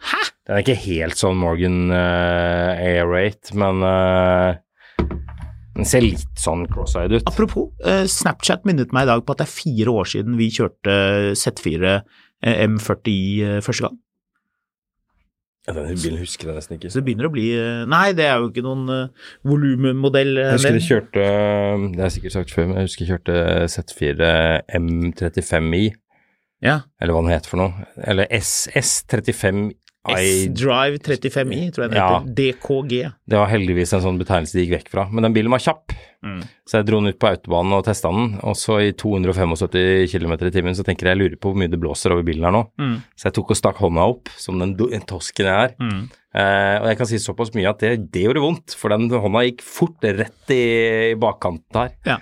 Hæ? 0.05 0.21
Den 0.45 0.57
er 0.57 0.63
ikke 0.65 0.77
helt 0.86 1.17
sånn 1.17 1.39
Morgan 1.41 1.89
uh, 1.93 2.77
Air 2.77 3.13
8, 3.17 3.55
men 3.57 3.81
uh, 3.86 4.57
den 5.75 5.88
ser 5.89 6.05
litt 6.05 6.39
sånn 6.39 6.63
cross-eyed 6.71 7.17
ut. 7.17 7.25
Apropos, 7.27 7.71
uh, 7.83 8.05
Snapchat 8.09 8.63
minnet 8.67 8.93
meg 8.95 9.07
i 9.07 9.11
dag 9.11 9.25
på 9.25 9.36
at 9.36 9.41
det 9.41 9.47
er 9.49 9.55
fire 9.55 9.95
år 9.99 10.11
siden 10.13 10.38
vi 10.39 10.51
kjørte 10.53 10.95
Z4 11.36 11.95
eh, 12.45 12.61
M40i 12.67 13.19
eh, 13.43 13.61
første 13.65 13.88
gang. 13.88 13.97
Ja, 15.66 15.74
den 15.74 15.97
bilen 15.97 16.20
husker 16.22 16.51
jeg 16.51 16.55
nesten 16.59 16.76
ikke. 16.78 16.91
Så 16.93 16.99
det 16.99 17.05
begynner 17.07 17.26
å 17.26 17.34
bli 17.34 17.45
eh, 17.57 17.86
Nei, 17.89 18.11
det 18.13 18.28
er 18.30 18.38
jo 18.43 18.51
ikke 18.51 18.61
noen 18.66 18.84
uh, 18.91 19.30
volummodell. 19.49 20.36
eh, 20.38 20.51
Jeg 20.51 20.59
husker 20.59 20.78
jeg 20.78 20.86
kjørte 20.86 21.24
Det 21.24 21.97
har 21.97 22.05
jeg 22.05 22.16
sikkert 22.20 22.36
sagt 22.36 22.53
før, 22.53 22.68
men 22.70 22.78
jeg 22.84 22.89
husker 22.89 23.05
jeg 23.05 23.16
kjørte 23.16 23.38
Z4 23.74 24.30
M35i, 24.78 25.84
Ja. 26.66 26.76
eller 27.01 27.13
hva 27.18 27.24
den 27.26 27.34
heter 27.34 27.49
for 27.49 27.61
noe. 27.63 27.88
Eller 28.05 28.30
SS35i. 28.30 29.74
S-Drive 30.14 30.99
35i, 31.01 31.72
tror 31.74 31.84
jeg 31.86 31.91
den 31.91 31.97
Ja. 31.97 32.20
heter. 32.20 32.34
DKG. 32.36 33.12
Det 33.28 33.38
var 33.39 33.47
heldigvis 33.49 33.93
en 33.93 34.01
sånn 34.01 34.20
betegnelse 34.20 34.53
de 34.53 34.66
gikk 34.66 34.76
vekk 34.84 34.89
fra. 34.89 35.08
Men 35.12 35.24
den 35.24 35.34
bilen 35.34 35.49
var 35.51 35.60
kjapp, 35.60 35.91
Mm. 36.26 36.41
så 36.68 36.78
jeg 36.80 36.86
dro 36.88 36.99
den 37.01 37.10
ut 37.14 37.20
på 37.20 37.28
autobanen 37.30 37.74
og 37.74 37.84
testa 37.86 38.10
den. 38.12 38.39
Og 38.43 38.56
så 38.56 38.80
i 38.82 38.91
275 38.93 40.08
km 40.10 40.34
i 40.34 40.51
timen 40.51 40.74
så 40.76 40.84
tenker 40.84 41.06
jeg 41.06 41.18
jeg 41.18 41.22
lurer 41.22 41.38
på 41.38 41.51
hvor 41.53 41.58
mye 41.58 41.70
det 41.70 41.80
blåser 41.80 42.12
over 42.12 42.24
bilen 42.24 42.43
her 42.43 42.51
nå. 42.51 42.64
Mm. 42.80 43.03
Så 43.16 43.24
jeg 43.30 43.34
tok 43.34 43.51
og 43.51 43.58
stakk 43.58 43.76
hånda 43.78 44.01
opp, 44.10 44.30
som 44.38 44.58
den 44.60 44.76
den 44.76 45.01
tosken 45.01 45.45
jeg 45.45 45.70
er. 45.70 45.76
Mm. 45.80 46.10
Eh, 46.36 46.80
og 46.82 46.88
jeg 46.88 46.97
kan 46.97 47.06
si 47.08 47.16
såpass 47.18 47.53
mye 47.56 47.70
at 47.70 47.80
det, 47.80 48.12
det 48.12 48.24
gjorde 48.26 48.41
vondt, 48.41 48.76
for 48.76 48.89
den 48.89 49.08
hånda 49.10 49.45
gikk 49.45 49.62
fort 49.62 50.01
rett 50.01 50.49
i, 50.49 51.12
i 51.12 51.16
bakkanten 51.16 51.74
her. 51.74 51.91
Ja. 52.06 52.18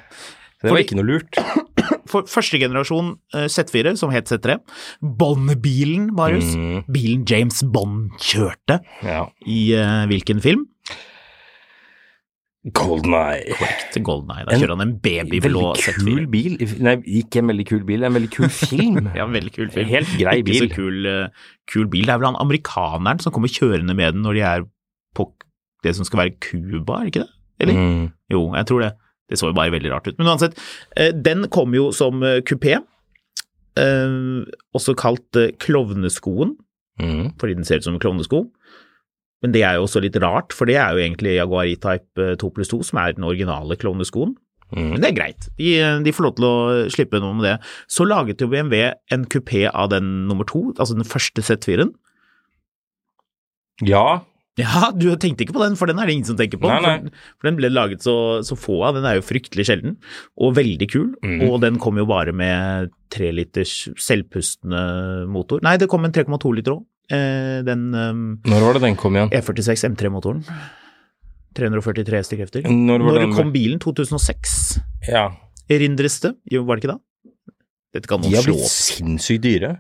Det 0.62 0.70
var 0.72 0.78
Fordi- 0.78 0.86
ikke 0.86 0.96
noe 0.96 1.06
lurt. 1.06 1.93
For 2.14 2.28
første 2.30 2.60
generasjon 2.62 3.16
eh, 3.34 3.48
Z4, 3.50 3.96
som 4.00 4.12
het 4.14 4.30
Z3, 4.30 4.60
Bond-bilen, 5.02 6.12
Marius. 6.16 6.54
Mm. 6.56 6.84
Bilen 6.94 7.24
James 7.30 7.64
Bond 7.74 8.14
kjørte 8.22 8.80
Ja. 9.04 9.24
i 9.50 9.64
uh, 9.74 10.04
hvilken 10.12 10.40
film? 10.46 10.68
Golden 12.72 13.12
Eye. 13.18 13.56
Golden 14.08 14.30
Eye. 14.32 14.46
Da 14.48 14.56
kjører 14.56 14.78
han 14.78 14.84
en 14.86 14.94
babyblå 15.04 15.64
Veldig 15.74 15.82
kul 15.84 16.22
Z4. 16.22 16.28
bil. 16.32 16.54
Nei, 16.86 16.94
ikke 17.20 17.42
en 17.42 17.50
veldig 17.52 17.66
kul 17.68 17.82
bil, 17.90 18.06
en 18.08 18.16
veldig 18.16 18.30
kul 18.32 18.48
film. 18.56 19.10
Ja, 19.20 19.26
veldig 19.28 19.52
kul 19.58 19.68
film. 19.74 19.90
Helt 19.92 20.14
grei 20.22 20.38
Ikke 20.40 20.48
bil. 20.48 20.62
så 20.62 20.70
kul, 20.72 21.10
eh, 21.12 21.50
kul 21.74 21.90
bil. 21.92 22.06
Det 22.08 22.14
er 22.16 22.22
vel 22.22 22.30
han 22.32 22.40
amerikaneren 22.40 23.20
som 23.24 23.36
kommer 23.36 23.52
kjørende 23.52 23.98
med 24.00 24.16
den 24.16 24.24
når 24.24 24.40
de 24.40 24.46
er 24.48 24.64
på 25.18 25.28
det 25.84 25.92
som 25.98 26.08
skal 26.08 26.22
være 26.24 26.38
Cuba, 26.40 27.02
er 27.02 27.10
det 27.10 27.12
ikke 27.12 27.26
det? 27.26 27.32
Eller? 27.66 27.76
Mm. 27.84 28.06
Jo, 28.32 28.46
jeg 28.56 28.70
tror 28.72 28.86
det. 28.86 28.92
Det 29.30 29.40
så 29.40 29.50
jo 29.52 29.56
bare 29.58 29.72
veldig 29.74 29.92
rart 29.94 30.08
ut. 30.12 30.18
Men 30.20 30.28
uansett, 30.34 30.58
eh, 30.98 31.12
den 31.16 31.48
kom 31.50 31.74
jo 31.74 31.92
som 31.96 32.22
eh, 32.24 32.42
kupé, 32.42 32.76
eh, 33.80 34.18
også 34.76 34.96
kalt 35.00 35.42
klovneskoen, 35.60 36.58
Mm. 37.02 37.32
fordi 37.42 37.56
den 37.56 37.64
ser 37.66 37.78
ut 37.82 37.84
som 37.88 37.96
en 37.96 38.00
klovnesko. 38.00 38.44
Men 39.42 39.52
det 39.52 39.64
er 39.66 39.74
jo 39.80 39.84
også 39.88 40.00
litt 40.04 40.16
rart, 40.22 40.54
for 40.54 40.66
det 40.70 40.76
er 40.78 40.94
jo 40.94 41.02
egentlig 41.02 41.34
Jaguar 41.40 41.66
E-Type 41.66 42.22
eh, 42.22 42.36
2 42.38 42.52
pluss 42.54 42.70
2 42.70 42.84
som 42.86 43.00
er 43.02 43.14
den 43.18 43.24
originale 43.26 43.76
klovneskoen. 43.76 44.36
Mm. 44.76 44.92
Men 44.92 45.02
det 45.02 45.10
er 45.10 45.18
greit, 45.18 45.48
de, 45.58 45.72
de 46.06 46.12
får 46.14 46.24
lov 46.28 46.36
til 46.38 46.46
å 46.46 46.54
slippe 46.94 47.20
noe 47.20 47.34
med 47.34 47.44
det. 47.48 47.56
Så 47.90 48.06
laget 48.06 48.40
jo 48.42 48.48
BMW 48.48 48.94
en 49.12 49.26
kupé 49.26 49.66
av 49.74 49.90
den 49.90 50.28
nummer 50.30 50.46
to, 50.46 50.72
altså 50.78 50.94
den 50.96 51.04
første 51.10 51.42
Z4-en. 51.42 51.92
Ja, 53.86 54.22
Ja, 54.62 54.92
du 54.94 55.08
tenkte 55.18 55.48
ikke 55.48 55.56
på 55.56 55.64
den, 55.64 55.76
for 55.80 55.90
den 55.90 55.98
er 55.98 56.06
det 56.06 56.14
ingen 56.14 56.28
som 56.28 56.38
tenker 56.38 56.60
på. 56.62 56.70
Nei, 56.70 56.78
nei. 56.84 56.96
For, 57.08 57.24
for 57.42 57.50
den 57.50 57.58
ble 57.58 57.72
laget 57.74 58.06
så, 58.06 58.16
så 58.46 58.58
få 58.60 58.78
av, 58.86 59.00
den 59.00 59.08
er 59.10 59.18
jo 59.18 59.26
fryktelig 59.26 59.66
sjelden, 59.70 59.96
og 60.38 60.54
veldig 60.60 60.88
kul. 60.94 61.08
Mm. 61.26 61.40
Og 61.48 61.58
den 61.64 61.80
kom 61.82 61.98
jo 61.98 62.06
bare 62.10 62.36
med 62.38 62.94
treliters 63.14 63.88
selvpustende 63.98 64.84
motor. 65.34 65.64
Nei, 65.66 65.78
det 65.82 65.90
kom 65.90 66.06
en 66.06 66.14
3,2 66.14 66.54
liter 66.60 66.78
òg. 66.78 66.86
Eh, 67.14 67.60
den 67.66 67.90
um, 67.92 68.22
når 68.48 68.64
var 68.64 68.78
det 68.78 68.86
den 68.86 68.98
kom 69.00 69.18
igjen? 69.18 69.34
E46 69.34 69.90
M3-motoren. 69.90 70.46
343 71.58 72.22
hestekrefter. 72.22 72.70
Når 72.70 73.04
Når 73.04 73.34
kom 73.36 73.52
bilen? 73.54 73.82
2006? 73.82 74.54
Ja, 75.10 75.28
Erindres 75.72 76.20
det? 76.24 76.34
Var 76.52 76.76
det 76.76 76.84
ikke 76.84 76.94
da? 76.94 77.00
Dette 77.94 78.10
kan 78.10 78.24
de 78.24 78.34
har 78.34 78.46
blitt 78.46 78.66
sinnssykt 78.68 79.44
dyre. 79.46 79.76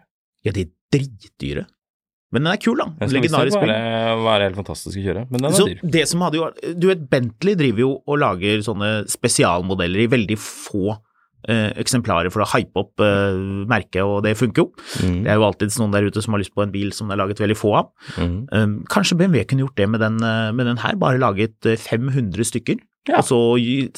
Ja, 0.45 0.53
de 0.55 0.67
er 0.67 0.71
dritdyre. 0.93 1.65
Men 2.34 2.43
den 2.47 2.51
er 2.55 2.59
kul, 2.63 2.75
da. 2.81 2.88
Jeg 2.99 3.09
skal 3.11 3.19
Legendarisk 3.19 3.61
bil. 3.61 3.69
være, 4.25 4.43
helt 4.47 4.57
fantastisk 4.57 4.97
å 4.97 5.05
kjøre, 5.05 5.23
men 5.29 5.43
den 5.45 5.53
Så 5.53 5.67
er 5.69 5.75
dyr. 5.77 5.89
det 5.93 6.05
som 6.09 6.21
hadde 6.25 6.39
jo 6.39 6.49
Du 6.81 6.88
vet, 6.89 7.03
Bentley 7.11 7.53
driver 7.59 7.84
jo 7.86 7.91
og 8.09 8.17
lager 8.23 8.63
sånne 8.65 8.91
spesialmodeller 9.11 10.03
i 10.03 10.07
veldig 10.09 10.38
få 10.41 10.95
eh, 11.47 11.73
eksemplarer 11.84 12.31
for 12.34 12.41
å 12.45 12.47
hype 12.55 12.79
opp 12.79 13.03
eh, 13.03 13.36
merket, 13.69 14.01
og 14.07 14.23
det 14.25 14.31
funker 14.39 14.63
jo. 14.63 14.69
Mm. 15.03 15.17
Det 15.25 15.29
er 15.34 15.38
jo 15.41 15.45
alltid 15.49 15.75
noen 15.81 15.91
der 15.93 16.07
ute 16.09 16.23
som 16.23 16.34
har 16.34 16.41
lyst 16.41 16.53
på 16.55 16.63
en 16.63 16.71
bil 16.73 16.93
som 16.95 17.07
det 17.11 17.17
er 17.17 17.21
laget 17.21 17.41
veldig 17.43 17.57
få 17.59 17.73
av. 17.81 17.89
Mm. 18.17 18.38
Um, 18.55 18.73
kanskje 18.89 19.17
BMW 19.19 19.43
kunne 19.49 19.65
gjort 19.67 19.75
det 19.77 19.89
med 19.93 19.99
den, 20.01 20.17
eh, 20.23 20.51
med 20.55 20.65
den 20.71 20.79
her, 20.81 20.95
bare 20.95 21.19
laget 21.21 21.67
eh, 21.69 21.75
500 21.77 22.47
stykker, 22.49 22.79
Ja. 23.11 23.17
og 23.19 23.25
så 23.27 23.38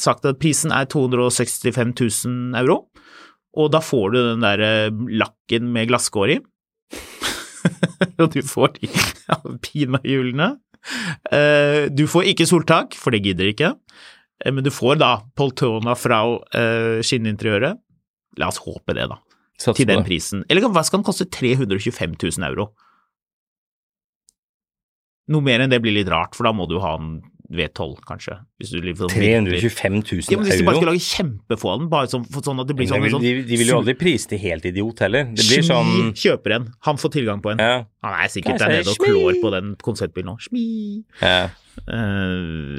sagt 0.01 0.25
at 0.25 0.39
prisen 0.41 0.71
er 0.73 0.85
265 0.89 1.93
000 2.25 2.57
euro, 2.63 2.87
og 3.55 3.69
da 3.71 3.79
får 3.79 4.11
du 4.11 4.17
den 4.33 4.41
der 4.43 4.59
eh, 4.65 4.89
lakken 5.21 5.69
med 5.71 5.87
glasskår 5.93 6.33
i. 6.35 6.39
og 8.21 8.29
du 8.33 8.41
får 8.45 8.77
de 8.79 8.91
alpinahjulene. 9.37 10.51
Eh, 11.33 11.85
du 11.89 12.05
får 12.09 12.29
ikke 12.31 12.47
soltak, 12.49 12.97
for 12.99 13.15
det 13.15 13.23
gidder 13.25 13.49
ikke, 13.49 13.73
Eh, 14.43 14.51
men 14.51 14.63
du 14.63 14.71
får 14.73 14.99
da 14.99 15.11
Poltona 15.37 15.95
Frau 15.97 16.39
uh, 16.55 17.01
skinninteriøret. 17.05 17.79
La 18.39 18.49
oss 18.51 18.59
håpe 18.63 18.95
det, 18.97 19.07
da. 19.11 19.19
Satsen 19.55 19.79
Til 19.79 19.91
den 19.91 20.01
det. 20.01 20.07
prisen. 20.09 20.43
Eller 20.49 20.67
hva 20.67 20.83
skal 20.83 20.99
den 20.99 21.07
koste? 21.07 21.27
325 21.31 22.17
000 22.19 22.47
euro. 22.49 22.73
Noe 25.31 25.41
mer 25.41 25.63
enn 25.63 25.71
det 25.71 25.79
blir 25.81 25.95
litt 25.95 26.11
rart, 26.11 26.35
for 26.35 26.45
da 26.45 26.51
må 26.53 26.67
du 26.69 26.77
ha 26.83 26.97
en 26.99 27.15
V12, 27.51 27.99
kanskje. 28.07 28.37
Hvis 28.59 28.71
du 28.73 28.79
liksom- 28.81 29.09
325 29.09 29.93
000 30.01 30.31
Ja, 30.31 30.37
men 30.37 30.45
hvis 30.47 30.57
de 30.57 30.65
bare 30.65 30.75
skal 30.75 30.87
euro. 30.87 30.93
lage 30.93 31.05
kjempefå 31.05 31.69
av 31.73 31.79
den, 31.79 31.89
bare 31.89 32.07
sånn, 32.07 32.25
sånn 32.25 32.59
at 32.61 32.67
det 32.67 32.75
blir 32.75 32.87
sånn, 32.87 33.03
de, 33.03 33.09
sånn 33.09 33.21
vil- 33.21 33.43
de, 33.43 33.49
de 33.49 33.57
vil 33.57 33.67
jo 33.67 33.77
aldri 33.81 33.93
prise 33.99 34.27
til 34.27 34.39
helt 34.39 34.65
idiot 34.65 34.99
heller. 34.99 35.23
Det 35.25 35.45
blir 35.45 35.61
Smi 35.61 35.69
sånn 35.69 36.13
kjøper 36.13 36.55
en, 36.55 36.73
han 36.81 36.95
får 36.97 37.11
tilgang 37.11 37.41
på 37.41 37.51
en. 37.53 37.57
Ja. 37.59 37.85
Han 38.03 38.13
er 38.23 38.27
sikkert 38.33 38.57
der 38.59 38.69
nede 38.69 38.89
og 38.89 38.97
klår 38.97 39.41
på 39.41 39.51
den 39.51 39.75
konseptbilen 39.77 40.25
nå. 40.25 40.37
Smi. 40.41 41.03
ja. 41.21 41.49
Eh, 41.91 41.91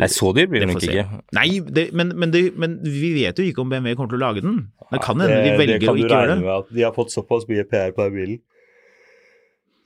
Nei, 0.00 0.06
så 0.08 0.32
dyr 0.34 0.46
blir 0.48 0.60
det 0.64 0.68
den 0.68 0.74
nok 0.74 0.82
ikke. 0.82 1.22
Nei, 1.36 1.60
det, 1.60 1.92
men, 1.92 2.14
men, 2.18 2.30
det, 2.32 2.56
men 2.56 2.78
vi 2.82 3.12
vet 3.22 3.36
jo 3.36 3.44
ikke 3.44 3.60
om 3.60 3.68
BMW 3.68 3.94
kommer 3.94 4.08
til 4.08 4.16
å 4.18 4.24
lage 4.24 4.40
den. 4.42 4.72
Det 4.90 5.02
kan 5.02 5.20
hende 5.20 5.42
de 5.44 5.52
velger 5.58 5.84
å 5.90 5.94
ikke 5.94 6.08
gjøre 6.08 6.28
det. 6.32 6.38
med 6.40 6.48
at 6.54 6.70
de 6.72 6.82
har 6.82 6.92
fått 6.96 7.12
såpass 7.12 7.44
mye 7.46 7.62
PR 7.68 7.92
på 7.92 8.06
den 8.08 8.14
bilen. 8.16 8.40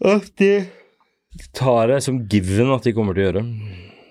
At 0.01 0.31
de 0.39 0.53
tar 1.53 1.89
det 1.89 2.03
som 2.05 2.23
given 2.31 2.71
at 2.73 2.87
de 2.87 2.93
kommer 2.97 3.13
til 3.19 3.25
å 3.25 3.33
gjøre. 3.33 3.45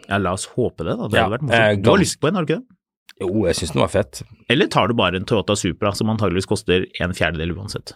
Ja, 0.09 0.17
la 0.21 0.33
oss 0.35 0.47
håpe 0.55 0.83
det, 0.87 0.95
da. 0.97 1.07
Det 1.07 1.17
Ja, 1.19 1.27
hadde 1.27 1.37
vært 1.37 1.45
eh, 1.45 1.49
morsomt. 1.53 1.83
Du 1.85 1.89
har 1.93 2.01
lyst 2.01 2.19
på 2.19 2.27
en, 2.31 2.35
har 2.39 2.45
du 2.45 2.53
ikke 2.53 2.59
det? 2.61 2.75
Jo, 3.19 3.29
jeg 3.49 3.57
syns 3.59 3.73
den 3.75 3.81
var 3.83 3.91
fett. 3.93 4.21
Eller 4.49 4.69
tar 4.71 4.87
du 4.89 4.93
bare 4.97 5.19
en 5.19 5.25
Toyota 5.27 5.55
Supra 5.59 5.91
som 5.97 6.09
antageligvis 6.13 6.47
koster 6.49 6.85
en 7.03 7.13
fjerdedel 7.17 7.51
uansett? 7.57 7.93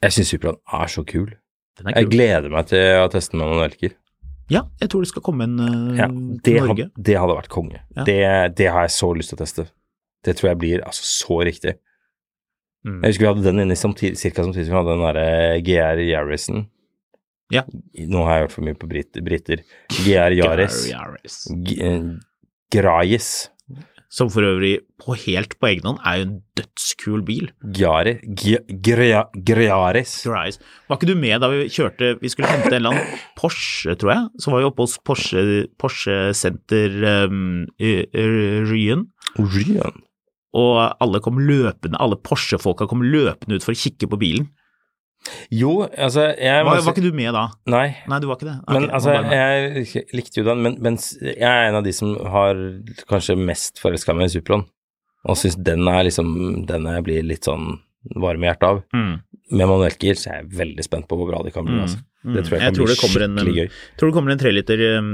Jeg 0.00 0.14
syns 0.16 0.30
Supraen 0.32 0.56
er 0.80 0.88
så 0.90 1.04
kul. 1.04 1.34
Den 1.78 1.90
er 1.90 2.00
Jeg 2.00 2.08
gleder 2.12 2.48
meg 2.52 2.70
til 2.70 3.02
å 3.02 3.08
teste 3.12 3.36
den 3.36 3.42
med 3.44 3.52
noen 3.52 3.66
elker. 3.68 3.94
Ja, 4.50 4.64
jeg 4.80 4.90
tror 4.90 5.04
det 5.04 5.10
skal 5.12 5.22
komme 5.22 5.44
en 5.46 5.60
uh, 5.60 5.98
Ja, 5.98 6.08
til 6.42 6.56
Norge. 6.64 6.88
had, 6.88 7.04
det 7.06 7.18
hadde 7.20 7.36
vært 7.36 7.52
konge. 7.52 7.82
Ja. 7.94 8.02
Det, 8.08 8.18
det 8.58 8.66
har 8.74 8.88
jeg 8.88 8.94
så 8.96 9.12
lyst 9.14 9.30
til 9.30 9.38
å 9.38 9.42
teste. 9.44 9.66
Det 10.26 10.34
tror 10.36 10.50
jeg 10.50 10.58
blir 10.64 10.82
altså 10.88 11.04
så 11.06 11.38
riktig. 11.46 11.76
Mm. 12.82 13.02
Jeg 13.04 13.12
husker 13.12 13.26
vi 13.26 13.28
hadde 13.30 13.44
den 13.46 13.62
inne 13.66 13.76
samtidig, 13.76 14.16
cirka 14.18 14.42
samtidig 14.42 14.66
som 14.66 14.74
vi 14.74 14.80
hadde 14.80 14.96
den 14.96 15.04
derre 15.04 15.28
GR 15.68 16.00
Yarisen. 16.08 16.64
Ja. 17.50 17.64
Nå 18.10 18.24
har 18.26 18.40
jeg 18.40 18.48
hørt 18.48 18.56
for 18.56 18.66
mye 18.66 18.78
på 18.78 18.90
brit, 18.90 19.22
briter. 19.26 19.64
GR 20.00 20.36
Yaris. 20.38 20.84
Eh, 21.50 22.04
Grajis. 22.70 23.30
Som 24.10 24.26
for 24.26 24.42
øvrig, 24.42 24.80
på 24.98 25.14
helt 25.22 25.52
på 25.62 25.68
egen 25.68 25.86
hånd, 25.86 26.00
er 26.02 26.16
jo 26.18 26.24
en 26.24 26.32
dødskul 26.58 27.20
bil. 27.22 27.44
Gjari, 27.78 28.16
Griaris. 29.46 30.16
Var 30.26 30.98
ikke 30.98 31.06
du 31.12 31.14
med 31.14 31.38
da 31.38 31.50
vi 31.52 31.68
kjørte 31.70 32.16
Vi 32.18 32.32
skulle 32.32 32.50
hente 32.50 32.72
en 32.72 32.80
eller 32.80 32.96
annen 32.96 33.20
Porsche, 33.38 33.94
tror 33.94 34.10
jeg. 34.16 34.24
Så 34.42 34.50
var 34.50 34.64
vi 34.64 34.66
oppe 34.66 34.82
hos 34.82 34.96
Porsche, 35.06 35.44
Porsche 35.78 36.18
Center 36.34 36.98
um, 37.22 37.68
Ryen. 37.78 39.06
Orion. 39.38 40.02
og 40.58 40.76
alle 40.98 41.20
kom 41.22 41.38
løpende, 41.38 42.00
alle 42.02 42.18
Porsche-folka 42.18 42.88
kom 42.90 43.04
løpende 43.06 43.60
ut 43.60 43.62
for 43.62 43.76
å 43.76 43.78
kikke 43.78 44.10
på 44.10 44.18
bilen. 44.18 44.48
Jo, 45.54 45.74
altså 45.88 46.30
jeg 46.34 46.64
Var, 46.66 46.80
var 46.84 46.94
ikke 46.94 47.04
du 47.04 47.14
med 47.16 47.34
da? 47.36 47.46
Nei. 47.70 47.86
Nei, 48.10 48.18
du 48.22 48.28
var 48.30 48.38
ikke 48.40 48.48
det? 48.48 48.56
Men 48.70 48.88
altså, 48.90 49.14
jeg 49.34 50.04
likte 50.16 50.42
jo 50.42 50.46
den, 50.48 50.64
men, 50.66 50.78
men 50.82 50.98
jeg 51.22 51.46
er 51.46 51.68
en 51.68 51.78
av 51.80 51.86
de 51.86 51.94
som 51.96 52.14
har 52.34 52.60
kanskje 53.10 53.38
mest 53.38 53.80
forelska 53.82 54.16
meg 54.16 54.30
i 54.30 54.34
Supron, 54.36 54.66
og 55.28 55.38
syns 55.38 55.58
den 55.60 55.88
er 55.90 56.06
liksom 56.08 56.34
den 56.68 56.88
jeg 56.90 57.06
blir 57.06 57.26
litt 57.26 57.48
sånn 57.48 57.74
varm 58.16 58.44
i 58.44 58.48
hjertet 58.48 58.68
av. 58.70 58.82
Mm. 58.96 59.14
Med 59.50 59.66
manuellgir 59.66 60.14
så 60.14 60.30
er 60.30 60.36
jeg 60.40 60.50
veldig 60.60 60.84
spent 60.86 61.06
på 61.10 61.16
hvor 61.18 61.26
bra 61.30 61.40
de 61.42 61.50
kan 61.50 61.64
bli. 61.66 61.74
Mm. 61.74 61.82
Altså. 61.82 61.98
Mm. 62.22 62.34
Det 62.36 62.42
tror 62.46 62.54
jeg 62.54 62.60
Jeg 62.60 62.68
kan 62.70 62.76
tror 62.76 62.86
bli 62.90 62.94
skikkelig 63.00 63.24
en- 63.24 63.36
skikkelig 63.40 63.56
gøy. 63.56 63.68
tror 63.98 64.10
det 64.10 64.14
kommer 64.14 64.32
en 64.34 64.38
treliter 64.42 64.82
um, 64.98 65.10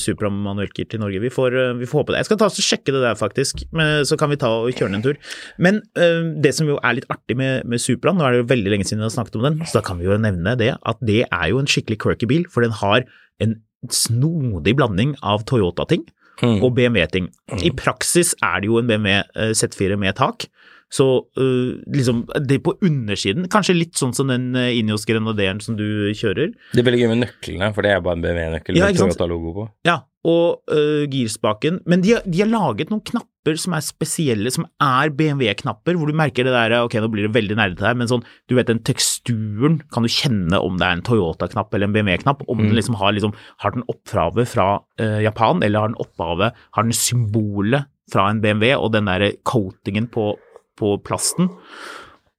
Supra 0.00 0.30
manuellgir 0.32 0.88
til 0.88 1.00
Norge. 1.02 1.20
Vi 1.20 1.28
får, 1.30 1.56
uh, 1.58 1.74
vi 1.78 1.86
får 1.86 2.00
håpe 2.02 2.12
det. 2.14 2.18
Jeg 2.22 2.28
skal 2.30 2.38
ta 2.40 2.48
og 2.48 2.58
sjekke 2.68 2.94
det 2.96 3.02
der, 3.04 3.14
faktisk, 3.20 3.62
men, 3.72 4.04
så 4.08 4.16
kan 4.18 4.30
vi 4.32 4.36
ta 4.40 4.48
og 4.48 4.72
kjøre 4.72 4.88
den 4.90 4.98
en 4.98 5.02
tur. 5.04 5.16
Men 5.58 5.82
uh, 5.98 6.34
det 6.42 6.54
som 6.56 6.66
jo 6.66 6.78
er 6.82 6.98
litt 6.98 7.06
artig 7.12 7.36
med, 7.36 7.64
med 7.68 7.78
Supraen, 7.78 8.16
nå 8.18 8.24
er 8.26 8.32
det 8.38 8.42
jo 8.44 8.50
veldig 8.54 8.70
lenge 8.74 8.84
siden 8.88 9.04
vi 9.04 9.10
har 9.10 9.14
snakket 9.18 9.36
om 9.36 9.46
den, 9.50 9.60
så 9.68 9.78
da 9.78 9.84
kan 9.86 9.98
vi 10.00 10.08
jo 10.08 10.16
nevne 10.18 10.56
det, 10.58 10.72
at 10.82 10.98
det 11.04 11.22
er 11.30 11.46
jo 11.52 11.58
en 11.62 11.68
skikkelig 11.70 11.98
quirky 12.02 12.26
bil, 12.26 12.44
for 12.50 12.64
den 12.66 12.72
har 12.82 13.04
en 13.44 13.58
snodig 13.94 14.74
blanding 14.78 15.14
av 15.22 15.44
Toyota-ting 15.48 16.06
Mm. 16.38 16.60
og 16.62 16.76
BMW-ting. 16.76 17.24
I 17.66 17.70
praksis 17.74 18.28
er 18.46 18.60
det 18.62 18.68
jo 18.68 18.76
en 18.78 18.86
BMW 18.86 19.08
eh, 19.34 19.48
Z4 19.58 19.96
med 19.98 20.14
tak, 20.14 20.44
så 20.92 21.06
uh, 21.36 21.76
liksom 21.92 22.24
det 22.48 22.60
på 22.64 22.74
undersiden, 22.84 23.48
kanskje 23.52 23.76
litt 23.76 23.98
sånn 24.00 24.14
som 24.16 24.30
den 24.32 24.50
uh, 24.56 24.70
Ineos 24.72 25.04
Grenaderen 25.08 25.60
som 25.64 25.76
du 25.76 26.12
kjører, 26.16 26.54
Det 26.72 26.80
er 26.80 26.86
veldig 26.86 27.02
gøy 27.02 27.10
med 27.12 27.24
nøklene, 27.26 27.72
for 27.76 27.84
det 27.84 27.92
er 27.92 28.04
bare 28.04 28.16
en 28.16 28.24
BMW-nøkkel 28.24 28.78
Ja, 28.78 28.88
med? 28.88 29.00
Toyota-logo 29.00 29.52
på. 29.56 29.66
Ja, 29.88 30.00
og 30.28 30.62
uh, 30.72 31.04
girspaken. 31.10 31.82
Men 31.88 32.04
de 32.04 32.16
har, 32.16 32.24
de 32.24 32.40
har 32.40 32.48
laget 32.50 32.92
noen 32.92 33.04
knapper 33.04 33.60
som 33.60 33.76
er 33.76 33.84
spesielle, 33.84 34.50
som 34.52 34.66
er 34.82 35.12
BMW-knapper, 35.16 35.96
hvor 35.96 36.08
du 36.08 36.16
merker 36.16 36.48
det 36.48 36.56
der 36.56 36.78
Ok, 36.80 36.96
nå 37.00 37.10
blir 37.12 37.28
det 37.28 37.36
veldig 37.36 37.58
nerdete 37.60 37.86
her, 37.86 37.98
men 37.98 38.10
sånn, 38.10 38.24
du 38.48 38.56
vet 38.56 38.68
den 38.72 38.82
teksturen 38.84 39.78
kan 39.92 40.04
du 40.04 40.12
kjenne 40.12 40.60
om 40.64 40.80
det 40.80 40.88
er 40.88 40.98
en 40.98 41.04
Toyota-knapp 41.06 41.76
eller 41.76 41.90
en 41.90 41.96
BMW-knapp. 41.96 42.44
Om 42.48 42.64
den 42.64 42.76
liksom 42.76 42.96
har, 43.00 43.12
liksom, 43.16 43.36
har 43.64 43.76
den 43.76 43.86
opphavet 43.92 44.50
fra 44.56 44.70
uh, 44.80 45.20
Japan, 45.24 45.62
eller 45.64 45.84
har 45.84 45.92
den 45.92 46.00
opphavet 46.00 46.56
Har 46.76 46.88
den 46.88 46.96
symbolet 46.96 47.88
fra 48.12 48.28
en 48.30 48.40
BMW 48.40 48.72
og 48.76 48.92
den 48.94 49.08
der 49.08 49.30
coatingen 49.48 50.08
på, 50.12 50.32
på 50.78 50.94
plasten. 51.04 51.50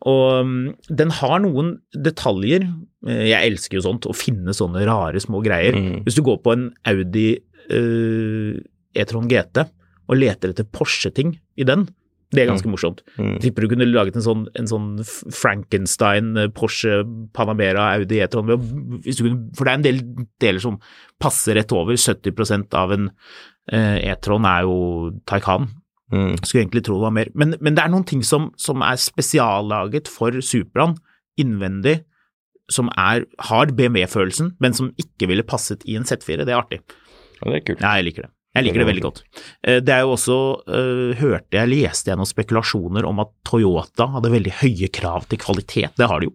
Og 0.08 0.46
um, 0.46 0.56
den 0.88 1.12
har 1.20 1.42
noen 1.44 1.74
detaljer. 1.92 2.66
Eh, 3.08 3.26
Jeg 3.34 3.52
elsker 3.52 3.80
jo 3.80 3.86
sånt, 3.86 4.08
å 4.08 4.16
finne 4.16 4.56
sånne 4.56 4.86
rare 4.88 5.20
små 5.20 5.44
greier. 5.44 5.76
Mm. 5.76 6.02
Hvis 6.08 6.20
du 6.20 6.24
går 6.26 6.40
på 6.46 6.56
en 6.56 6.70
Audi 6.88 7.30
uh, 7.70 8.60
E-tron 8.96 9.30
GT 9.30 9.66
og 10.10 10.18
leter 10.18 10.54
etter 10.54 10.66
Porsche-ting 10.66 11.36
i 11.60 11.68
den, 11.68 11.84
det 12.30 12.44
er 12.44 12.52
ganske 12.52 12.70
morsomt. 12.70 13.02
Mm. 13.18 13.38
Tipper 13.42 13.66
du 13.66 13.72
kunne 13.72 13.88
laget 13.90 14.20
en 14.20 14.26
sånn, 14.26 14.42
en 14.58 14.68
sånn 14.70 14.90
Frankenstein, 15.34 16.36
eh, 16.38 16.50
Porsche, 16.54 17.02
Panamera, 17.34 17.88
Audi 17.98 18.20
E-tron. 18.22 18.52
For 19.58 19.66
det 19.66 19.72
er 19.72 19.76
en 19.76 19.86
del 19.86 20.02
deler 20.42 20.62
som 20.62 20.78
passer 21.22 21.58
rett 21.58 21.74
over. 21.74 21.98
70% 21.98 22.78
av 22.78 22.94
en 22.94 23.10
uh, 23.10 23.98
E-tron 23.98 24.46
er 24.46 24.68
jo 24.70 24.78
Taycan. 25.30 25.72
Mm. 26.14 26.36
Skulle 26.42 26.64
egentlig 26.64 26.84
tro 26.88 26.98
det 26.98 27.06
var 27.06 27.16
mer. 27.16 27.30
Men, 27.38 27.56
men 27.62 27.76
det 27.78 27.84
er 27.84 27.92
noen 27.94 28.08
ting 28.10 28.24
som, 28.26 28.50
som 28.58 28.82
er 28.86 28.98
spesiallaget 29.02 30.10
for 30.12 30.40
Supraen 30.46 30.98
innvendig, 31.40 32.00
som 32.70 32.90
er, 32.98 33.24
har 33.50 33.72
BMW-følelsen, 33.74 34.54
men 34.62 34.76
som 34.78 34.92
ikke 35.02 35.30
ville 35.30 35.46
passet 35.48 35.86
i 35.90 35.96
en 35.98 36.06
Z4. 36.06 36.44
Det 36.44 36.54
er 36.54 36.60
artig. 36.60 36.82
Ja, 37.40 37.50
det 37.50 37.62
er 37.62 37.66
kult. 37.70 37.82
Ja, 37.82 37.96
jeg 37.98 38.10
liker 38.10 38.28
det. 38.28 38.34
Jeg 38.58 38.66
liker 38.66 38.82
det 38.82 38.88
veldig 38.90 39.04
godt. 39.06 39.20
Eh, 39.62 39.78
Det 39.86 39.94
er 39.94 40.02
jo 40.04 40.16
også, 40.16 40.38
uh, 40.66 41.12
hørte 41.20 41.60
jeg, 41.60 41.70
leste 41.70 42.10
jeg 42.10 42.18
noen 42.18 42.30
spekulasjoner 42.30 43.06
om 43.06 43.22
at 43.22 43.30
Toyota 43.46 44.10
hadde 44.16 44.32
veldig 44.34 44.56
høye 44.64 44.90
krav 44.94 45.28
til 45.30 45.42
kvalitet. 45.42 45.94
Det 45.98 46.10
har 46.10 46.20
de 46.20 46.32
jo. 46.32 46.34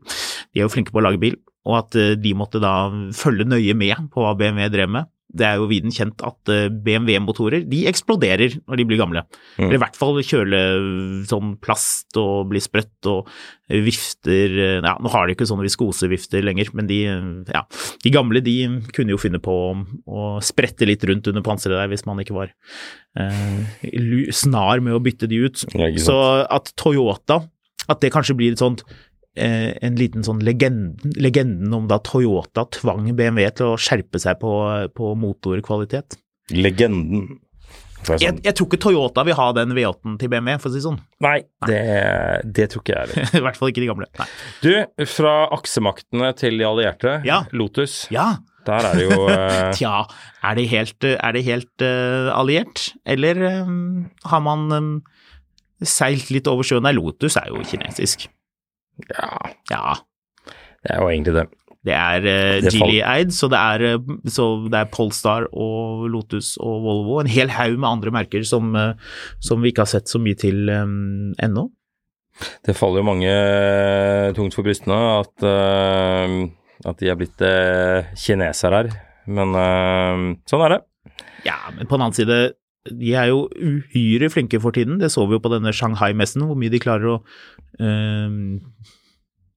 De 0.55 0.63
er 0.63 0.67
jo 0.69 0.71
flinke 0.73 0.95
på 0.95 1.03
å 1.03 1.05
lage 1.09 1.21
bil, 1.23 1.37
og 1.67 1.79
at 1.81 1.99
eh, 1.99 2.15
de 2.21 2.35
måtte 2.39 2.63
da 2.63 2.87
følge 3.19 3.47
nøye 3.51 3.75
med 3.77 4.09
på 4.15 4.23
hva 4.23 4.35
BMW 4.39 4.71
drev 4.73 4.95
med. 4.95 5.11
Det 5.35 5.47
er 5.49 5.59
jo 5.61 5.69
viden 5.71 5.93
kjent 5.95 6.23
at 6.27 6.53
eh, 6.53 6.69
BMW-motorer 6.71 7.67
de 7.69 7.85
eksploderer 7.91 8.59
når 8.63 8.81
de 8.81 8.87
blir 8.89 9.01
gamle. 9.01 9.25
Mm. 9.57 9.67
Eller 9.67 9.79
i 9.79 9.83
hvert 9.83 9.99
fall 9.99 10.21
kjøle 10.23 10.61
sånn 11.31 11.55
plast 11.63 12.19
og 12.21 12.51
bli 12.53 12.63
sprøtt 12.63 13.11
og 13.11 13.31
vifter 13.85 14.59
eh, 14.59 14.81
Ja, 14.85 14.95
nå 15.01 15.13
har 15.13 15.27
de 15.27 15.37
ikke 15.37 15.49
sånne 15.49 15.67
viskosevifter 15.67 16.45
lenger, 16.45 16.71
men 16.77 16.91
de, 16.91 17.01
eh, 17.11 17.31
ja, 17.55 17.65
de 18.05 18.13
gamle 18.15 18.43
de 18.45 18.57
kunne 18.95 19.15
jo 19.15 19.21
finne 19.21 19.41
på 19.43 19.55
å, 19.55 19.73
å 20.07 20.27
sprette 20.45 20.89
litt 20.89 21.05
rundt 21.09 21.31
under 21.31 21.45
panseret 21.47 21.81
der 21.81 21.91
hvis 21.93 22.07
man 22.09 22.21
ikke 22.23 22.37
var 22.37 22.53
eh, 23.19 24.31
snar 24.35 24.85
med 24.85 24.97
å 24.97 25.03
bytte 25.03 25.31
de 25.31 25.45
ut. 25.47 25.67
Så 26.01 26.21
at 26.45 26.75
Toyota, 26.81 27.43
at 27.89 28.01
det 28.05 28.13
kanskje 28.15 28.37
blir 28.39 28.55
et 28.55 28.63
sånt 28.63 28.85
en 29.35 29.97
liten 29.99 30.23
sånn 30.27 30.43
legenden, 30.47 31.15
legenden 31.19 31.73
om 31.75 31.89
da 31.91 31.99
Toyota 32.07 32.67
tvang 32.71 33.09
BMW 33.19 33.49
til 33.59 33.73
å 33.73 33.79
skjerpe 33.81 34.21
seg 34.23 34.39
på, 34.43 34.53
på 34.95 35.15
motorkvalitet. 35.19 36.19
Legenden. 36.55 37.41
For 38.05 38.21
Jeg, 38.21 38.35
sånn. 38.35 38.41
jeg 38.45 38.53
tror 38.59 38.69
ikke 38.69 38.81
Toyota 38.85 39.23
vil 39.25 39.37
ha 39.39 39.47
den 39.57 39.73
V8-en 39.75 40.17
til 40.21 40.29
BMW, 40.29 40.59
for 40.61 40.69
å 40.69 40.75
si 40.75 40.83
sånn. 40.85 40.99
Nei, 41.25 41.39
det, 41.67 41.79
det 42.45 42.67
tror 42.75 42.83
ikke 42.85 42.95
jeg 42.99 43.09
heller. 43.15 43.31
I 43.41 43.45
hvert 43.47 43.57
fall 43.61 43.73
ikke 43.73 43.81
de 43.85 43.89
gamle. 43.89 44.09
Nei. 44.21 44.27
Du, 44.61 44.73
fra 45.09 45.33
aksemaktene 45.57 46.35
til 46.37 46.61
de 46.61 46.67
allierte, 46.69 47.15
Ja. 47.25 47.43
Lotus, 47.57 48.03
Ja, 48.13 48.35
der 48.69 48.91
er 48.91 49.01
det 49.01 49.07
jo 49.09 49.25
eh, 49.33 49.71
tja, 49.81 49.95
er 50.45 50.61
det 50.61 50.67
helt, 50.71 51.09
er 51.17 51.35
det 51.37 51.43
helt 51.49 51.85
uh, 51.85 52.29
alliert, 52.37 52.91
eller 53.09 53.41
um, 53.65 54.05
har 54.29 54.45
man 54.45 54.69
um, 54.73 54.93
seilt 55.85 56.29
litt 56.33 56.49
over 56.53 56.65
sjøen? 56.65 56.85
Nei, 56.85 56.93
Lotus 56.97 57.41
er 57.41 57.49
jo 57.53 57.65
kinesisk. 57.65 58.29
Ja, 59.11 59.29
Ja, 59.71 59.95
det 60.85 60.93
er 60.93 61.01
jo 61.01 61.11
egentlig 61.11 61.35
det. 61.35 61.45
det 61.85 61.95
er 61.97 62.27
uh, 62.27 62.67
Geely-eid, 62.69 63.33
så, 63.35 63.49
det 63.53 63.61
er, 63.61 63.85
eh, 63.95 64.13
så 64.31 64.49
det 64.73 64.81
er 64.81 64.91
Polestar 64.93 65.47
og 65.53 66.05
Lotus 66.13 66.55
og 66.61 66.85
Volvo. 66.85 67.19
En 67.21 67.31
hel 67.31 67.53
haug 67.53 67.79
med 67.79 67.89
andre 67.89 68.13
merker 68.15 68.45
som, 68.49 68.75
uh, 68.77 68.93
som 69.41 69.65
vi 69.65 69.73
ikke 69.73 69.85
har 69.85 69.93
sett 69.95 70.13
så 70.13 70.21
mye 70.23 70.39
til 70.41 70.69
um, 70.71 71.33
ennå. 71.43 71.69
Det 72.67 72.75
faller 72.75 73.03
jo 73.03 73.07
mange 73.07 73.35
tungt 74.35 74.57
for 74.57 74.67
brystene 74.67 74.97
at, 75.21 75.35
uh, 75.47 76.89
at 76.89 77.01
de 77.01 77.11
er 77.13 77.21
blitt 77.21 77.45
uh, 77.45 78.11
kinesere 78.19 78.83
her. 78.83 78.95
Men 79.25 79.57
sånn 80.45 80.61
er 80.67 80.75
det. 80.75 80.83
Ja, 81.47 81.55
men 81.73 81.87
på 81.89 81.97
den 81.97 82.03
annen 82.05 82.17
side, 82.17 82.37
de 82.91 83.15
er 83.17 83.31
jo 83.31 83.47
uhyre 83.57 84.29
flinke 84.33 84.61
for 84.61 84.77
tiden. 84.77 85.01
Det 85.01 85.13
så 85.13 85.25
vi 85.27 85.39
jo 85.39 85.43
på 85.43 85.53
denne 85.53 85.73
Shanghai-messen, 85.73 86.45
hvor 86.45 86.59
mye 86.61 86.73
de 86.73 86.83
klarer 86.83 87.15
å 87.15 87.19
eh, 87.81 88.39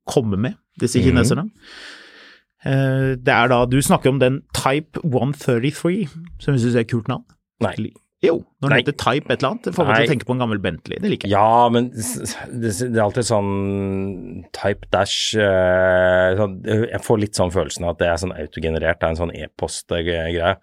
komme 0.07 0.39
med, 0.39 0.59
disse 0.79 1.03
kineserne. 1.03 1.49
Mm. 1.49 1.93
Eh, 2.67 3.13
det 3.19 3.33
er 3.33 3.51
da, 3.51 3.63
Du 3.69 3.77
snakker 3.83 4.13
om 4.13 4.19
den 4.23 4.41
Type 4.55 5.03
133, 5.03 6.07
som 6.39 6.55
jeg 6.55 6.63
syns 6.63 6.75
er 6.75 6.85
et 6.85 6.91
kult 6.91 7.09
navn. 7.11 7.25
Nei. 7.63 7.91
Jo, 8.25 8.39
når 8.63 8.71
den 8.71 8.79
heter 8.79 8.95
Type 8.97 9.29
et 9.29 9.43
eller 9.43 9.51
annet, 9.53 9.67
får 9.75 9.85
meg 9.85 9.99
til 9.99 10.07
å 10.07 10.11
tenke 10.15 10.25
på 10.25 10.33
en 10.33 10.39
gammel 10.41 10.61
Bentley. 10.61 10.97
Det 11.03 11.11
liker 11.11 11.29
jeg. 11.29 11.35
Ja, 11.37 11.67
men 11.69 11.91
det, 11.93 12.71
det 12.73 12.95
er 12.95 13.03
alltid 13.03 13.27
sånn 13.27 13.51
type 14.57 14.89
dash 14.93 15.37
eh, 15.37 16.31
sånn, 16.39 16.55
Jeg 16.65 17.03
får 17.05 17.21
litt 17.21 17.37
sånn 17.37 17.53
følelsen 17.53 17.85
av 17.85 17.93
at 17.93 18.01
det 18.01 18.09
er 18.09 18.23
sånn 18.23 18.33
autogenerert, 18.33 18.97
det 18.97 19.05
er 19.05 19.13
en 19.13 19.21
sånn 19.21 19.35
e-post-greie. 19.37 20.55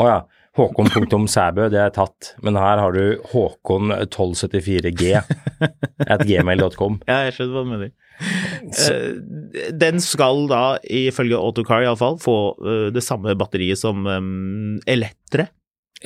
Å 0.00 0.08
ja. 0.08 0.16
Håkon.sæbø, 0.56 1.68
det 1.72 1.80
er 1.82 1.92
tatt, 1.94 2.32
men 2.44 2.56
her 2.56 2.80
har 2.80 2.96
du 2.96 3.18
Håkon1274g 3.32 5.12
at 6.06 6.24
gmail.com. 6.24 7.00
Ja, 7.10 7.22
jeg 7.26 7.36
skjønner 7.36 7.54
hva 7.56 7.64
du 7.64 7.72
mener. 7.74 7.92
Eh, 8.66 9.68
den 9.76 10.00
skal 10.00 10.46
da, 10.48 10.62
ifølge 10.88 11.36
Autocar 11.36 11.84
iallfall, 11.84 12.16
få 12.22 12.38
eh, 12.64 12.88
det 12.94 13.04
samme 13.04 13.36
batteriet 13.38 13.80
som 13.82 14.06
um, 14.08 14.80
Elettre. 14.88 15.50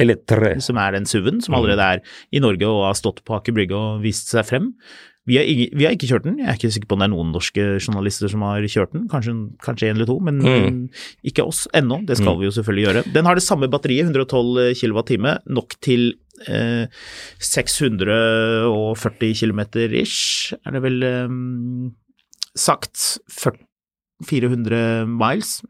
Eller 0.00 0.60
som 0.62 0.78
er 0.78 0.94
den 0.94 1.06
SUV-en 1.08 1.40
som 1.42 1.56
allerede 1.58 1.82
er 1.82 2.02
i 2.30 2.40
Norge 2.42 2.68
og 2.68 2.84
har 2.86 2.98
stått 2.98 3.24
på 3.26 3.34
Aker 3.36 3.56
Brygge 3.56 3.74
og 3.74 4.04
vist 4.04 4.30
seg 4.30 4.46
frem. 4.46 4.68
Vi 5.28 5.36
har, 5.36 5.44
ikke, 5.44 5.76
vi 5.76 5.84
har 5.84 5.92
ikke 5.94 6.08
kjørt 6.08 6.24
den, 6.24 6.38
jeg 6.40 6.48
er 6.48 6.56
ikke 6.56 6.70
sikker 6.72 6.88
på 6.88 6.96
om 6.96 7.02
det 7.02 7.06
er 7.06 7.12
noen 7.12 7.28
norske 7.34 7.64
journalister 7.84 8.30
som 8.32 8.40
har 8.42 8.64
kjørt 8.64 8.94
den, 8.96 9.02
kanskje, 9.12 9.34
kanskje 9.62 9.90
en 9.90 9.96
eller 10.00 10.08
to, 10.08 10.16
men 10.20 10.38
Mm. 10.40 10.78
ikke 11.28 11.44
oss 11.46 11.66
ennå, 11.76 12.00
det 12.08 12.16
skal 12.16 12.38
vi 12.40 12.48
jo 12.48 12.54
selvfølgelig 12.56 12.86
gjøre. 12.86 13.02
Den 13.12 13.26
har 13.28 13.34
det 13.36 13.44
samme 13.44 13.68
batteriet, 13.70 14.08
112 14.08 14.72
kWt, 14.80 15.20
nok 15.46 15.76
til 15.84 16.14
eh, 16.48 16.86
640 17.38 19.34
km 19.36 19.60
ish, 20.00 20.54
er 20.66 20.72
det 20.76 20.82
vel 20.84 21.02
eh, 21.04 21.28
sagt. 22.56 23.18
400 24.26 25.06
miles. 25.08 25.60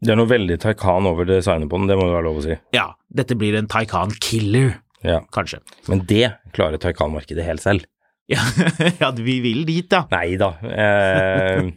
Det 0.00 0.12
er 0.14 0.16
noe 0.20 0.30
veldig 0.30 0.56
Taycan 0.62 1.08
over 1.10 1.26
designet 1.28 1.68
på 1.68 1.76
den, 1.80 1.88
det 1.90 1.96
må 1.98 2.06
det 2.06 2.14
være 2.14 2.24
lov 2.28 2.38
å 2.40 2.44
si. 2.46 2.54
Ja, 2.76 2.86
dette 3.12 3.36
blir 3.36 3.56
en 3.58 3.66
Taycan 3.68 4.12
Killer, 4.22 4.78
Ja. 5.04 5.20
kanskje. 5.34 5.60
Men 5.88 6.04
det 6.06 6.34
klarer 6.54 6.78
Taycan-markedet 6.78 7.44
helt 7.44 7.60
selv. 7.60 7.84
Ja, 8.34 8.42
ja, 9.00 9.08
vi 9.16 9.38
vil 9.40 9.62
dit, 9.64 9.88
da. 9.88 10.02
Nei 10.12 10.36
da. 10.40 10.50
Eh, 10.60 11.70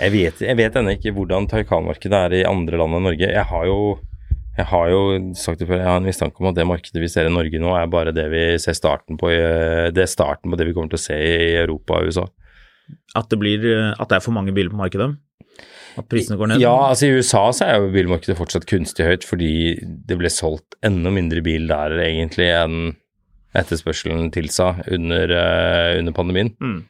jeg 0.00 0.12
vet, 0.14 0.40
jeg 0.46 0.56
vet 0.56 0.78
ennå 0.80 0.94
ikke 0.96 1.12
hvordan 1.16 1.48
Taycan-markedet 1.50 2.16
er 2.16 2.36
i 2.38 2.46
andre 2.48 2.80
land 2.80 2.96
enn 2.96 3.04
Norge. 3.10 3.28
Jeg 3.28 3.44
har 3.50 3.66
jo 3.68 3.98
Jeg 4.56 4.70
har 4.70 4.88
jo 4.88 5.00
sagt 5.36 5.60
det 5.60 5.68
før, 5.68 5.82
jeg 5.82 5.90
har 5.90 6.00
en 6.00 6.08
mistanke 6.08 6.40
om 6.40 6.48
at 6.48 6.56
det 6.56 6.64
markedet 6.64 7.02
vi 7.02 7.10
ser 7.12 7.28
i 7.28 7.32
Norge 7.34 7.60
nå, 7.60 7.74
er 7.76 7.90
bare 7.92 8.14
det 8.16 8.24
vi 8.32 8.44
ser 8.56 8.72
starten 8.72 9.18
på 9.20 9.28
det 9.28 10.00
er 10.00 10.08
starten 10.08 10.48
på 10.48 10.56
det 10.56 10.70
vi 10.70 10.72
kommer 10.72 10.88
til 10.94 10.96
å 10.96 11.02
se 11.02 11.18
i 11.20 11.50
Europa 11.60 11.98
og 12.00 12.08
USA. 12.08 12.24
At 13.20 13.28
det, 13.28 13.36
blir, 13.42 13.66
at 13.92 14.08
det 14.08 14.16
er 14.16 14.24
for 14.24 14.32
mange 14.32 14.54
biler 14.56 14.72
på 14.72 14.80
markedet? 14.80 15.10
At 15.96 16.08
prisene 16.08 16.36
går 16.40 16.54
ned? 16.54 16.62
Ja, 16.64 16.72
altså 16.90 17.08
i 17.08 17.16
USA 17.16 17.42
så 17.56 17.68
er 17.68 17.80
jo 17.80 17.92
bilmarkedet 17.92 18.36
fortsatt 18.38 18.64
kunstig 18.68 19.04
høyt 19.04 19.28
fordi 19.28 19.52
det 20.08 20.16
ble 20.20 20.32
solgt 20.32 20.76
enda 20.84 21.12
mindre 21.12 21.44
bil 21.44 21.68
der 21.68 21.96
egentlig 22.04 22.48
enn 22.52 22.94
etterspørselen 23.62 24.30
tilsa 24.34 24.74
under, 24.92 25.32
uh, 25.32 25.92
under 26.00 26.16
pandemien. 26.16 26.52
Mm. 26.60 26.82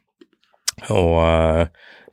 Og 0.92 1.14
uh, 1.22 1.66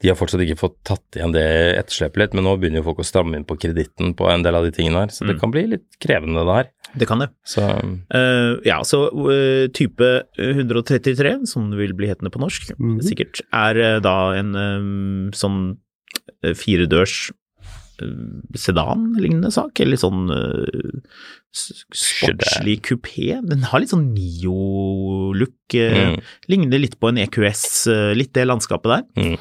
de 0.03 0.11
har 0.11 0.17
fortsatt 0.19 0.41
ikke 0.43 0.59
fått 0.59 0.77
tatt 0.87 1.15
igjen 1.15 1.31
det 1.31 1.43
etterslepet 1.79 2.19
litt, 2.19 2.33
men 2.35 2.43
nå 2.43 2.57
begynner 2.59 2.81
jo 2.81 2.87
folk 2.89 2.99
å 2.99 3.07
stramme 3.07 3.37
inn 3.39 3.45
på 3.47 3.55
kreditten 3.59 4.11
på 4.19 4.27
en 4.27 4.43
del 4.43 4.57
av 4.57 4.65
de 4.67 4.73
tingene 4.75 5.05
her, 5.05 5.13
så 5.15 5.23
det 5.23 5.37
Mm. 5.37 5.39
kan 5.39 5.51
bli 5.53 5.63
litt 5.75 5.85
krevende 6.03 6.43
det 6.43 6.57
her. 6.57 6.71
Det 6.99 7.07
kan 7.07 7.19
det. 7.23 7.29
Så 7.47 7.63
uh, 7.63 8.59
ja, 8.67 8.81
så 8.83 9.07
uh, 9.15 9.67
type 9.73 10.09
133, 10.37 11.47
som 11.47 11.71
det 11.71 11.79
vil 11.79 11.95
bli 11.95 12.11
hetende 12.11 12.29
på 12.33 12.41
norsk, 12.43 12.73
sikkert, 13.01 13.41
er 13.51 13.79
uh, 13.79 13.99
da 14.03 14.17
en 14.35 14.51
um, 14.55 15.31
sånn 15.33 15.77
eh, 16.43 16.53
firedørs 16.53 17.31
eh, 17.31 17.37
sedan-lignende 18.57 19.51
sak, 19.53 19.79
eller 19.83 19.99
sånn 20.01 20.31
uh, 20.33 21.19
sportslig 21.53 22.79
kupé. 22.87 23.37
Den 23.45 23.67
har 23.69 23.83
litt 23.83 23.93
sånn 23.93 24.11
Nio-look, 24.15 25.57
Uh, 25.73 25.95
mm, 26.13 26.19
ligner 26.53 26.77
litt 26.77 26.99
på 27.01 27.09
en 27.09 27.17
EQS, 27.23 27.61
uh, 27.89 28.11
litt 28.13 28.29
det 28.37 28.43
landskapet 28.45 28.91
der. 28.91 29.05
Mm. 29.17 29.37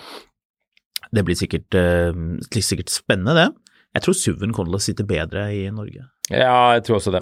Det 1.12 1.24
blir 1.26 1.36
sikkert, 1.36 1.74
eh, 1.76 2.12
blir 2.48 2.64
sikkert 2.64 2.88
spennende, 2.88 3.34
det. 3.34 3.48
Jeg 3.94 4.03
tror 4.03 4.14
SUV-en 4.16 4.55
kommer 4.57 4.72
til 4.72 4.78
å 4.78 4.86
sitte 4.86 5.05
bedre 5.05 5.53
i 5.53 5.66
Norge. 5.68 6.07
Ja, 6.30 6.72
jeg 6.72 6.84
tror 6.86 6.96
også 6.96 7.12
det. 7.12 7.20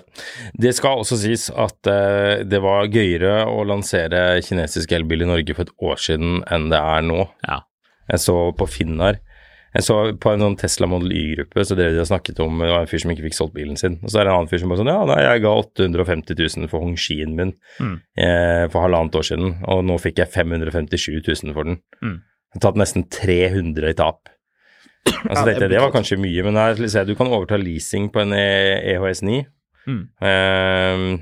Det 0.54 0.70
skal 0.76 1.00
også 1.00 1.18
sies 1.18 1.48
at 1.50 1.86
eh, 1.90 2.44
det 2.46 2.60
var 2.62 2.86
gøyere 2.86 3.48
å 3.50 3.64
lansere 3.66 4.38
kinesisk 4.46 4.92
elbil 4.92 5.24
i 5.24 5.30
Norge 5.32 5.56
for 5.56 5.66
et 5.66 5.74
år 5.82 5.98
siden 5.98 6.44
enn 6.46 6.68
det 6.70 6.78
er 6.78 7.02
nå. 7.02 7.26
Ja. 7.48 7.64
Jeg 8.10 8.22
så 8.22 8.36
på 8.54 8.68
Finn 8.70 9.02
her. 9.02 9.18
Jeg 9.74 9.84
så 9.86 9.96
på 10.18 10.32
en 10.32 10.40
sånn 10.42 10.56
Tesla 10.58 10.86
Model 10.90 11.12
Y-gruppe, 11.14 11.62
så 11.64 11.76
drev 11.78 11.92
de 11.94 12.00
og 12.02 12.08
snakket 12.08 12.40
om 12.42 12.58
det 12.58 12.70
var 12.72 12.80
en 12.82 12.88
fyr 12.90 12.98
som 13.04 13.12
ikke 13.12 13.22
fikk 13.28 13.36
solgt 13.36 13.54
bilen 13.54 13.76
sin. 13.78 14.00
Og 14.02 14.10
så 14.10 14.18
er 14.18 14.24
det 14.26 14.32
en 14.32 14.38
annen 14.40 14.50
fyr 14.50 14.58
som 14.58 14.68
bare 14.72 14.80
sånn 14.82 14.90
Ja, 14.90 15.04
nei, 15.06 15.20
jeg 15.22 15.42
ga 15.44 15.52
850 15.62 16.34
000 16.58 16.68
for 16.72 16.82
Hongxien 16.82 17.36
min 17.38 17.52
Mm. 17.78 18.00
eh, 18.18 18.64
for 18.72 18.82
halvannet 18.82 19.14
år 19.14 19.22
siden, 19.30 19.52
og 19.70 19.84
nå 19.86 19.98
fikk 20.02 20.18
jeg 20.24 20.32
557 20.34 21.22
000 21.44 21.54
for 21.54 21.64
den. 21.70 21.78
Mm. 22.02 22.16
Jeg 22.50 22.58
har 22.58 22.64
tatt 22.66 22.80
nesten 22.82 23.06
300 23.08 23.88
i 23.90 23.94
tap. 23.94 24.28
Altså, 25.06 25.46
Ja, 25.52 25.58
det 25.60 25.70
det 25.70 25.80
var 25.80 25.92
kanskje 25.94 26.18
mye, 26.18 26.42
men 26.44 26.56
her 26.58 26.74
se, 26.88 27.04
du 27.04 27.14
kan 27.14 27.28
overta 27.30 27.56
leasing 27.56 28.10
på 28.10 28.20
en 28.20 28.32
E- 28.34 28.96
EHS9. 28.96 29.44
Mm. 29.86 30.02
Eh, 30.20 31.18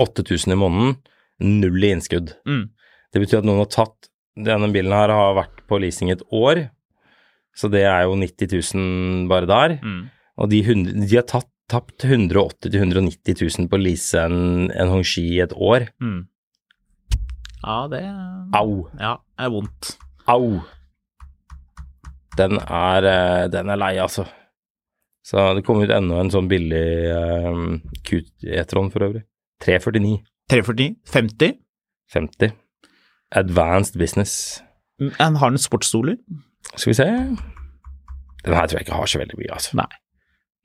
8000 0.00 0.52
i 0.52 0.56
måneden, 0.56 0.96
null 1.40 1.84
i 1.84 1.90
innskudd. 1.92 2.32
Mm. 2.48 2.70
Det 3.12 3.20
betyr 3.22 3.38
at 3.42 3.44
noen 3.44 3.58
har 3.62 3.70
tatt 3.72 4.08
Denne 4.34 4.72
bilen 4.72 4.94
her 4.96 5.10
har 5.12 5.34
vært 5.36 5.58
på 5.68 5.76
leasing 5.78 6.08
et 6.10 6.22
år, 6.32 6.70
så 7.56 7.68
det 7.72 7.84
er 7.84 8.06
jo 8.08 8.16
90 8.16 8.74
000 8.74 9.28
bare 9.30 9.48
der. 9.48 9.78
Mm. 9.82 10.04
Og 10.40 10.50
de, 10.50 10.60
100, 10.64 11.06
de 11.06 11.16
har 11.18 11.26
tatt, 11.28 11.48
tapt 11.70 12.04
180 12.04 12.72
000-190 12.72 13.42
000 13.60 13.68
på 13.70 13.78
å 13.78 13.82
lease 13.82 14.20
en, 14.20 14.70
en 14.72 14.92
Hongxi 14.92 15.24
i 15.36 15.40
et 15.44 15.52
år. 15.56 15.88
Mm. 16.02 16.22
Ja, 17.62 17.78
det 17.92 18.02
Au! 18.58 18.86
Ja, 18.98 19.16
er 19.38 19.52
vondt. 19.54 19.96
Au! 20.28 20.60
Den 22.38 22.56
er, 22.62 23.06
eh, 23.06 23.48
den 23.52 23.68
er 23.68 23.78
lei, 23.78 23.94
altså. 24.00 24.24
Så 25.22 25.52
det 25.54 25.62
kom 25.66 25.82
ut 25.84 25.92
enda 25.92 26.18
en 26.18 26.32
sånn 26.32 26.48
billig 26.50 26.86
uh, 27.14 27.76
Q-etron 28.02 28.90
for 28.90 29.06
øvrig. 29.06 29.22
349. 29.62 30.16
349? 30.50 30.96
50? 31.12 31.52
50. 32.10 32.56
Advanced 33.38 33.98
business. 34.00 34.62
En, 35.00 35.38
har 35.38 35.52
den 35.52 35.62
sportsstoler? 35.62 36.18
Skal 36.76 36.90
vi 36.90 36.96
se 36.98 37.06
Den 38.44 38.54
her 38.56 38.66
tror 38.66 38.78
jeg 38.80 38.86
ikke 38.86 38.96
har 38.98 39.06
så 39.10 39.20
veldig 39.22 39.38
mye, 39.38 39.52
altså. 39.54 39.76
Nei. 39.78 39.88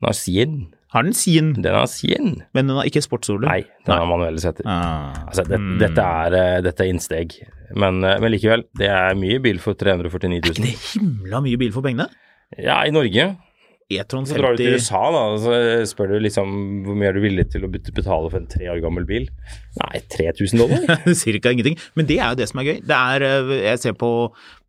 Den 0.01 0.07
har 0.09 0.13
Sien. 0.17 0.55
Har 0.93 1.03
den 1.03 1.13
Sien, 1.13 1.49
Den 1.61 1.73
har 1.75 1.85
Sien. 1.91 2.43
men 2.55 2.67
den 2.69 2.75
har 2.77 2.85
ikke 2.89 3.01
sportsstoler? 3.03 3.47
Nei, 3.49 3.63
den 3.85 3.93
har 3.97 4.05
manuelle 4.09 4.39
setter. 4.41 4.63
Ah. 4.65 5.13
Altså, 5.27 5.43
det, 5.47 5.59
Mm. 5.59 5.77
dette, 5.79 5.99
er, 6.01 6.33
eh, 6.33 6.61
dette 6.61 6.79
er 6.85 6.89
innsteg, 6.93 7.35
men, 7.75 8.03
eh, 8.03 8.19
men 8.19 8.31
likevel, 8.31 8.63
det 8.77 8.87
er 8.89 9.13
mye 9.15 9.39
bil 9.43 9.59
for 9.59 9.73
349 9.73 10.39
000. 10.39 10.39
Er 10.39 10.53
ikke 10.53 10.63
det 10.63 10.77
himla 10.93 11.41
mye 11.41 11.57
bil 11.57 11.71
for 11.73 11.81
pengene? 11.81 12.07
Ja, 12.57 12.81
i 12.85 12.89
Norge. 12.91 13.37
E-tron 13.87 14.25
Så 14.27 14.35
drar 14.35 14.57
du 14.57 14.59
til 14.59 14.75
USA, 14.75 14.99
da, 15.15 15.21
og 15.31 15.37
så 15.39 15.53
spør 15.87 16.11
du 16.11 16.17
liksom 16.25 16.49
hvor 16.83 16.97
mye 16.99 17.07
er 17.07 17.15
du 17.15 17.21
villig 17.23 17.45
til 17.53 17.63
å 17.63 17.69
betale 17.71 18.27
for 18.27 18.39
en 18.41 18.49
tre 18.51 18.67
år 18.73 18.81
gammel 18.83 19.05
bil. 19.07 19.29
Nei, 19.79 20.01
3000 20.11 20.59
dollar? 20.59 20.83
Cirka 21.23 21.53
ingenting. 21.55 21.77
Men 21.95 22.09
det 22.09 22.19
er 22.19 22.33
jo 22.33 22.39
det 22.41 22.49
som 22.51 22.59
er 22.59 22.67
gøy. 22.67 22.77
Det 22.83 22.97
er, 22.97 23.23
eh, 23.23 23.53
jeg 23.69 23.83
ser 23.85 23.95
på, 23.95 24.11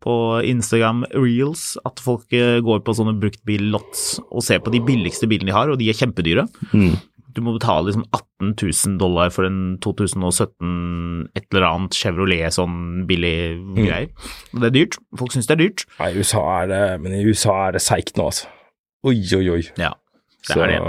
på 0.05 0.15
Instagram 0.47 1.03
Reels 1.17 1.73
at 1.83 1.99
folk 2.03 2.31
eh, 2.31 2.61
går 2.63 2.79
på 2.87 2.95
sånne 2.95 3.17
bruktbillots 3.19 4.05
og 4.29 4.45
ser 4.45 4.63
på 4.63 4.71
de 4.71 4.79
billigste 4.87 5.27
bilene 5.27 5.51
de 5.51 5.57
har, 5.57 5.71
og 5.71 5.81
de 5.81 5.89
er 5.91 5.99
kjempedyre. 5.99 6.45
Mm. 6.71 6.93
Du 7.35 7.41
må 7.45 7.53
betale 7.57 7.89
liksom 7.89 8.05
18 8.15 8.55
000 8.55 8.95
dollar 9.01 9.33
for 9.35 9.45
en 9.45 9.75
2017 9.83 11.27
et 11.37 11.43
eller 11.51 11.67
annet 11.67 11.97
Chevrolet 11.97 12.55
sånn 12.55 13.03
billig 13.09 13.35
greier. 13.75 14.07
Mm. 14.07 14.63
det 14.63 14.71
er 14.71 14.77
dyrt. 14.77 14.97
Folk 15.19 15.35
syns 15.35 15.51
det 15.51 15.57
er 15.57 15.61
dyrt. 15.65 15.85
Nei, 15.99 16.13
USA 16.15 16.45
er 16.61 16.71
det, 16.71 16.81
men 17.03 17.17
i 17.19 17.25
USA 17.27 17.57
er 17.67 17.75
det 17.75 17.83
seigt 17.83 18.15
nå, 18.15 18.29
altså. 18.31 18.47
Oi, 19.07 19.21
oi, 19.37 19.45
oi. 19.53 19.63
Ja, 19.79 19.93
det 20.43 20.53
Så 20.53 20.65
er 20.65 20.73
det. 20.73 20.81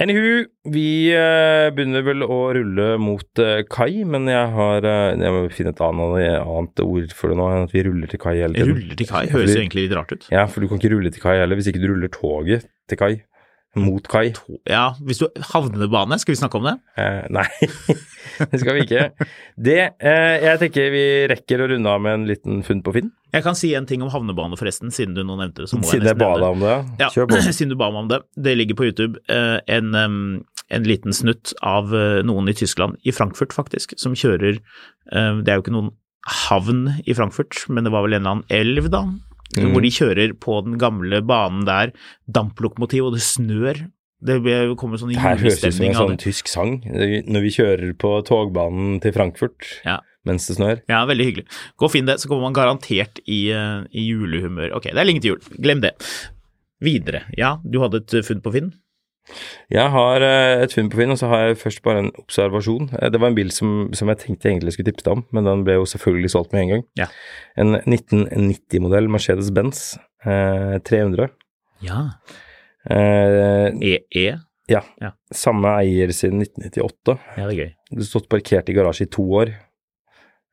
Anywho, 0.00 0.44
vi 0.70 1.10
eh, 1.12 1.68
begynner 1.74 2.04
vel 2.06 2.22
å 2.22 2.38
rulle 2.54 2.86
mot 3.02 3.42
eh, 3.42 3.64
kai, 3.66 4.04
men 4.08 4.28
jeg 4.30 4.52
har 4.54 4.86
eh, 4.86 5.16
Jeg 5.18 5.34
må 5.34 5.42
finne 5.52 5.72
et 5.74 5.82
annet, 5.82 6.82
ord 6.84 7.14
for 7.18 7.32
det 7.32 7.38
nå 7.40 7.48
enn 7.50 7.66
at 7.66 7.74
vi 7.74 7.82
ruller 7.84 8.10
til 8.10 8.22
kai 8.22 8.36
hele 8.38 8.54
tiden. 8.54 8.78
Ruller 8.78 9.00
til 9.00 9.10
kai 9.10 9.24
høres 9.32 9.56
egentlig 9.56 9.88
litt 9.88 9.96
rart 9.98 10.14
ut. 10.14 10.28
Ja, 10.32 10.46
for 10.50 10.62
du 10.62 10.70
kan 10.70 10.80
ikke 10.80 10.94
rulle 10.94 11.12
til 11.14 11.24
kai 11.24 11.36
heller 11.40 11.58
hvis 11.58 11.70
ikke 11.72 11.82
du 11.82 11.90
ruller 11.90 12.12
toget 12.14 12.68
til 12.90 13.00
kai. 13.00 13.12
Mot 13.74 14.06
kai. 14.10 14.28
Ja, 14.70 14.92
hvis 15.02 15.18
du 15.22 15.26
havnebane, 15.50 16.18
skal 16.22 16.34
vi 16.34 16.38
snakke 16.38 16.60
om 16.60 16.66
det? 16.68 16.74
Eh, 17.00 17.24
nei, 17.34 17.46
det 18.52 18.60
skal 18.62 18.76
vi 18.76 18.84
ikke. 18.86 19.08
Det 19.58 19.78
eh, 19.98 20.36
Jeg 20.44 20.60
tenker 20.62 20.92
vi 20.94 21.04
rekker 21.32 21.64
å 21.64 21.68
runde 21.72 21.90
av 21.90 22.02
med 22.04 22.20
en 22.20 22.26
liten 22.28 22.62
funn 22.66 22.84
på 22.86 22.94
Finn. 22.94 23.10
Jeg 23.34 23.42
kan 23.46 23.58
si 23.58 23.72
en 23.74 23.88
ting 23.90 24.04
om 24.06 24.12
havnebane 24.12 24.58
forresten, 24.60 24.94
siden 24.94 25.16
du 25.18 25.24
nå 25.26 25.34
nevnte 25.40 25.64
det. 25.64 25.72
Siden 25.72 26.06
jeg 26.06 26.12
jeg 26.12 26.20
ba 26.22 26.30
deg 26.38 26.48
om 26.52 26.62
det. 26.62 26.76
Ja, 27.02 27.10
Kjør 27.10 27.30
på. 27.32 27.42
siden 27.58 27.74
du 27.74 27.78
ba 27.80 27.90
meg 27.90 28.04
om 28.04 28.12
det. 28.14 28.22
Det 28.46 28.54
ligger 28.60 28.78
på 28.78 28.86
YouTube 28.86 29.18
eh, 29.32 29.58
en, 29.74 29.90
en 29.98 30.88
liten 30.88 31.16
snutt 31.16 31.56
av 31.66 31.90
eh, 31.94 32.22
noen 32.26 32.50
i 32.50 32.56
Tyskland, 32.56 33.00
i 33.02 33.14
Frankfurt 33.16 33.56
faktisk, 33.56 33.96
som 34.00 34.14
kjører 34.18 34.60
eh, 34.60 35.42
Det 35.42 35.50
er 35.50 35.58
jo 35.58 35.66
ikke 35.66 35.74
noen 35.74 35.92
havn 36.46 36.86
i 37.04 37.12
Frankfurt, 37.16 37.66
men 37.68 37.84
det 37.84 37.92
var 37.92 38.06
vel 38.06 38.16
en 38.16 38.22
eller 38.22 38.38
annen 38.38 38.52
elv, 38.54 38.86
da. 38.92 39.02
Mm. 39.54 39.72
Hvor 39.72 39.84
de 39.84 39.90
kjører 39.94 40.32
på 40.42 40.56
den 40.66 40.78
gamle 40.82 41.20
banen 41.26 41.64
der, 41.68 41.92
damplokomotiv, 42.30 43.06
og 43.08 43.14
det 43.18 43.22
snør. 43.22 43.84
Det 44.24 44.38
kommer 44.80 44.96
sånn 44.96 45.12
Det 45.12 45.20
her 45.20 45.36
høres 45.36 45.60
ut 45.60 45.74
som 45.76 45.84
en 45.84 45.94
sånn 45.98 46.20
tysk 46.22 46.48
sang. 46.48 46.78
Når 46.84 47.44
vi 47.44 47.52
kjører 47.52 47.92
på 48.00 48.14
togbanen 48.24 49.00
til 49.04 49.12
Frankfurt 49.12 49.82
Ja. 49.84 49.98
mens 50.24 50.46
det 50.48 50.56
snør. 50.56 50.80
Ja, 50.88 51.04
veldig 51.04 51.26
hyggelig. 51.28 51.46
Gå 51.76 51.84
og 51.84 51.92
finn 51.92 52.06
det, 52.06 52.16
så 52.22 52.28
kommer 52.30 52.48
man 52.48 52.54
garantert 52.56 53.20
i, 53.28 53.50
eh, 53.52 53.84
i 53.92 54.08
julehumør. 54.08 54.72
Ok, 54.76 54.84
det 54.84 54.96
er 54.96 55.04
lenge 55.04 55.20
til 55.20 55.34
jul, 55.34 55.42
glem 55.60 55.82
det. 55.84 55.92
Videre. 56.80 57.22
Ja, 57.36 57.58
du 57.62 57.78
hadde 57.80 58.00
et 58.00 58.24
funn 58.24 58.40
på 58.40 58.52
Finn? 58.52 58.72
Jeg 59.72 59.88
har 59.94 60.20
eh, 60.22 60.62
et 60.64 60.72
funn 60.76 60.90
på 60.92 60.98
Finn, 61.00 61.10
og 61.14 61.18
så 61.20 61.28
har 61.30 61.44
jeg 61.48 61.56
først 61.62 61.82
bare 61.86 62.02
en 62.04 62.10
observasjon. 62.20 62.90
Eh, 63.00 63.08
Det 63.10 63.20
var 63.22 63.30
en 63.32 63.36
bil 63.38 63.50
som, 63.54 63.88
som 63.96 64.08
jeg 64.12 64.18
tenkte 64.20 64.48
jeg 64.48 64.56
egentlig 64.58 64.74
skulle 64.76 64.90
tipse 64.92 65.06
deg 65.06 65.16
om, 65.16 65.24
men 65.32 65.44
den 65.48 65.64
ble 65.64 65.78
jo 65.78 65.86
selvfølgelig 65.88 66.30
solgt 66.34 66.52
med 66.52 66.62
en 66.66 66.72
gang. 66.74 66.84
Ja. 67.00 67.06
En 67.56 67.76
1990-modell 67.80 69.08
Mercedes-Benz 69.08 69.84
eh, 70.26 70.76
300. 70.84 71.30
Ja. 71.84 72.00
Eh, 72.90 73.70
EE? 73.80 74.36
ja. 74.68 74.82
Ja. 75.00 75.10
Samme 75.32 75.72
eier 75.80 76.12
siden 76.16 76.40
1998. 76.44 77.18
Ja, 77.38 77.48
det 77.48 77.54
er 77.54 77.60
gøy. 77.64 77.72
Har 77.96 78.06
stått 78.08 78.28
parkert 78.32 78.68
i 78.68 78.76
garasje 78.76 79.06
i 79.08 79.10
to 79.12 79.24
år. 79.40 79.54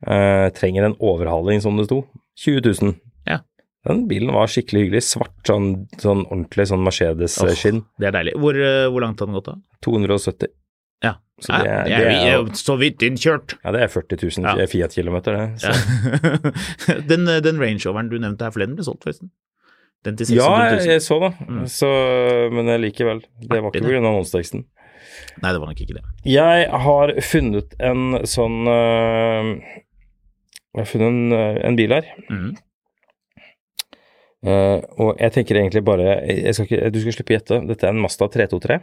Eh, 0.08 0.48
trenger 0.58 0.88
en 0.88 0.96
overhaling, 1.00 1.62
som 1.62 1.78
det 1.78 1.86
sto. 1.90 2.06
20 2.42 2.64
000. 2.82 2.96
Ja. 3.86 3.94
Den 3.94 4.08
bilen 4.08 4.32
var 4.34 4.48
skikkelig 4.48 4.84
hyggelig. 4.86 5.02
Svart, 5.08 5.34
sånn, 5.48 5.88
sånn 5.98 6.26
ordentlig 6.30 6.68
sånn 6.70 6.84
Mercedes-skinn. 6.86 7.84
Det 8.00 8.08
er 8.12 8.12
deilig. 8.20 8.34
Hvor, 8.38 8.54
eh, 8.56 8.88
hvor 8.94 9.02
langt 9.02 9.20
har 9.20 9.26
den 9.28 9.36
gått, 9.40 9.46
da? 9.50 9.56
270. 9.82 10.48
Ja. 11.04 11.16
Så 11.42 11.48
det, 11.58 11.66
Ja, 11.66 11.72
er- 11.80 11.84
det 11.90 11.98
det 11.98 12.06
er 12.06 12.28
er 12.28 12.34
jo 12.38 12.46
så 12.54 12.78
vidt 12.78 13.00
innkjørt. 13.02 13.56
Ja, 13.66 13.72
det 13.72 13.82
er 13.82 13.88
40 13.90 14.18
000 14.22 14.46
Ja. 14.60 14.66
Fiat-kilometer, 14.70 15.34
det. 15.34 15.46
Ja. 15.66 15.72
den, 17.10 17.28
eh, 17.28 17.40
den 17.42 17.58
Range 17.60 17.82
Roveren 17.88 18.10
du 18.12 18.20
nevnte 18.20 18.42
her 18.46 18.52
forleden 18.54 18.76
ble 18.78 18.84
solgt, 18.86 19.02
forresten. 19.04 19.32
Den 20.06 20.16
til 20.18 20.30
Ja, 20.36 20.46
600 20.46 20.70
jeg, 20.70 20.78
000. 20.78 20.92
jeg 20.94 21.02
så 21.02 21.20
det, 21.22 21.32
Mm. 21.48 21.66
så, 21.70 21.90
men 22.54 22.82
likevel. 22.82 23.20
Det 23.42 23.62
var 23.62 23.70
ikke 23.72 23.82
det. 23.82 23.90
pga. 23.90 23.98
annonseteksten. 24.02 24.64
Nei, 25.42 25.52
det 25.52 25.60
var 25.62 25.68
nok 25.68 25.82
ikke 25.82 25.94
det. 25.98 26.04
Jeg 26.26 26.70
har 26.70 27.08
funnet 27.22 27.74
en 27.80 28.22
sånn 28.26 28.66
Jeg 30.74 30.80
har 30.80 30.86
funnet 30.86 31.08
en, 31.08 31.34
en 31.66 31.76
bil 31.76 31.90
her. 31.98 32.06
Mhm. 32.30 32.56
Eh, 34.42 34.80
og 34.98 35.20
jeg 35.22 35.36
tenker 35.36 35.60
egentlig 35.60 35.84
bare 35.86 36.16
skal 36.56 36.66
ikke, 36.66 36.90
Du 36.90 36.98
skal 37.04 37.14
slippe 37.14 37.36
å 37.36 37.38
gjette. 37.38 37.60
Dette 37.70 37.86
er 37.86 37.94
en 37.94 38.02
Mazda 38.02 38.30
323. 38.34 38.80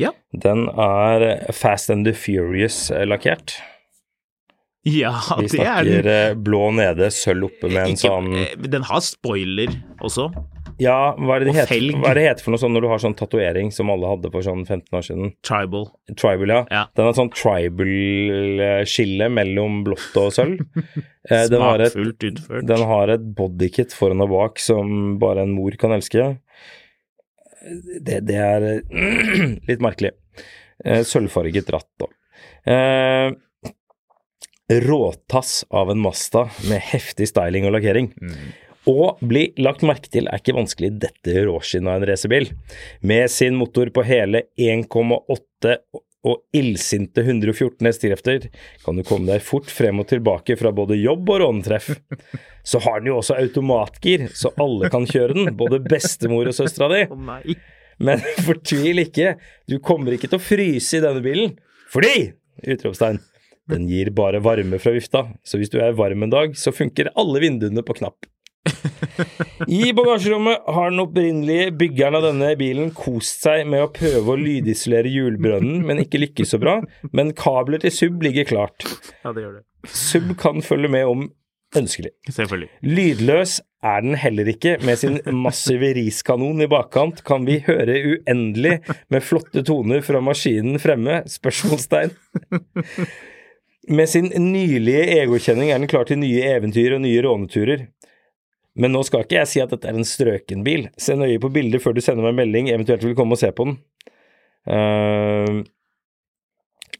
Ja. 0.00 0.10
Den 0.32 0.66
er 0.70 1.52
Fast 1.54 1.92
and 1.94 2.06
the 2.08 2.14
Furious-lakkert. 2.16 3.54
Ja, 4.84 5.14
Vi 5.40 5.48
det 5.48 5.62
er 5.64 5.86
den 5.86 6.02
snakker 6.02 6.42
blå 6.44 6.66
nede, 6.76 7.08
sølv 7.14 7.46
oppe 7.48 7.70
med 7.70 7.86
en 7.86 7.94
Ikke, 7.94 8.02
sånn 8.04 8.34
eh, 8.36 8.66
Den 8.68 8.84
har 8.84 9.00
spoiler 9.00 9.72
også. 10.04 10.26
Ja, 10.82 11.14
hva 11.14 11.36
er 11.36 11.44
det 11.44 11.46
det 11.48 11.54
og 11.54 11.58
heter, 11.60 11.84
hva 12.02 12.10
er 12.10 12.18
det 12.18 12.24
heter 12.26 12.44
for 12.46 12.54
noe 12.54 12.60
sånn 12.62 12.72
når 12.74 12.84
du 12.84 12.88
har 12.90 13.00
sånn 13.02 13.14
tatovering 13.18 13.68
som 13.74 13.92
alle 13.92 14.08
hadde 14.10 14.30
for 14.34 14.42
sånn 14.46 14.64
15 14.66 14.98
år 14.98 15.04
siden? 15.06 15.32
Tribal. 15.46 15.86
Tribal, 16.18 16.50
ja. 16.50 16.60
Ja. 16.74 16.82
Den 16.98 17.08
har 17.08 17.14
sånn 17.18 17.30
tribal-skille 17.34 19.28
mellom 19.32 19.82
blått 19.86 20.16
og 20.20 20.32
sølv. 20.36 20.64
Eh, 21.24 21.46
Smakfullt 21.48 22.20
utført. 22.28 22.66
den 22.68 22.82
har 22.84 23.08
et 23.14 23.22
bodykit 23.38 23.94
foran 23.96 24.20
og 24.20 24.28
bak 24.28 24.58
som 24.60 25.14
bare 25.16 25.46
en 25.46 25.54
mor 25.56 25.72
kan 25.80 25.94
elske. 25.96 26.26
Det, 28.04 28.18
det 28.28 28.36
er 28.36 28.66
litt 29.70 29.80
merkelig. 29.80 30.10
Eh, 30.84 31.00
Sølvfarget 31.08 31.72
ratt, 31.72 31.88
da. 31.96 32.10
Eh, 32.68 33.32
råtass 34.84 35.64
av 35.72 35.94
en 35.94 36.04
Masta 36.04 36.44
med 36.68 36.84
heftig 36.92 37.30
styling 37.32 37.64
og 37.70 37.72
lakkering. 37.78 38.12
Å 38.84 39.14
bli 39.24 39.46
lagt 39.64 39.84
merke 39.86 40.10
til 40.12 40.26
er 40.28 40.40
ikke 40.42 40.56
vanskelig 40.56 40.90
dette 41.06 41.44
råskinnet 41.46 41.88
av 41.88 42.02
en 42.02 42.08
racerbil. 42.10 42.50
Med 43.00 43.30
sin 43.32 43.56
motor 43.56 43.88
på 43.94 44.04
hele 44.04 44.44
1,8 44.60 45.78
og 46.24 46.40
illsinte 46.56 47.20
114 47.24 47.84
hestekrefter 47.84 48.48
kan 48.84 48.96
du 48.96 49.04
komme 49.04 49.28
deg 49.28 49.44
fort 49.44 49.68
frem 49.72 50.00
og 50.00 50.08
tilbake 50.12 50.56
fra 50.60 50.72
både 50.72 50.98
jobb 51.00 51.32
og 51.32 51.40
rånetreff. 51.42 51.90
Så 52.64 52.80
har 52.84 53.00
den 53.00 53.10
jo 53.12 53.18
også 53.20 53.36
automatgir, 53.40 54.26
så 54.32 54.52
alle 54.60 54.88
kan 54.92 55.04
kjøre 55.08 55.36
den, 55.36 55.50
både 55.56 55.82
bestemor 55.84 56.48
og 56.48 56.56
søstera 56.56 56.88
di. 56.92 57.56
Men 58.04 58.24
fortvil 58.46 59.04
ikke, 59.04 59.34
du 59.68 59.78
kommer 59.84 60.16
ikke 60.16 60.30
til 60.32 60.40
å 60.40 60.44
fryse 60.44 60.98
i 60.98 61.04
denne 61.04 61.24
bilen, 61.24 61.56
fordi 61.92 62.32
utropstegn. 62.64 63.20
Den 63.68 63.86
gir 63.88 64.10
bare 64.12 64.42
varme 64.44 64.76
fra 64.80 64.92
vifta, 64.92 65.26
så 65.40 65.56
hvis 65.60 65.72
du 65.72 65.78
er 65.80 65.96
varm 65.96 66.24
en 66.24 66.32
dag, 66.32 66.56
så 66.56 66.72
funker 66.72 67.12
alle 67.16 67.40
vinduene 67.44 67.84
på 67.84 67.96
knapp. 67.96 68.26
I 69.68 69.92
bagasjerommet 69.96 70.64
har 70.76 70.90
den 70.90 71.02
opprinnelige 71.02 71.70
byggeren 71.78 72.18
av 72.18 72.24
denne 72.26 72.50
bilen 72.58 72.90
kost 72.96 73.44
seg 73.44 73.68
med 73.70 73.84
å 73.84 73.92
prøve 73.94 74.34
å 74.34 74.40
lydisolere 74.40 75.10
hjulbrønnen, 75.12 75.84
men 75.86 76.02
ikke 76.02 76.22
lykkes 76.22 76.54
så 76.54 76.60
bra. 76.62 76.78
Men 77.12 77.34
kabler 77.38 77.82
til 77.84 77.94
sub 77.94 78.24
ligger 78.24 78.48
klart. 78.48 78.86
Ja, 79.22 79.32
det 79.32 79.44
gjør 79.44 79.56
det. 79.60 79.64
Sub 79.90 80.34
kan 80.40 80.64
følge 80.64 80.90
med 80.92 81.08
om 81.10 81.28
ønskelig. 81.78 82.14
Selvfølgelig. 82.30 82.70
Lydløs 82.86 83.58
er 83.84 84.04
den 84.04 84.16
heller 84.18 84.48
ikke. 84.50 84.76
Med 84.86 85.00
sin 85.00 85.20
massive 85.44 85.92
riskanon 85.96 86.62
i 86.64 86.70
bakkant 86.70 87.22
kan 87.26 87.46
vi 87.48 87.60
høre 87.66 87.98
uendelig 88.14 88.78
med 89.12 89.26
flotte 89.26 89.64
toner 89.66 90.04
fra 90.06 90.22
maskinen 90.24 90.80
fremme? 90.82 91.22
Spørsmålstegn. 91.30 92.14
Med 93.94 94.08
sin 94.08 94.30
nylige 94.40 95.04
egokjenning 95.18 95.68
er 95.68 95.82
den 95.82 95.90
klar 95.90 96.06
til 96.08 96.22
nye 96.22 96.46
eventyr 96.54 96.96
og 96.96 97.02
nye 97.04 97.24
råneturer. 97.26 97.88
Men 98.74 98.94
nå 98.94 99.04
skal 99.06 99.22
ikke 99.22 99.38
jeg 99.38 99.50
si 99.50 99.62
at 99.62 99.70
dette 99.70 99.86
er 99.86 99.98
en 99.98 100.06
strøken 100.08 100.64
bil. 100.66 100.88
Se 100.98 101.14
nøye 101.18 101.38
på 101.42 101.52
bildet 101.54 101.82
før 101.82 101.94
du 101.94 102.02
sender 102.02 102.26
meg 102.26 102.34
en 102.34 102.40
melding, 102.42 102.70
eventuelt 102.74 103.04
vil 103.06 103.16
komme 103.18 103.36
og 103.36 103.42
se 103.42 103.52
på 103.54 103.68
den. 103.68 103.76
Uh, 104.66 105.62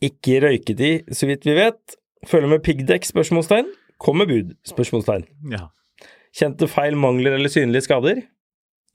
ikke 0.05 0.41
røyket 0.45 0.83
i, 0.85 0.93
så 1.11 1.27
vidt 1.31 1.47
vi 1.49 1.57
vet. 1.59 1.97
Følger 2.31 2.53
med 2.53 2.63
piggdekk? 2.65 3.07
Spørsmålstegn. 3.09 3.71
Kom 4.03 4.21
med 4.21 4.31
bud? 4.31 4.55
Spørsmålstegn. 4.69 5.27
Ja. 5.53 5.67
Kjente 6.35 6.69
feil, 6.71 6.97
mangler 6.99 7.37
eller 7.37 7.53
synlige 7.53 7.87
skader? 7.87 8.23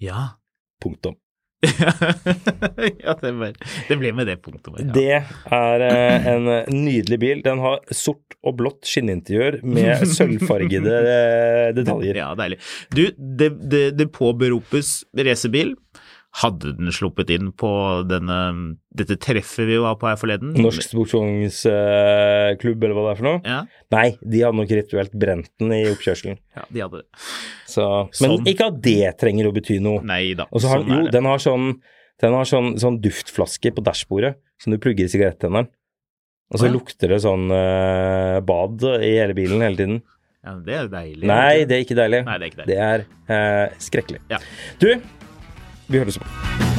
Ja. 0.04 0.36
Punktum. 0.84 1.18
ja, 3.04 3.16
det, 3.20 3.32
ble, 3.36 3.50
det 3.90 3.98
ble 4.00 4.12
med 4.16 4.30
det 4.30 4.38
punktet. 4.44 4.80
Ja. 4.80 4.94
Det 4.96 5.08
er 5.58 5.84
eh, 5.90 6.30
en 6.32 6.48
nydelig 6.72 7.20
bil. 7.20 7.42
Den 7.44 7.60
har 7.64 7.82
sort 7.92 8.38
og 8.48 8.56
blått 8.62 8.88
skinninteriør 8.88 9.60
med 9.68 10.06
sølvfargede 10.16 11.00
eh, 11.00 11.66
detaljer. 11.76 12.22
Ja, 12.22 12.30
deilig. 12.40 12.62
Du, 12.96 13.04
det, 13.18 13.52
det, 13.72 13.84
det 14.00 14.08
påberopes 14.16 15.02
racerbil. 15.20 15.76
Hadde 16.38 16.76
den 16.78 16.92
sluppet 16.94 17.32
inn 17.34 17.48
på 17.58 17.70
denne, 18.06 18.36
dette 18.94 19.16
treffet 19.18 19.66
vi 19.66 19.80
var 19.82 19.96
på 19.98 20.06
her 20.12 20.18
forleden? 20.22 20.52
Norsk 20.62 20.86
sportsvognsklubb, 20.86 22.84
eller 22.86 22.94
hva 22.94 23.06
det 23.08 23.14
er 23.16 23.18
for 23.18 23.26
noe? 23.26 23.40
Ja, 23.42 23.64
Nei, 23.96 24.06
de 24.22 24.44
hadde 24.46 24.60
nok 24.60 24.74
rituelt 24.78 25.16
brent 25.18 25.50
den 25.58 25.74
i 25.74 25.82
oppkjørselen. 25.90 26.38
ja 26.56 26.68
de 26.70 26.84
hadde 26.86 27.02
det. 27.02 27.24
Så, 27.66 27.88
men 28.22 28.36
Sånn. 28.36 28.46
ikke 28.54 28.70
at 28.70 28.78
det 28.86 29.16
trenger 29.22 29.50
å 29.50 29.56
bety 29.58 29.80
noe. 29.82 30.06
Nei 30.06 30.36
da. 30.38 30.46
Og 30.54 30.62
så 30.62 30.70
har 30.70 30.86
sånn 30.86 30.94
jo, 30.94 31.10
den 31.18 31.32
har 31.32 31.42
sånn, 31.42 31.68
den 32.22 32.38
har 32.38 32.54
sånn, 32.54 32.72
sånn 32.82 33.02
duftflaske 33.02 33.74
på 33.74 33.86
dashbordet 33.90 34.36
som 34.62 34.76
du 34.76 34.80
plugger 34.82 35.10
i 35.10 35.12
sigarettenneren. 35.12 35.74
Og 36.50 36.62
så 36.62 36.70
ja. 36.70 36.74
lukter 36.74 37.12
det 37.14 37.22
sånn 37.26 37.50
uh, 37.50 38.38
bad 38.46 38.86
i 39.02 39.16
hele 39.18 39.36
bilen 39.38 39.66
hele 39.66 39.78
tiden. 39.78 40.02
Ja, 40.46 40.54
det 40.66 40.76
er 40.78 40.90
deilig. 40.94 41.26
Nei, 41.28 41.66
det 41.68 41.76
er 41.76 41.84
ikke 41.84 41.98
deilig. 42.00 42.22
Nei, 42.26 42.38
det 42.38 42.46
er 42.46 42.52
ikke 42.54 42.62
deilig. 42.62 42.70
Det 42.70 42.84
er 42.86 43.08
uh, 43.30 43.80
skrekkelig. 43.86 44.22
Ja. 44.32 44.40
Du, 44.82 44.88
vi 45.90 45.98
høres 45.98 46.20
på. 46.20 46.79